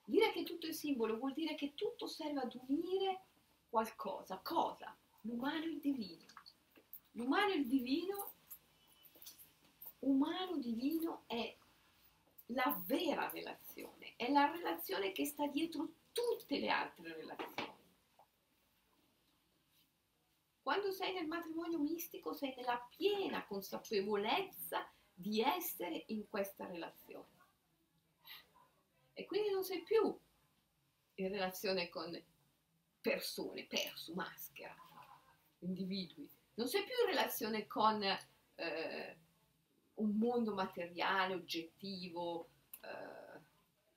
Dire 0.09 0.31
che 0.31 0.43
tutto 0.43 0.67
è 0.67 0.71
simbolo 0.71 1.17
vuol 1.17 1.33
dire 1.33 1.53
che 1.55 1.73
tutto 1.73 2.07
serve 2.07 2.39
ad 2.39 2.57
unire 2.67 3.23
qualcosa. 3.67 4.39
Cosa? 4.41 4.95
L'umano 5.23 5.65
e 5.65 5.67
il 5.67 5.79
divino. 5.81 6.23
L'umano 7.11 7.51
e 7.51 7.57
il 7.57 7.67
divino, 7.67 8.31
umano-divino 9.99 11.23
è 11.27 11.53
la 12.47 12.81
vera 12.85 13.29
relazione, 13.29 14.13
è 14.15 14.31
la 14.31 14.49
relazione 14.49 15.11
che 15.11 15.25
sta 15.25 15.45
dietro 15.47 15.89
tutte 16.13 16.57
le 16.57 16.69
altre 16.69 17.13
relazioni. 17.13 17.75
Quando 20.61 20.91
sei 20.93 21.13
nel 21.15 21.27
matrimonio 21.27 21.79
mistico 21.79 22.31
sei 22.31 22.53
nella 22.55 22.81
piena 22.95 23.45
consapevolezza 23.45 24.89
di 25.13 25.41
essere 25.41 26.05
in 26.07 26.29
questa 26.29 26.65
relazione 26.65 27.36
e 29.17 29.25
quindi 29.25 29.49
non 29.49 29.63
sei 29.63 29.81
più 29.81 30.15
in 31.15 31.29
relazione 31.29 31.89
con 31.89 32.23
persone, 33.01 33.65
perso, 33.65 34.13
maschera, 34.13 34.75
individui, 35.59 36.29
non 36.53 36.67
sei 36.67 36.83
più 36.83 36.93
in 37.01 37.09
relazione 37.09 37.65
con 37.65 38.03
eh, 38.03 39.17
un 39.95 40.17
mondo 40.17 40.53
materiale, 40.53 41.33
oggettivo, 41.33 42.49
eh, 42.81 43.39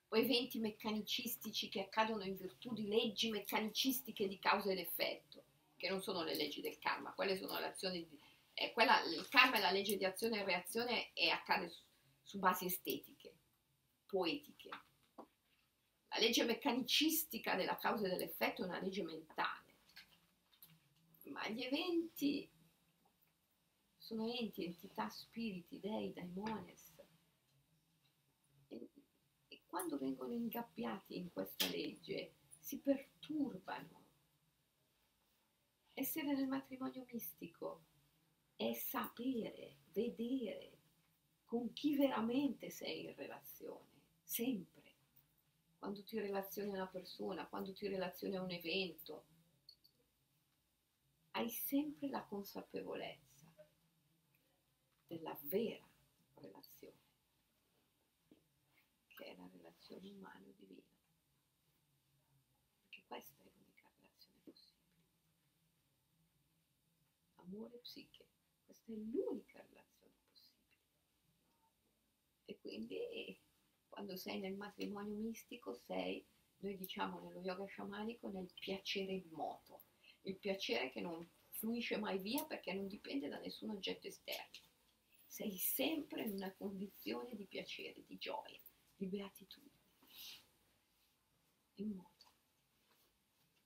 o 0.09 0.16
eventi 0.16 0.59
meccanicistici 0.59 1.68
che 1.68 1.82
accadono 1.82 2.24
in 2.24 2.36
virtù 2.36 2.72
di 2.72 2.88
leggi 2.88 3.28
meccanicistiche 3.28 4.26
di 4.26 4.38
causa 4.38 4.72
ed 4.72 4.78
effetto, 4.78 5.44
che 5.76 5.90
non 5.90 6.01
sono 6.01 6.22
le 6.22 6.34
leggi 6.34 6.62
del 6.62 6.78
karma, 6.78 7.12
quelle 7.12 7.36
sono 7.36 7.59
le 7.59 7.66
azioni 7.66 8.09
di, 8.09 8.18
eh, 8.55 8.72
quella, 8.72 9.02
il 9.02 9.28
karma 9.28 9.59
è 9.59 9.60
la 9.60 9.70
legge 9.70 9.98
di 9.98 10.06
azione 10.06 10.40
e 10.40 10.44
reazione 10.44 11.12
e 11.12 11.28
accade 11.28 11.68
su, 11.68 11.82
su 12.22 12.38
basi 12.38 12.64
estetiche, 12.64 13.34
poetiche. 14.06 14.60
La 16.11 16.19
legge 16.19 16.45
meccanicistica 16.45 17.55
della 17.55 17.77
causa 17.77 18.07
e 18.07 18.11
dell'effetto 18.11 18.62
è 18.62 18.66
una 18.66 18.81
legge 18.81 19.03
mentale, 19.03 19.74
ma 21.24 21.49
gli 21.49 21.62
eventi 21.62 22.51
sono 23.97 24.28
enti, 24.28 24.65
entità, 24.65 25.09
spiriti, 25.09 25.78
dei, 25.78 26.12
daimones. 26.12 26.93
E, 28.66 28.89
e 29.47 29.61
quando 29.66 29.99
vengono 29.99 30.32
ingabbiati 30.32 31.16
in 31.16 31.31
questa 31.32 31.69
legge 31.69 32.35
si 32.59 32.81
perturbano. 32.81 33.99
Essere 35.95 36.32
nel 36.35 36.49
matrimonio 36.49 37.07
mistico 37.12 37.85
è 38.57 38.73
sapere, 38.74 39.77
vedere, 39.93 40.78
con 41.45 41.73
chi 41.73 41.97
veramente 41.97 42.69
sei 42.70 43.05
in 43.05 43.15
relazione, 43.15 44.03
sempre. 44.24 44.80
Quando 45.81 46.05
ti 46.05 46.20
relazioni 46.20 46.73
a 46.73 46.74
una 46.74 46.86
persona, 46.89 47.47
quando 47.47 47.73
ti 47.73 47.89
relazioni 47.89 48.36
a 48.36 48.43
un 48.43 48.51
evento, 48.51 49.24
hai 51.31 51.48
sempre 51.48 52.11
la 52.11 52.23
consapevolezza 52.23 53.51
della 55.07 55.35
vera 55.44 55.89
relazione, 56.35 56.98
che 59.07 59.24
è 59.24 59.35
la 59.36 59.48
relazione 59.51 60.11
umano-divina. 60.11 60.82
Perché 62.82 63.02
questa 63.07 63.43
è 63.43 63.51
l'unica 63.57 63.89
relazione 63.97 64.39
possibile. 64.44 65.09
Amore 67.36 67.77
e 67.77 67.78
psiche, 67.78 68.27
questa 68.66 68.93
è 68.93 68.97
l'unica 68.97 69.62
relazione 69.62 70.15
possibile. 70.28 70.77
E 72.44 72.59
quindi 72.59 73.48
quando 74.01 74.16
sei 74.16 74.40
nel 74.40 74.56
matrimonio 74.56 75.14
mistico 75.14 75.74
sei, 75.74 76.24
noi 76.60 76.74
diciamo 76.78 77.20
nello 77.20 77.43
yoga 77.43 77.66
sciamanico, 77.66 78.31
nel 78.31 78.51
piacere 78.59 79.12
immoto 79.12 79.82
il 80.22 80.39
piacere 80.39 80.90
che 80.90 81.02
non 81.02 81.28
fluisce 81.51 81.98
mai 81.98 82.18
via 82.18 82.47
perché 82.47 82.72
non 82.72 82.86
dipende 82.86 83.28
da 83.28 83.39
nessun 83.39 83.68
oggetto 83.68 84.06
esterno. 84.06 84.68
Sei 85.27 85.55
sempre 85.59 86.22
in 86.22 86.32
una 86.32 86.51
condizione 86.55 87.35
di 87.35 87.44
piacere, 87.44 88.02
di 88.06 88.16
gioia, 88.16 88.59
di 88.97 89.06
beatitudine. 89.06 89.74
In 91.74 91.90
modo. 91.90 92.32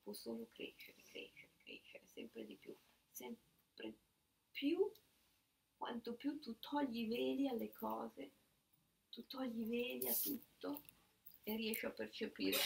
Può 0.03 0.13
solo 0.13 0.49
crescere, 0.53 1.01
crescere, 1.05 1.53
crescere, 1.59 2.09
sempre 2.09 2.45
di 2.45 2.57
più, 2.57 2.77
sempre 3.09 3.95
più, 4.51 4.93
quanto 5.77 6.15
più 6.15 6.41
tu 6.41 6.59
togli 6.59 7.03
i 7.03 7.07
veli 7.07 7.47
alle 7.47 7.71
cose, 7.71 8.33
tu 9.15 9.25
togli 9.29 9.61
i 9.61 9.65
veli 9.69 10.09
a 10.09 10.13
tutto 10.13 10.83
e 11.45 11.55
riesci 11.55 11.87
a 11.87 11.93
percepire 11.93 12.59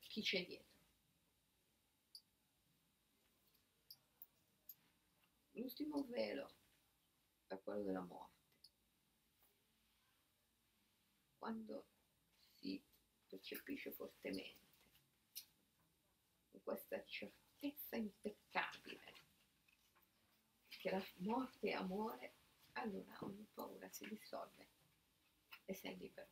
chi 0.00 0.22
c'è 0.22 0.46
dietro. 0.46 0.66
l'ultimo 5.52 6.04
velo 6.04 6.54
è 7.48 7.60
quello 7.60 7.82
della 7.82 8.00
morte. 8.00 8.46
Quando 11.36 11.88
si 12.54 12.82
percepisce 13.26 13.90
fortemente 13.92 14.66
questa 16.62 17.04
certezza 17.04 17.96
impeccabile 17.96 19.02
che 20.68 20.90
la 20.90 21.04
morte 21.16 21.70
è 21.70 21.72
amore, 21.72 22.34
allora 22.72 23.18
ogni 23.20 23.46
paura 23.52 23.88
si 23.90 24.06
dissolve 24.08 24.77
e 25.68 25.74
sei 25.74 25.94
libero. 25.96 26.28